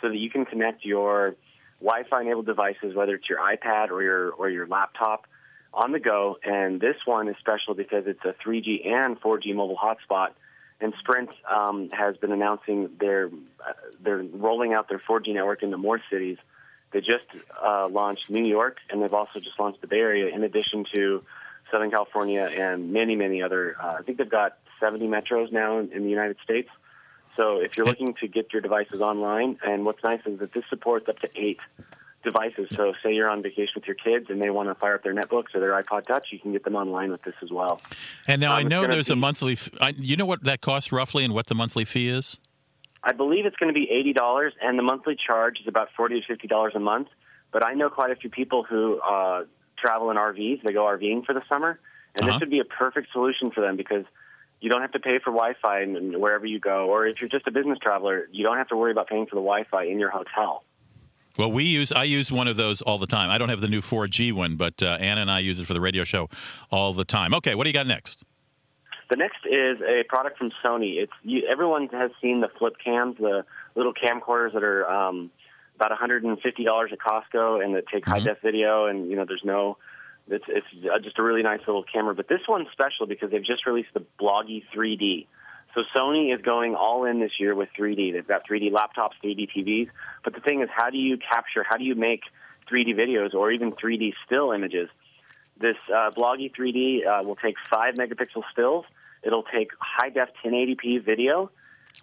so 0.00 0.08
that 0.08 0.16
you 0.16 0.30
can 0.30 0.44
connect 0.44 0.84
your 0.84 1.34
Wi-Fi 1.80 2.20
enabled 2.20 2.46
devices, 2.46 2.94
whether 2.94 3.14
it's 3.14 3.28
your 3.28 3.38
iPad 3.38 3.90
or 3.90 4.02
your 4.02 4.30
or 4.30 4.48
your 4.50 4.66
laptop 4.66 5.26
on 5.72 5.92
the 5.92 6.00
go. 6.00 6.38
And 6.44 6.80
this 6.80 6.96
one 7.04 7.28
is 7.28 7.36
special 7.38 7.74
because 7.74 8.04
it's 8.06 8.24
a 8.24 8.34
3G 8.46 8.86
and 8.86 9.20
4G 9.20 9.54
mobile 9.54 9.76
hotspot. 9.76 10.30
And 10.80 10.94
Sprint 11.00 11.30
um, 11.52 11.88
has 11.92 12.16
been 12.18 12.30
announcing 12.30 12.90
they're 13.00 13.26
uh, 13.26 13.72
they're 14.00 14.22
rolling 14.22 14.74
out 14.74 14.88
their 14.88 15.00
4G 15.00 15.34
network 15.34 15.62
into 15.62 15.76
more 15.76 16.00
cities. 16.10 16.36
They 16.92 17.00
just 17.00 17.26
uh, 17.62 17.88
launched 17.90 18.30
New 18.30 18.48
York, 18.48 18.78
and 18.88 19.02
they've 19.02 19.12
also 19.12 19.40
just 19.40 19.58
launched 19.58 19.80
the 19.80 19.88
Bay 19.88 19.98
Area, 19.98 20.34
in 20.34 20.42
addition 20.42 20.84
to 20.94 21.22
Southern 21.70 21.90
California 21.90 22.42
and 22.42 22.92
many, 22.92 23.16
many 23.16 23.42
other. 23.42 23.76
Uh, 23.80 23.96
I 23.98 24.02
think 24.02 24.18
they've 24.18 24.28
got 24.28 24.58
70 24.80 25.06
metros 25.08 25.52
now 25.52 25.78
in, 25.78 25.92
in 25.92 26.02
the 26.04 26.10
United 26.10 26.36
States. 26.42 26.68
So 27.36 27.60
if 27.60 27.76
you're 27.76 27.86
looking 27.86 28.14
to 28.14 28.28
get 28.28 28.52
your 28.52 28.60
devices 28.60 29.00
online, 29.00 29.58
and 29.64 29.84
what's 29.84 30.02
nice 30.02 30.20
is 30.26 30.40
that 30.40 30.52
this 30.52 30.64
supports 30.68 31.08
up 31.08 31.20
to 31.20 31.28
eight 31.36 31.60
devices. 32.24 32.66
So 32.72 32.94
say 33.02 33.14
you're 33.14 33.28
on 33.28 33.42
vacation 33.42 33.72
with 33.76 33.86
your 33.86 33.94
kids 33.94 34.26
and 34.28 34.42
they 34.42 34.50
want 34.50 34.68
to 34.68 34.74
fire 34.74 34.96
up 34.96 35.04
their 35.04 35.14
netbooks 35.14 35.54
or 35.54 35.60
their 35.60 35.80
iPod 35.80 36.06
Touch, 36.06 36.28
you 36.32 36.38
can 36.38 36.52
get 36.52 36.64
them 36.64 36.74
online 36.74 37.10
with 37.10 37.22
this 37.22 37.34
as 37.42 37.50
well. 37.50 37.80
And 38.26 38.40
now 38.40 38.52
Um, 38.52 38.58
I 38.58 38.62
know 38.64 38.86
there's 38.86 39.10
a 39.10 39.16
monthly. 39.16 39.52
F- 39.52 39.70
I, 39.80 39.94
you 39.96 40.16
know 40.16 40.26
what 40.26 40.44
that 40.44 40.60
costs 40.60 40.90
roughly, 40.90 41.24
and 41.24 41.32
what 41.32 41.46
the 41.46 41.54
monthly 41.54 41.84
fee 41.84 42.08
is? 42.08 42.40
I 43.04 43.12
believe 43.12 43.46
it's 43.46 43.56
going 43.56 43.72
to 43.72 43.78
be 43.78 43.88
eighty 43.90 44.12
dollars, 44.12 44.52
and 44.60 44.76
the 44.78 44.82
monthly 44.82 45.16
charge 45.16 45.60
is 45.60 45.68
about 45.68 45.90
forty 45.96 46.20
to 46.20 46.26
fifty 46.26 46.48
dollars 46.48 46.72
a 46.74 46.80
month. 46.80 47.08
But 47.52 47.64
I 47.64 47.74
know 47.74 47.88
quite 47.88 48.10
a 48.10 48.16
few 48.16 48.30
people 48.30 48.64
who 48.64 49.00
uh, 49.00 49.44
travel 49.80 50.10
in 50.10 50.16
RVs. 50.16 50.62
They 50.62 50.72
go 50.72 50.84
RVing 50.84 51.24
for 51.24 51.32
the 51.34 51.42
summer, 51.50 51.78
and 52.16 52.22
Uh-huh. 52.24 52.32
this 52.32 52.40
would 52.40 52.50
be 52.50 52.60
a 52.60 52.64
perfect 52.64 53.12
solution 53.12 53.50
for 53.50 53.60
them 53.60 53.76
because 53.76 54.04
you 54.60 54.70
don't 54.70 54.80
have 54.82 54.92
to 54.92 54.98
pay 54.98 55.18
for 55.18 55.30
Wi-Fi 55.30 55.80
and- 55.80 56.16
wherever 56.20 56.44
you 56.46 56.58
go. 56.58 56.86
Or 56.88 57.06
if 57.06 57.20
you're 57.20 57.30
just 57.30 57.46
a 57.46 57.50
business 57.52 57.78
traveler, 57.80 58.28
you 58.32 58.44
don't 58.44 58.56
have 58.56 58.68
to 58.68 58.76
worry 58.76 58.90
about 58.92 59.08
paying 59.08 59.26
for 59.26 59.36
the 59.36 59.40
Wi-Fi 59.42 59.84
in 59.84 59.98
your 59.98 60.10
hotel. 60.10 60.64
Well, 61.38 61.52
we 61.52 61.62
use 61.64 61.92
I 61.92 62.02
use 62.02 62.32
one 62.32 62.48
of 62.48 62.56
those 62.56 62.82
all 62.82 62.98
the 62.98 63.06
time. 63.06 63.30
I 63.30 63.38
don't 63.38 63.48
have 63.50 63.60
the 63.60 63.68
new 63.68 63.80
4G 63.80 64.32
one, 64.32 64.56
but 64.56 64.82
uh, 64.82 64.96
Anna 65.00 65.20
and 65.20 65.30
I 65.30 65.38
use 65.38 65.60
it 65.60 65.66
for 65.66 65.72
the 65.74 65.80
radio 65.80 66.02
show 66.02 66.28
all 66.72 66.92
the 66.92 67.04
time. 67.04 67.32
Okay, 67.34 67.54
what 67.54 67.62
do 67.64 67.70
you 67.70 67.74
got 67.74 67.86
next? 67.86 68.24
The 69.08 69.14
next 69.16 69.46
is 69.46 69.80
a 69.80 70.02
product 70.08 70.36
from 70.36 70.50
Sony. 70.64 70.96
It's 71.00 71.12
you, 71.22 71.46
everyone 71.48 71.86
has 71.92 72.10
seen 72.20 72.40
the 72.40 72.48
flip 72.58 72.74
cams, 72.84 73.16
the 73.18 73.44
little 73.76 73.94
camcorders 73.94 74.52
that 74.52 74.64
are 74.64 74.90
um, 74.90 75.30
about 75.78 75.96
$150 75.96 76.36
at 76.36 76.98
Costco, 76.98 77.64
and 77.64 77.74
that 77.76 77.86
take 77.86 78.04
high 78.04 78.20
def 78.20 78.38
video. 78.42 78.86
And 78.86 79.08
you 79.08 79.16
know, 79.16 79.24
there's 79.26 79.44
no, 79.44 79.76
it's 80.28 80.44
it's 80.48 80.66
uh, 80.92 80.98
just 80.98 81.18
a 81.18 81.22
really 81.22 81.42
nice 81.42 81.60
little 81.66 81.84
camera. 81.84 82.14
But 82.14 82.28
this 82.28 82.40
one's 82.48 82.68
special 82.72 83.06
because 83.06 83.30
they've 83.30 83.44
just 83.44 83.66
released 83.66 83.90
the 83.94 84.04
Bloggie 84.20 84.64
3D. 84.74 85.26
So 85.74 85.82
Sony 85.96 86.34
is 86.34 86.40
going 86.42 86.74
all 86.74 87.04
in 87.04 87.20
this 87.20 87.32
year 87.38 87.54
with 87.54 87.68
3D. 87.78 88.12
They've 88.12 88.26
got 88.26 88.42
3D 88.48 88.72
laptops, 88.72 89.12
3D 89.22 89.48
TVs. 89.56 89.88
But 90.24 90.34
the 90.34 90.40
thing 90.40 90.62
is, 90.62 90.68
how 90.74 90.90
do 90.90 90.98
you 90.98 91.18
capture? 91.18 91.64
How 91.68 91.76
do 91.76 91.84
you 91.84 91.94
make 91.94 92.22
3D 92.70 92.96
videos 92.96 93.34
or 93.34 93.52
even 93.52 93.72
3D 93.72 94.14
still 94.26 94.52
images? 94.52 94.88
This 95.60 95.76
uh, 95.88 96.10
Bloggie 96.10 96.52
3D 96.54 97.06
uh, 97.06 97.22
will 97.22 97.36
take 97.36 97.56
five 97.70 97.94
megapixel 97.94 98.42
stills. 98.52 98.84
It'll 99.22 99.42
take 99.44 99.70
high 99.78 100.10
def 100.10 100.30
1080p 100.44 101.04
video. 101.04 101.50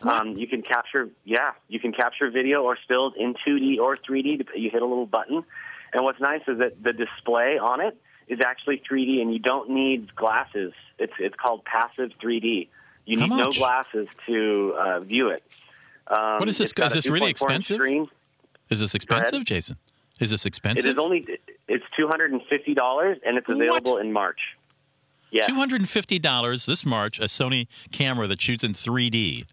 Um, 0.01 0.35
you 0.37 0.47
can 0.47 0.61
capture, 0.61 1.09
yeah, 1.23 1.51
you 1.67 1.79
can 1.79 1.93
capture 1.93 2.29
video 2.29 2.63
or 2.63 2.77
stills 2.83 3.13
in 3.17 3.33
2D 3.33 3.79
or 3.79 3.95
3D. 3.95 4.45
You 4.55 4.69
hit 4.69 4.81
a 4.81 4.85
little 4.85 5.05
button, 5.05 5.43
and 5.93 6.03
what's 6.03 6.19
nice 6.19 6.41
is 6.47 6.59
that 6.59 6.81
the 6.83 6.93
display 6.93 7.57
on 7.57 7.81
it 7.81 7.97
is 8.27 8.39
actually 8.43 8.81
3D, 8.89 9.21
and 9.21 9.31
you 9.31 9.39
don't 9.39 9.69
need 9.69 10.13
glasses. 10.15 10.73
It's 10.99 11.13
it's 11.19 11.35
called 11.35 11.63
passive 11.65 12.11
3D. 12.21 12.67
You 13.05 13.19
How 13.19 13.25
need 13.25 13.35
no 13.37 13.51
glasses 13.51 14.07
to 14.27 14.75
uh, 14.77 14.99
view 15.01 15.29
it. 15.29 15.43
Um, 16.07 16.39
what 16.39 16.49
is 16.49 16.57
this? 16.57 16.73
Is 16.77 16.93
this 16.93 17.09
really 17.09 17.29
expensive? 17.29 17.75
Screen. 17.75 18.05
Is 18.69 18.79
this 18.79 18.95
expensive, 18.95 19.45
Jason? 19.45 19.77
Is 20.19 20.31
this 20.31 20.45
expensive? 20.45 20.85
It 20.85 20.93
is 20.93 20.97
only 20.97 21.25
it's 21.67 21.85
two 21.97 22.07
hundred 22.07 22.31
and 22.31 22.41
fifty 22.49 22.73
dollars, 22.73 23.17
and 23.25 23.37
it's 23.37 23.49
available 23.49 23.97
in 23.97 24.11
March. 24.11 24.39
Yes, 25.31 25.47
Two 25.47 25.55
hundred 25.55 25.81
and 25.81 25.89
fifty 25.89 26.19
dollars 26.19 26.65
this 26.65 26.85
March. 26.85 27.19
A 27.19 27.23
Sony 27.23 27.67
camera 27.91 28.27
that 28.27 28.41
shoots 28.41 28.63
in 28.63 28.73
3D. 28.73 29.45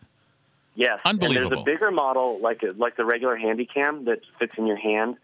Yes. 0.75 1.01
And 1.05 1.23
Unbelievable. 1.23 1.51
there's 1.51 1.63
a 1.63 1.65
bigger 1.65 1.91
model, 1.91 2.39
like 2.41 2.65
like 2.77 2.97
the 2.97 3.05
regular 3.05 3.37
Handycam, 3.37 4.07
that 4.07 4.21
fits 4.39 4.53
in 4.57 4.67
your 4.67 4.77
hand, 4.77 5.17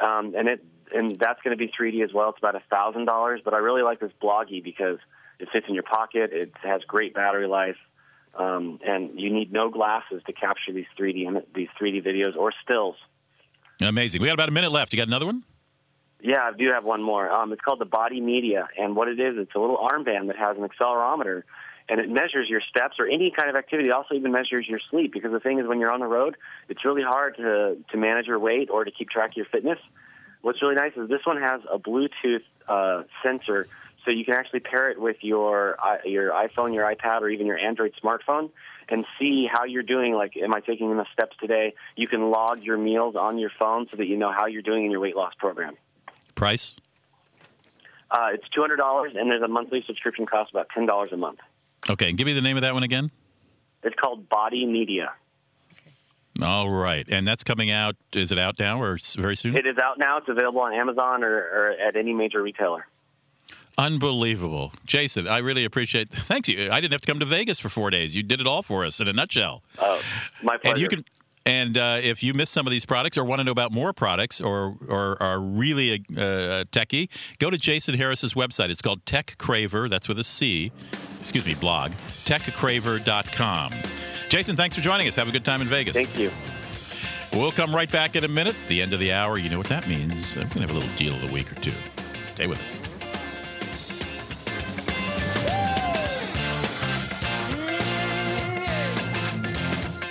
um, 0.00 0.34
and 0.36 0.48
it 0.48 0.64
and 0.94 1.18
that's 1.18 1.40
going 1.42 1.56
to 1.56 1.58
be 1.58 1.72
3D 1.72 2.04
as 2.04 2.12
well. 2.12 2.30
It's 2.30 2.38
about 2.38 2.54
a 2.54 2.62
thousand 2.70 3.06
dollars, 3.06 3.40
but 3.44 3.54
I 3.54 3.58
really 3.58 3.82
like 3.82 4.00
this 4.00 4.12
Bloggie 4.22 4.62
because 4.62 4.98
it 5.38 5.48
fits 5.52 5.66
in 5.68 5.74
your 5.74 5.82
pocket. 5.82 6.30
It 6.32 6.52
has 6.62 6.82
great 6.82 7.14
battery 7.14 7.46
life, 7.46 7.76
um, 8.34 8.78
and 8.86 9.18
you 9.18 9.32
need 9.32 9.52
no 9.52 9.70
glasses 9.70 10.22
to 10.26 10.32
capture 10.32 10.72
these 10.72 10.86
3D 10.98 11.44
these 11.54 11.68
3D 11.80 12.04
videos 12.04 12.36
or 12.36 12.52
stills. 12.62 12.96
Amazing. 13.82 14.22
We 14.22 14.28
got 14.28 14.34
about 14.34 14.48
a 14.48 14.52
minute 14.52 14.70
left. 14.70 14.92
You 14.92 14.98
got 14.98 15.08
another 15.08 15.26
one? 15.26 15.42
Yeah, 16.20 16.42
I 16.42 16.56
do 16.56 16.70
have 16.72 16.84
one 16.84 17.02
more. 17.02 17.28
Um, 17.28 17.52
it's 17.52 17.62
called 17.62 17.80
the 17.80 17.84
Body 17.84 18.20
Media, 18.20 18.68
and 18.78 18.94
what 18.94 19.08
it 19.08 19.18
is, 19.18 19.36
it's 19.36 19.54
a 19.56 19.58
little 19.58 19.76
armband 19.78 20.28
that 20.28 20.36
has 20.36 20.56
an 20.56 20.68
accelerometer, 20.68 21.42
and 21.88 22.00
it 22.00 22.08
measures 22.08 22.48
your 22.48 22.60
steps 22.60 22.96
or 22.98 23.06
any 23.06 23.30
kind 23.30 23.50
of 23.50 23.56
activity. 23.56 23.88
It 23.88 23.92
also 23.92 24.14
even 24.14 24.32
measures 24.32 24.66
your 24.68 24.80
sleep 24.90 25.12
because 25.12 25.32
the 25.32 25.40
thing 25.40 25.58
is, 25.58 25.66
when 25.66 25.80
you're 25.80 25.90
on 25.90 26.00
the 26.00 26.06
road, 26.06 26.36
it's 26.68 26.84
really 26.84 27.02
hard 27.02 27.36
to 27.36 27.76
to 27.90 27.96
manage 27.96 28.26
your 28.26 28.38
weight 28.38 28.70
or 28.70 28.84
to 28.84 28.90
keep 28.90 29.10
track 29.10 29.30
of 29.30 29.36
your 29.36 29.46
fitness. 29.46 29.78
What's 30.42 30.60
really 30.60 30.74
nice 30.74 30.92
is 30.96 31.08
this 31.08 31.24
one 31.24 31.40
has 31.40 31.60
a 31.70 31.78
Bluetooth 31.78 32.42
uh, 32.66 33.04
sensor, 33.22 33.68
so 34.04 34.10
you 34.10 34.24
can 34.24 34.34
actually 34.34 34.60
pair 34.60 34.90
it 34.90 35.00
with 35.00 35.18
your 35.20 35.76
uh, 35.82 35.98
your 36.04 36.30
iPhone, 36.30 36.74
your 36.74 36.84
iPad, 36.84 37.20
or 37.20 37.28
even 37.28 37.46
your 37.46 37.58
Android 37.58 37.92
smartphone, 38.02 38.50
and 38.88 39.04
see 39.18 39.48
how 39.50 39.64
you're 39.64 39.84
doing. 39.84 40.14
Like, 40.14 40.36
am 40.36 40.54
I 40.54 40.60
taking 40.60 40.90
enough 40.90 41.08
steps 41.12 41.36
today? 41.40 41.74
You 41.96 42.08
can 42.08 42.30
log 42.30 42.62
your 42.62 42.76
meals 42.76 43.14
on 43.16 43.38
your 43.38 43.50
phone 43.58 43.88
so 43.90 43.96
that 43.98 44.06
you 44.06 44.16
know 44.16 44.32
how 44.32 44.46
you're 44.46 44.62
doing 44.62 44.84
in 44.84 44.90
your 44.90 45.00
weight 45.00 45.16
loss 45.16 45.34
program. 45.38 45.76
Price? 46.34 46.74
Uh, 48.10 48.30
it's 48.34 48.48
two 48.48 48.60
hundred 48.60 48.76
dollars, 48.76 49.12
and 49.16 49.30
there's 49.30 49.42
a 49.42 49.48
monthly 49.48 49.82
subscription 49.86 50.26
cost 50.26 50.50
about 50.50 50.68
ten 50.74 50.86
dollars 50.86 51.12
a 51.12 51.16
month. 51.16 51.38
Okay, 51.92 52.12
give 52.12 52.26
me 52.26 52.32
the 52.32 52.40
name 52.40 52.56
of 52.56 52.62
that 52.62 52.72
one 52.72 52.82
again. 52.82 53.10
It's 53.82 53.94
called 54.02 54.28
Body 54.30 54.64
Media. 54.64 55.12
All 56.42 56.70
right, 56.70 57.06
and 57.10 57.26
that's 57.26 57.44
coming 57.44 57.70
out. 57.70 57.96
Is 58.14 58.32
it 58.32 58.38
out 58.38 58.58
now 58.58 58.80
or 58.80 58.96
very 59.18 59.36
soon? 59.36 59.54
It 59.54 59.66
is 59.66 59.76
out 59.76 59.98
now. 59.98 60.16
It's 60.16 60.28
available 60.28 60.62
on 60.62 60.72
Amazon 60.72 61.22
or, 61.22 61.36
or 61.36 61.70
at 61.72 61.94
any 61.94 62.14
major 62.14 62.42
retailer. 62.42 62.86
Unbelievable, 63.76 64.72
Jason. 64.86 65.28
I 65.28 65.38
really 65.38 65.66
appreciate. 65.66 66.10
Thanks 66.10 66.48
you. 66.48 66.70
I 66.70 66.80
didn't 66.80 66.92
have 66.92 67.02
to 67.02 67.06
come 67.06 67.20
to 67.20 67.26
Vegas 67.26 67.60
for 67.60 67.68
four 67.68 67.90
days. 67.90 68.16
You 68.16 68.22
did 68.22 68.40
it 68.40 68.46
all 68.46 68.62
for 68.62 68.84
us 68.84 68.98
in 69.00 69.08
a 69.08 69.12
nutshell. 69.12 69.62
Oh, 69.78 70.00
my 70.42 70.56
pleasure. 70.56 70.74
And 70.74 70.82
you 70.82 70.88
can. 70.88 71.04
And 71.44 71.76
uh, 71.76 71.98
if 72.00 72.22
you 72.22 72.34
miss 72.34 72.50
some 72.50 72.66
of 72.66 72.70
these 72.70 72.86
products 72.86 73.18
or 73.18 73.24
want 73.24 73.40
to 73.40 73.44
know 73.44 73.50
about 73.50 73.72
more 73.72 73.92
products 73.92 74.40
or, 74.40 74.76
or 74.88 75.20
are 75.20 75.40
really 75.40 75.90
a, 75.90 75.94
uh, 75.94 76.64
techie, 76.66 77.08
go 77.38 77.50
to 77.50 77.58
Jason 77.58 77.96
Harris's 77.96 78.34
website. 78.34 78.70
It's 78.70 78.80
called 78.80 79.04
Tech 79.06 79.34
Craver. 79.38 79.90
That's 79.90 80.08
with 80.08 80.20
a 80.20 80.24
C. 80.24 80.70
Excuse 81.22 81.46
me, 81.46 81.54
blog. 81.54 81.92
TechCraver.com. 82.24 83.72
Jason, 84.28 84.56
thanks 84.56 84.74
for 84.74 84.82
joining 84.82 85.06
us. 85.06 85.14
Have 85.14 85.28
a 85.28 85.30
good 85.30 85.44
time 85.44 85.62
in 85.62 85.68
Vegas. 85.68 85.94
Thank 85.94 86.18
you. 86.18 86.32
We'll 87.32 87.52
come 87.52 87.72
right 87.72 87.90
back 87.90 88.16
in 88.16 88.24
a 88.24 88.28
minute. 88.28 88.56
The 88.66 88.82
end 88.82 88.92
of 88.92 88.98
the 88.98 89.12
hour. 89.12 89.38
You 89.38 89.48
know 89.48 89.56
what 89.56 89.68
that 89.68 89.86
means. 89.86 90.36
I'm 90.36 90.48
going 90.48 90.54
to 90.54 90.60
have 90.62 90.70
a 90.72 90.74
little 90.74 90.96
deal 90.96 91.14
of 91.14 91.20
the 91.20 91.32
week 91.32 91.52
or 91.52 91.54
two. 91.60 91.70
Stay 92.26 92.48
with 92.48 92.60
us. 92.60 92.82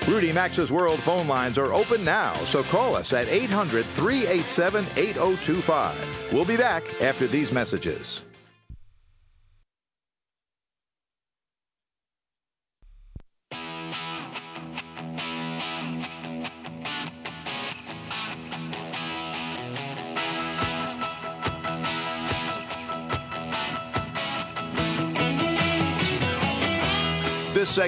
Rudy 0.08 0.32
Maxa's 0.32 0.72
World 0.72 1.02
phone 1.02 1.28
lines 1.28 1.58
are 1.58 1.74
open 1.74 2.06
now, 2.06 2.34
so 2.46 2.64
call 2.64 2.96
us 2.96 3.12
at 3.12 3.28
800 3.28 3.84
387 3.84 4.86
8025. 4.96 6.32
We'll 6.32 6.46
be 6.46 6.56
back 6.56 6.84
after 7.02 7.28
these 7.28 7.52
messages. 7.52 8.24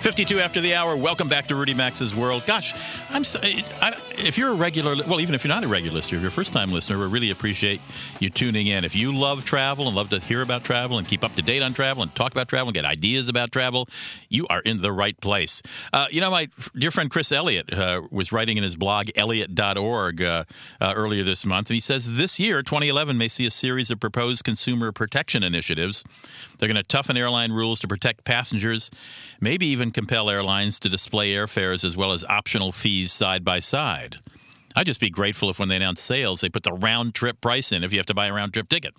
52 0.02 0.39
after 0.39 0.62
the 0.62 0.74
hour. 0.74 0.97
Welcome 0.97 1.30
back 1.30 1.47
to 1.49 1.56
Rudy 1.56 1.76
Maxa's 1.76 2.16
World. 2.16 2.43
Gosh, 2.47 2.74
I'm 3.12 3.24
so, 3.24 3.39
I, 3.43 3.95
if 4.18 4.36
you're 4.36 4.49
a 4.49 4.56
regular, 4.56 4.95
well, 5.06 5.22
even 5.22 5.36
if 5.36 5.43
you're 5.43 5.54
not 5.54 5.64
a 5.64 5.68
regular 5.68 5.93
listener, 5.93 6.18
if 6.18 6.24
you're 6.24 6.30
a 6.30 6.32
first 6.32 6.54
time 6.54 6.72
listener, 6.72 6.97
we 6.97 7.06
really 7.06 7.30
appreciate 7.30 7.82
you 8.20 8.32
tuning 8.32 8.66
in. 8.66 8.84
If 8.84 8.95
you 8.95 9.16
love 9.16 9.45
travel 9.45 9.86
and 9.86 9.95
love 9.95 10.10
to 10.10 10.20
hear 10.20 10.41
about 10.41 10.64
travel 10.64 10.97
and 10.97 11.08
keep 11.08 11.24
up 11.24 11.36
to 11.36 11.43
date 11.43 11.62
on 11.62 11.76
travel 11.76 12.02
and 12.02 12.16
talk 12.16 12.32
about 12.32 12.47
travel 12.47 12.70
and 12.70 12.74
get 12.74 12.84
ideas 12.84 13.30
about 13.30 13.52
travel, 13.52 13.88
you 14.28 14.47
are 14.47 14.62
in 14.62 14.82
the 14.82 14.91
right 14.91 15.20
place. 15.22 15.62
Uh, 15.93 16.08
you 16.10 16.20
know, 16.20 16.32
my 16.32 16.49
dear 16.76 16.89
friend 16.89 17.12
Chris 17.12 17.32
Elliott 17.32 17.72
uh, 17.72 18.02
was 18.10 18.32
writing 18.32 18.58
in 18.58 18.64
his 18.64 18.76
blog, 18.76 19.10
elliott.org, 19.16 20.24
uh, 20.24 20.45
uh, 20.82 20.93
earlier 20.95 21.24
this 21.24 21.45
month, 21.45 21.70
and 21.70 21.76
he 21.76 21.80
says 21.80 22.18
this 22.18 22.39
year, 22.39 22.64
2011, 22.64 23.20
may 23.20 23.28
see 23.28 23.45
a 23.45 23.52
series 23.52 23.91
of 23.91 23.99
proposed 23.99 24.43
consumer 24.43 24.91
protection 24.91 25.43
initiatives. 25.43 26.04
They're 26.58 26.68
going 26.68 26.76
to 26.76 26.84
toughen 26.84 27.18
airline 27.18 27.52
rules 27.52 27.80
to 27.82 27.88
protect 27.88 28.24
passengers, 28.24 28.89
maybe 29.39 29.68
even 29.68 29.91
compel 29.92 30.30
airlines 30.30 30.80
to 30.80 30.89
display 30.89 31.34
airfares 31.34 31.86
as 31.86 31.96
well 31.96 32.12
as 32.12 32.24
optional 32.26 32.72
fees 32.72 33.12
side 33.12 33.44
by 33.44 33.60
side. 33.60 34.18
I'd 34.76 34.86
just 34.86 35.02
be 35.02 35.10
grateful 35.10 35.50
if 35.50 35.60
when 35.60 35.70
they 35.70 35.76
announce 35.76 36.02
sales, 36.02 36.42
they 36.42 36.50
put 36.50 36.64
the 36.64 36.74
round 36.74 37.14
trip 37.14 37.42
price 37.42 37.72
in 37.72 37.84
if 37.84 37.92
you 37.92 38.00
have 38.00 38.06
to 38.08 38.14
buy 38.14 38.28
a 38.28 38.34
round 38.34 38.54
trip 38.54 38.70
ticket. 38.70 38.94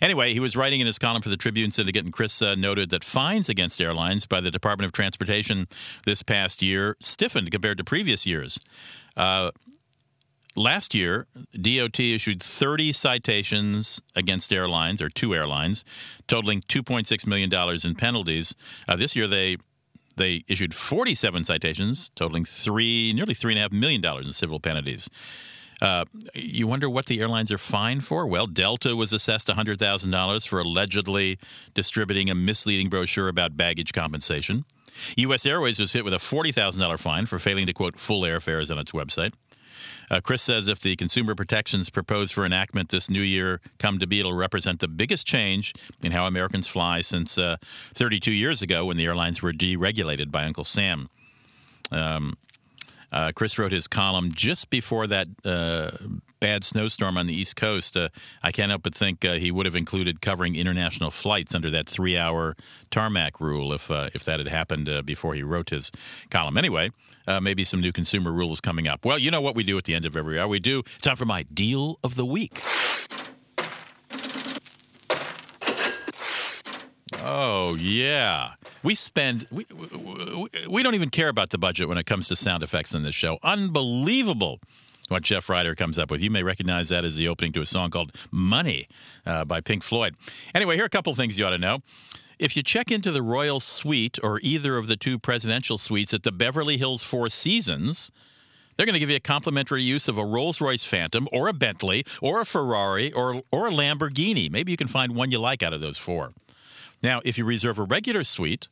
Anyway, 0.00 0.32
he 0.32 0.40
was 0.40 0.56
writing 0.56 0.80
in 0.80 0.86
his 0.86 0.98
column 0.98 1.22
for 1.22 1.28
the 1.28 1.36
Tribune 1.36 1.70
Syndicate, 1.70 2.04
and 2.04 2.12
Chris 2.12 2.40
uh, 2.42 2.54
noted 2.54 2.90
that 2.90 3.04
fines 3.04 3.48
against 3.48 3.80
airlines 3.80 4.26
by 4.26 4.40
the 4.40 4.50
Department 4.50 4.86
of 4.86 4.92
Transportation 4.92 5.68
this 6.04 6.22
past 6.22 6.62
year 6.62 6.96
stiffened 7.00 7.50
compared 7.50 7.78
to 7.78 7.84
previous 7.84 8.26
years. 8.26 8.58
Uh, 9.16 9.50
last 10.56 10.94
year, 10.94 11.26
DOT 11.58 11.98
issued 12.00 12.42
30 12.42 12.92
citations 12.92 14.02
against 14.14 14.52
airlines, 14.52 15.00
or 15.00 15.08
two 15.08 15.34
airlines, 15.34 15.84
totaling 16.26 16.60
$2.6 16.62 17.26
million 17.26 17.52
in 17.84 17.94
penalties. 17.94 18.54
Uh, 18.88 18.96
this 18.96 19.16
year, 19.16 19.26
they 19.26 19.56
they 20.16 20.44
issued 20.48 20.74
47 20.74 21.44
citations, 21.44 22.10
totaling 22.14 22.44
three, 22.44 23.12
nearly 23.12 23.34
three 23.34 23.52
and 23.52 23.58
a 23.58 23.62
half 23.62 23.72
million 23.72 24.00
dollars 24.00 24.26
in 24.26 24.32
civil 24.32 24.60
penalties. 24.60 25.08
Uh, 25.82 26.04
you 26.34 26.66
wonder 26.66 26.88
what 26.88 27.06
the 27.06 27.20
airlines 27.20 27.50
are 27.50 27.58
fined 27.58 28.04
for? 28.04 28.26
Well, 28.26 28.46
Delta 28.46 28.94
was 28.96 29.12
assessed 29.12 29.48
$100,000 29.48 30.48
for 30.48 30.60
allegedly 30.60 31.38
distributing 31.74 32.30
a 32.30 32.34
misleading 32.34 32.88
brochure 32.88 33.28
about 33.28 33.56
baggage 33.56 33.92
compensation. 33.92 34.64
U.S. 35.16 35.44
Airways 35.44 35.80
was 35.80 35.92
hit 35.92 36.04
with 36.04 36.14
a 36.14 36.18
$40,000 36.18 36.98
fine 36.98 37.26
for 37.26 37.38
failing 37.38 37.66
to 37.66 37.72
quote 37.72 37.96
full 37.96 38.22
airfares 38.22 38.70
on 38.70 38.78
its 38.78 38.92
website. 38.92 39.32
Uh, 40.10 40.20
Chris 40.20 40.42
says 40.42 40.68
if 40.68 40.80
the 40.80 40.96
consumer 40.96 41.34
protections 41.34 41.90
proposed 41.90 42.34
for 42.34 42.44
enactment 42.44 42.90
this 42.90 43.08
new 43.08 43.20
year 43.20 43.60
come 43.78 43.98
to 43.98 44.06
be, 44.06 44.20
it'll 44.20 44.34
represent 44.34 44.80
the 44.80 44.88
biggest 44.88 45.26
change 45.26 45.74
in 46.02 46.12
how 46.12 46.26
Americans 46.26 46.66
fly 46.66 47.00
since 47.00 47.38
uh, 47.38 47.56
32 47.94 48.32
years 48.32 48.62
ago 48.62 48.84
when 48.84 48.96
the 48.96 49.04
airlines 49.04 49.42
were 49.42 49.52
deregulated 49.52 50.30
by 50.30 50.44
Uncle 50.44 50.64
Sam. 50.64 51.08
Um, 51.90 52.36
uh, 53.12 53.30
Chris 53.34 53.58
wrote 53.58 53.72
his 53.72 53.86
column 53.86 54.32
just 54.32 54.70
before 54.70 55.06
that 55.06 55.28
uh, 55.44 55.92
bad 56.44 56.62
snowstorm 56.62 57.16
on 57.16 57.24
the 57.24 57.34
East 57.34 57.56
Coast. 57.56 57.96
Uh, 57.96 58.10
I 58.42 58.52
can't 58.52 58.68
help 58.68 58.82
but 58.82 58.94
think 58.94 59.24
uh, 59.24 59.36
he 59.36 59.50
would 59.50 59.64
have 59.64 59.74
included 59.74 60.20
covering 60.20 60.56
international 60.56 61.10
flights 61.10 61.54
under 61.54 61.70
that 61.70 61.88
three-hour 61.88 62.54
tarmac 62.90 63.40
rule 63.40 63.72
if 63.72 63.90
uh, 63.90 64.10
if 64.12 64.24
that 64.24 64.40
had 64.40 64.48
happened 64.48 64.86
uh, 64.86 65.00
before 65.00 65.32
he 65.32 65.42
wrote 65.42 65.70
his 65.70 65.90
column. 66.28 66.58
Anyway, 66.58 66.90
maybe 67.40 67.64
some 67.64 67.80
new 67.80 67.92
consumer 67.92 68.30
rules 68.30 68.60
coming 68.60 68.86
up. 68.86 69.06
Well, 69.06 69.18
you 69.18 69.30
know 69.30 69.40
what 69.40 69.54
we 69.54 69.62
do 69.62 69.78
at 69.78 69.84
the 69.84 69.94
end 69.94 70.04
of 70.04 70.18
every 70.18 70.38
hour. 70.38 70.46
We 70.46 70.58
do. 70.58 70.82
It's 70.96 71.06
time 71.06 71.16
for 71.16 71.24
my 71.24 71.44
deal 71.44 71.98
of 72.04 72.14
the 72.14 72.26
week. 72.26 72.60
Oh 77.26 77.74
yeah 77.78 78.50
we 78.82 78.94
spend 78.94 79.46
we, 79.50 79.64
we, 79.72 80.48
we 80.68 80.82
don't 80.82 80.94
even 80.94 81.08
care 81.08 81.30
about 81.30 81.48
the 81.48 81.56
budget 81.56 81.88
when 81.88 81.96
it 81.96 82.04
comes 82.04 82.28
to 82.28 82.36
sound 82.36 82.62
effects 82.62 82.94
in 82.94 83.02
this 83.02 83.14
show. 83.14 83.38
Unbelievable 83.42 84.60
what 85.08 85.22
Jeff 85.22 85.48
Ryder 85.48 85.74
comes 85.74 85.98
up 85.98 86.10
with. 86.10 86.20
You 86.20 86.30
may 86.30 86.42
recognize 86.42 86.88
that 86.88 87.04
as 87.04 87.16
the 87.16 87.28
opening 87.28 87.52
to 87.52 87.60
a 87.60 87.66
song 87.66 87.90
called 87.90 88.12
Money 88.30 88.88
uh, 89.26 89.44
by 89.44 89.60
Pink 89.60 89.82
Floyd. 89.82 90.14
Anyway, 90.54 90.76
here 90.76 90.84
are 90.84 90.86
a 90.86 90.90
couple 90.90 91.14
things 91.14 91.38
you 91.38 91.46
ought 91.46 91.50
to 91.50 91.58
know. 91.58 91.80
If 92.38 92.56
you 92.56 92.62
check 92.62 92.90
into 92.90 93.12
the 93.12 93.22
Royal 93.22 93.60
Suite 93.60 94.18
or 94.22 94.40
either 94.42 94.76
of 94.76 94.86
the 94.86 94.96
two 94.96 95.18
presidential 95.18 95.78
suites 95.78 96.12
at 96.12 96.24
the 96.24 96.32
Beverly 96.32 96.78
Hills 96.78 97.02
Four 97.02 97.28
Seasons, 97.28 98.10
they're 98.76 98.86
going 98.86 98.94
to 98.94 99.00
give 99.00 99.10
you 99.10 99.16
a 99.16 99.20
complimentary 99.20 99.82
use 99.82 100.08
of 100.08 100.18
a 100.18 100.24
Rolls 100.24 100.60
Royce 100.60 100.82
Phantom 100.84 101.28
or 101.32 101.46
a 101.46 101.52
Bentley 101.52 102.04
or 102.20 102.40
a 102.40 102.44
Ferrari 102.44 103.12
or, 103.12 103.42
or 103.52 103.68
a 103.68 103.70
Lamborghini. 103.70 104.50
Maybe 104.50 104.72
you 104.72 104.76
can 104.76 104.88
find 104.88 105.14
one 105.14 105.30
you 105.30 105.38
like 105.38 105.62
out 105.62 105.72
of 105.72 105.80
those 105.80 105.98
four. 105.98 106.32
Now, 107.02 107.20
if 107.24 107.38
you 107.38 107.44
reserve 107.44 107.78
a 107.78 107.82
regular 107.82 108.24
suite, 108.24 108.66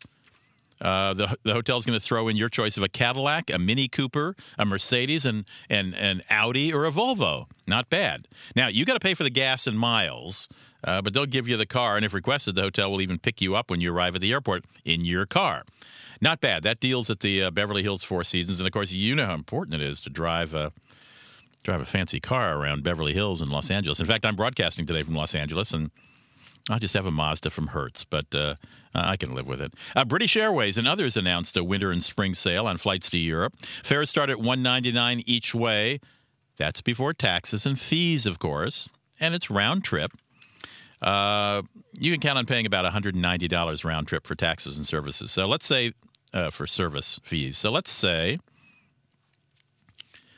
uh, 0.83 1.15
the, 1.15 1.37
the 1.45 1.53
hotel 1.53 1.79
is 1.79 1.87
going 1.87 1.99
to 1.99 2.05
throw 2.05 2.29
in 2.29 2.37
your 2.37 2.49
choice 2.49 2.77
of 2.77 2.83
a 2.83 2.89
Cadillac, 2.89 3.51
a 3.51 3.59
Mini 3.59 3.89
Cooper, 3.89 4.35
a 4.59 4.67
Mercedes, 4.67 5.25
and, 5.25 5.49
and 5.71 5.95
an 5.95 6.23
Audi 6.29 6.73
or 6.73 6.85
a 6.85 6.91
Volvo. 6.91 7.47
Not 7.67 7.89
bad. 7.89 8.27
Now, 8.57 8.69
you 8.69 8.85
got 8.85 8.95
to 8.95 9.01
pay 9.01 9.15
for 9.15 9.23
the 9.23 9.31
gas 9.31 9.67
and 9.67 9.79
miles, 9.79 10.49
uh, 10.85 11.01
but 11.01 11.15
they'll 11.15 11.27
give 11.27 11.49
you 11.49 11.57
the 11.57 11.67
car, 11.67 11.97
and 11.97 12.05
if 12.05 12.13
requested, 12.13 12.57
the 12.57 12.63
hotel 12.63 12.91
will 12.91 13.01
even 13.01 13.19
pick 13.19 13.41
you 13.41 13.55
up 13.55 13.71
when 13.71 13.81
you 13.81 13.95
arrive 13.95 14.17
at 14.17 14.21
the 14.21 14.33
airport 14.33 14.65
in 14.85 15.05
your 15.05 15.25
car. 15.25 15.63
Not 16.21 16.41
bad. 16.41 16.63
That 16.63 16.81
deal's 16.81 17.11
at 17.11 17.21
the 17.21 17.45
uh, 17.45 17.51
Beverly 17.51 17.83
Hills 17.83 18.05
Four 18.05 18.25
Seasons, 18.25 18.61
and 18.61 18.67
of 18.67 18.73
course, 18.73 18.93
you 18.93 19.15
know 19.15 19.27
how 19.27 19.35
important 19.35 19.81
it 19.81 19.89
is 19.89 20.01
to 20.03 20.11
drive 20.11 20.55
a 20.55 20.73
drive 21.65 21.81
a 21.81 21.85
fancy 21.85 22.19
car 22.19 22.59
around 22.59 22.83
Beverly 22.83 23.13
Hills 23.13 23.41
in 23.41 23.49
Los 23.49 23.71
Angeles. 23.71 24.01
In 24.01 24.07
fact, 24.07 24.25
I'm 24.25 24.35
broadcasting 24.35 24.85
today 24.85 25.05
from 25.05 25.15
Los 25.15 25.35
Angeles, 25.35 25.73
and 25.73 25.93
I 26.71 26.79
just 26.79 26.95
have 26.95 27.07
a 27.07 27.11
Mazda 27.11 27.51
from 27.51 27.69
Hertz, 27.69 28.05
but 28.05 28.35
uh, 28.35 28.55
I 28.95 29.17
can 29.17 29.35
live 29.35 29.49
with 29.49 29.61
it. 29.61 29.75
Uh, 29.97 30.05
British 30.05 30.37
Airways 30.37 30.79
and 30.79 30.87
others 30.87 31.17
announced 31.17 31.57
a 31.57 31.65
winter 31.65 31.91
and 31.91 32.03
spring 32.03 32.35
sale 32.35 32.67
on 32.67 32.77
flights 32.77 33.11
to 33.11 33.19
Europe. 33.19 33.55
Fares 33.83 34.11
start 34.11 34.31
at 34.31 34.41
one 34.41 34.63
ninety 34.63 34.93
nine 34.93 35.23
each 35.27 35.55
way. 35.55 36.01
That's 36.57 36.81
before 36.81 37.15
taxes 37.15 37.67
and 37.67 37.79
fees, 37.79 38.27
of 38.27 38.39
course, 38.39 38.89
and 39.19 39.35
it's 39.35 39.51
round 39.51 39.85
trip. 39.85 40.13
Uh, 41.01 41.63
you 41.99 42.13
can 42.13 42.21
count 42.21 42.39
on 42.39 42.47
paying 42.47 42.65
about 42.65 42.91
$190 42.91 43.85
round 43.85 44.07
trip 44.07 44.27
for 44.27 44.37
taxes 44.37 44.77
and 44.77 44.87
services. 44.87 45.33
So 45.33 45.49
let's 45.49 45.67
say 45.67 45.93
uh, 46.33 46.51
for 46.51 46.67
service 46.69 47.19
fees. 47.25 47.59
So 47.59 47.73
let's 47.73 47.91
say 47.91 48.39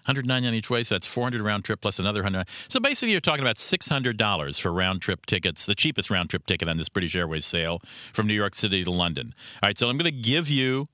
199 0.07 0.55
each 0.55 0.69
way, 0.69 0.83
so 0.83 0.95
that's 0.95 1.07
400 1.07 1.43
round 1.43 1.65
trip 1.65 1.81
plus 1.81 1.99
another 1.99 2.23
100. 2.23 2.47
So 2.69 2.79
basically, 2.81 3.13
you're 3.13 3.21
talking 3.21 3.43
about 3.43 3.57
$600 3.57 4.61
for 4.61 4.73
round 4.73 5.01
trip 5.01 5.25
tickets, 5.27 5.67
the 5.67 5.75
cheapest 5.75 6.11
round 6.11 6.31
trip 6.31 6.47
ticket 6.47 6.69
on 6.69 6.77
this 6.77 6.89
British 6.89 7.17
Airways 7.17 7.45
sale 7.45 7.81
from 8.13 8.27
New 8.27 8.35
York 8.35 8.55
City 8.55 8.85
to 8.85 8.91
London. 8.91 9.35
All 9.63 9.69
right, 9.69 9.79
so 9.79 9.89
I'm 9.89 9.97
going 9.97 10.05
to 10.05 10.11
give 10.11 10.49
you 10.49 10.89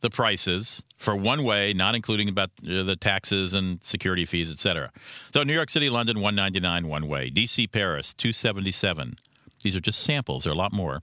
the 0.00 0.10
prices 0.10 0.84
for 0.98 1.16
one 1.16 1.42
way, 1.44 1.72
not 1.72 1.94
including 1.94 2.28
about 2.28 2.50
uh, 2.68 2.82
the 2.82 2.96
taxes 2.96 3.54
and 3.54 3.82
security 3.82 4.24
fees, 4.24 4.50
etc. 4.50 4.92
So 5.32 5.42
New 5.44 5.54
York 5.54 5.70
City, 5.70 5.88
London, 5.88 6.20
199 6.20 6.88
one 6.88 7.08
way. 7.08 7.30
DC, 7.30 7.70
Paris, 7.70 8.12
277. 8.12 9.16
These 9.62 9.76
are 9.76 9.80
just 9.80 10.00
samples. 10.00 10.44
There 10.44 10.50
are 10.50 10.54
a 10.54 10.58
lot 10.58 10.72
more. 10.72 11.00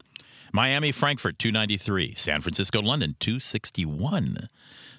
Miami, 0.52 0.92
Frankfurt, 0.92 1.40
293. 1.40 2.16
San 2.16 2.42
Francisco, 2.42 2.82
London, 2.82 3.16
261. 3.20 4.50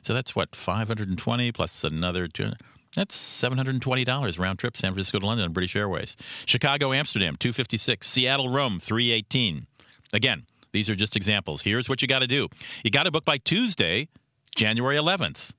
So 0.02 0.14
that's 0.14 0.34
what 0.34 0.54
520 0.54 1.52
plus 1.52 1.84
another 1.84 2.28
two. 2.28 2.52
That's 2.96 3.16
$720 3.16 4.38
round 4.38 4.58
trip 4.58 4.76
San 4.76 4.92
Francisco 4.92 5.20
to 5.20 5.26
London 5.26 5.46
on 5.46 5.52
British 5.52 5.76
Airways. 5.76 6.16
Chicago 6.46 6.92
Amsterdam 6.92 7.36
256, 7.36 8.06
Seattle 8.06 8.48
Rome 8.48 8.78
318. 8.78 9.66
Again, 10.12 10.44
these 10.72 10.88
are 10.88 10.96
just 10.96 11.16
examples. 11.16 11.62
Here's 11.62 11.88
what 11.88 12.02
you 12.02 12.08
got 12.08 12.20
to 12.20 12.26
do. 12.26 12.48
You 12.82 12.90
got 12.90 13.04
to 13.04 13.10
book 13.10 13.24
by 13.24 13.38
Tuesday, 13.38 14.08
January 14.56 14.96
11th 14.96 15.52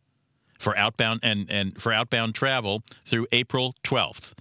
for 0.60 0.78
outbound 0.78 1.22
and 1.24 1.50
and 1.50 1.82
for 1.82 1.92
outbound 1.92 2.36
travel 2.36 2.84
through 3.06 3.28
April 3.32 3.76
12th. 3.84 4.34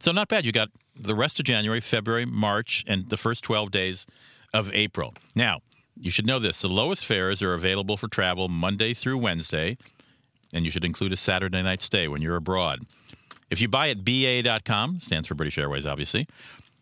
So 0.00 0.12
not 0.12 0.28
bad. 0.28 0.44
You 0.44 0.52
got 0.52 0.70
the 0.98 1.14
rest 1.14 1.38
of 1.38 1.44
January, 1.44 1.80
February, 1.80 2.26
March 2.26 2.84
and 2.86 3.08
the 3.08 3.16
first 3.16 3.44
12 3.44 3.70
days 3.70 4.06
of 4.52 4.72
April. 4.72 5.14
Now, 5.34 5.60
you 6.00 6.10
should 6.10 6.26
know 6.26 6.38
this 6.38 6.62
the 6.62 6.68
lowest 6.68 7.04
fares 7.04 7.42
are 7.42 7.54
available 7.54 7.96
for 7.96 8.08
travel 8.08 8.48
Monday 8.48 8.94
through 8.94 9.18
Wednesday, 9.18 9.76
and 10.52 10.64
you 10.64 10.70
should 10.70 10.84
include 10.84 11.12
a 11.12 11.16
Saturday 11.16 11.62
night 11.62 11.82
stay 11.82 12.08
when 12.08 12.22
you're 12.22 12.36
abroad. 12.36 12.86
If 13.50 13.60
you 13.60 13.68
buy 13.68 13.88
at 13.88 14.04
BA.com, 14.04 15.00
stands 15.00 15.26
for 15.26 15.34
British 15.34 15.58
Airways, 15.58 15.86
obviously, 15.86 16.26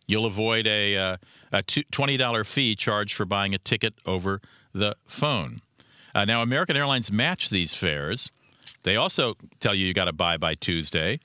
you'll 0.07 0.27
avoid 0.27 0.67
a, 0.67 0.97
uh, 0.97 1.17
a 1.53 1.63
$20 1.63 2.47
fee 2.47 2.75
charged 2.75 3.15
for 3.15 3.25
buying 3.25 3.55
a 3.55 3.59
ticket 3.59 3.95
over 4.05 4.41
the 4.73 4.97
phone. 5.07 5.59
Uh, 6.15 6.25
now, 6.25 6.43
American 6.43 6.77
Airlines 6.77 7.13
match 7.13 7.51
these 7.51 7.75
fares. 7.75 8.33
They 8.83 8.97
also 8.97 9.37
tell 9.61 9.75
you 9.75 9.87
you 9.87 9.95
got 9.95 10.07
to 10.07 10.13
buy 10.13 10.37
by 10.37 10.55
Tuesday, 10.55 11.21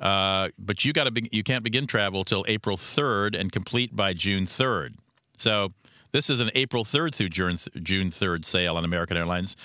uh, 0.00 0.48
but 0.58 0.84
you 0.84 0.92
got 0.92 1.04
to 1.04 1.10
be- 1.10 1.28
you 1.32 1.42
can't 1.42 1.64
begin 1.64 1.86
travel 1.86 2.24
till 2.24 2.44
April 2.48 2.76
3rd 2.76 3.38
and 3.38 3.52
complete 3.52 3.94
by 3.94 4.12
June 4.12 4.46
3rd. 4.46 4.94
So 5.34 5.72
this 6.12 6.30
is 6.30 6.40
an 6.40 6.50
April 6.54 6.84
3rd 6.84 7.14
through 7.14 7.28
June 7.28 8.10
3rd 8.10 8.44
sale 8.44 8.76
on 8.76 8.84
American 8.84 9.16
Airlines 9.16 9.56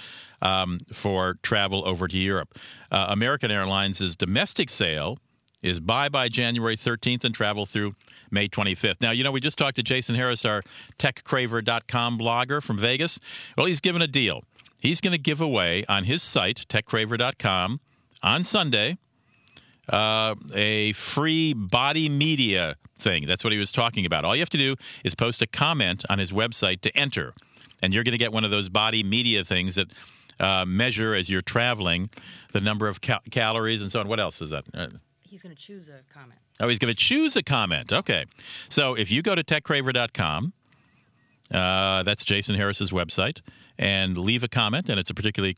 um, 0.42 0.80
for 0.92 1.38
travel 1.42 1.88
over 1.88 2.08
to 2.08 2.18
Europe. 2.18 2.58
Uh, 2.92 3.08
American 3.10 3.52
Airlines' 3.52 4.16
domestic 4.16 4.70
sale 4.70 5.18
is 5.64 5.80
buy 5.80 6.10
by 6.10 6.28
January 6.28 6.76
13th 6.76 7.24
and 7.24 7.34
travel 7.34 7.66
through 7.66 7.94
May 8.30 8.50
25th. 8.50 9.02
Now, 9.02 9.12
you 9.12 9.24
know, 9.24 9.32
we 9.32 9.40
just 9.40 9.58
talked 9.58 9.78
to 9.78 9.84
Jason 9.84 10.16
Harris, 10.16 10.44
our 10.44 10.62
techcraver.com 11.00 12.20
blogger 12.20 12.62
from 12.62 12.78
Vegas. 12.78 13.20
Well, 13.58 13.66
he's 13.66 13.80
given 13.80 14.02
a 14.02 14.08
deal. 14.08 14.44
He's 14.80 15.00
going 15.00 15.14
to 15.14 15.18
give 15.18 15.40
away 15.40 15.86
on 15.88 16.04
his 16.04 16.22
site, 16.22 16.66
techcraver.com, 16.68 17.80
on 18.22 18.44
Sunday, 18.44 18.98
uh, 19.90 20.36
a 20.56 20.94
free 20.94 21.54
body 21.54 22.10
media 22.10 22.76
thing. 22.98 23.28
That's 23.28 23.44
what 23.44 23.54
he 23.54 23.60
was 23.60 23.72
talking 23.72 24.06
about. 24.06 24.24
All 24.26 24.36
you 24.36 24.42
have 24.42 24.50
to 24.52 24.58
do 24.58 24.76
is 25.04 25.16
post 25.16 25.42
a 25.42 25.48
comment 25.48 26.04
on 26.10 26.20
his 26.20 26.32
website 26.32 26.82
to 26.82 26.98
enter, 26.98 27.34
and 27.82 27.94
you're 27.94 28.04
going 28.04 28.14
to 28.14 28.18
get 28.18 28.32
one 28.32 28.44
of 28.46 28.52
those 28.52 28.70
body 28.70 29.04
media 29.04 29.44
things 29.44 29.76
that 29.76 29.92
uh, 30.40 30.66
measure 30.66 31.14
as 31.14 31.30
you're 31.30 31.42
traveling 31.42 32.10
the 32.54 32.62
number 32.62 32.88
of 32.88 33.02
cal- 33.02 33.22
calories 33.32 33.82
and 33.82 33.92
so 33.92 34.00
on. 34.00 34.08
What 34.08 34.20
else 34.20 34.42
is 34.42 34.50
that? 34.52 34.66
Uh, 34.74 34.88
He's 35.22 35.42
going 35.42 35.56
to 35.56 35.60
choose 35.60 35.90
a 35.90 36.02
comment. 36.14 36.40
Oh, 36.60 36.68
he's 36.68 36.78
going 36.78 36.94
to 36.94 37.00
choose 37.00 37.36
a 37.36 37.42
comment. 37.42 37.92
Okay. 37.92 38.26
So 38.70 38.94
if 38.94 39.12
you 39.12 39.24
go 39.24 39.34
to 39.34 39.44
techcraver.com, 39.44 40.54
uh, 41.52 42.04
that's 42.04 42.24
Jason 42.24 42.56
Harris's 42.56 42.92
website, 42.92 43.42
and 43.80 44.16
leave 44.16 44.44
a 44.44 44.48
comment, 44.48 44.90
and 44.90 45.00
it's 45.00 45.10
a 45.10 45.16
particularly 45.16 45.56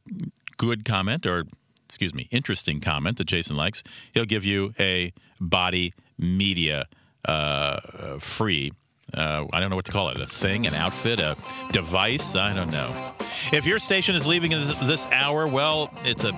good 0.55 0.85
comment 0.85 1.25
or, 1.25 1.43
excuse 1.85 2.13
me, 2.13 2.27
interesting 2.31 2.81
comment 2.81 3.17
that 3.17 3.25
Jason 3.25 3.55
likes, 3.55 3.83
he'll 4.13 4.25
give 4.25 4.43
you 4.45 4.73
a 4.79 5.13
body 5.39 5.93
media 6.17 6.85
uh, 7.25 8.19
free. 8.19 8.71
Uh, 9.13 9.45
I 9.53 9.59
don't 9.59 9.69
know 9.69 9.75
what 9.75 9.85
to 9.85 9.91
call 9.91 10.09
it 10.09 10.19
a 10.19 10.25
thing, 10.25 10.65
an 10.67 10.73
outfit, 10.73 11.19
a 11.19 11.37
device. 11.71 12.35
I 12.35 12.53
don't 12.53 12.71
know. 12.71 13.13
If 13.53 13.65
your 13.65 13.79
station 13.79 14.15
is 14.15 14.25
leaving 14.25 14.51
this, 14.51 15.07
hour, 15.11 15.47
well, 15.47 15.91
it's 16.03 16.23
a 16.23 16.31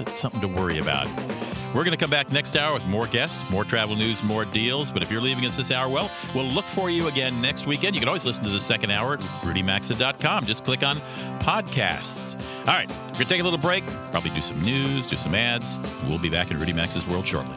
it's 0.00 0.18
something 0.18 0.40
to 0.40 0.48
worry 0.48 0.78
about. 0.78 1.06
We're 1.74 1.84
going 1.84 1.96
to 1.96 2.02
come 2.02 2.10
back 2.10 2.30
next 2.30 2.54
hour 2.54 2.74
with 2.74 2.86
more 2.86 3.06
guests, 3.06 3.48
more 3.48 3.64
travel 3.64 3.96
news, 3.96 4.22
more 4.22 4.44
deals. 4.44 4.92
But 4.92 5.02
if 5.02 5.10
you're 5.10 5.22
leaving 5.22 5.46
us 5.46 5.56
this 5.56 5.70
hour, 5.70 5.88
well, 5.88 6.10
we'll 6.34 6.44
look 6.44 6.66
for 6.66 6.90
you 6.90 7.08
again 7.08 7.40
next 7.40 7.66
weekend. 7.66 7.94
You 7.94 8.00
can 8.00 8.08
always 8.08 8.26
listen 8.26 8.44
to 8.44 8.50
the 8.50 8.60
second 8.60 8.90
hour 8.90 9.14
at 9.14 9.20
rudymaxa.com. 9.20 10.44
Just 10.44 10.64
click 10.64 10.82
on 10.82 10.98
podcasts. 11.38 12.38
All 12.60 12.74
right, 12.74 12.90
we're 12.90 12.96
going 13.12 13.14
to 13.14 13.24
take 13.24 13.40
a 13.40 13.44
little 13.44 13.58
break, 13.58 13.86
probably 14.10 14.30
do 14.30 14.42
some 14.42 14.60
news, 14.60 15.06
do 15.06 15.16
some 15.16 15.34
ads. 15.34 15.80
We'll 16.06 16.18
be 16.18 16.28
back 16.28 16.50
in 16.50 16.58
Rudy 16.58 16.74
Maxa's 16.74 17.06
world 17.06 17.26
shortly. 17.26 17.56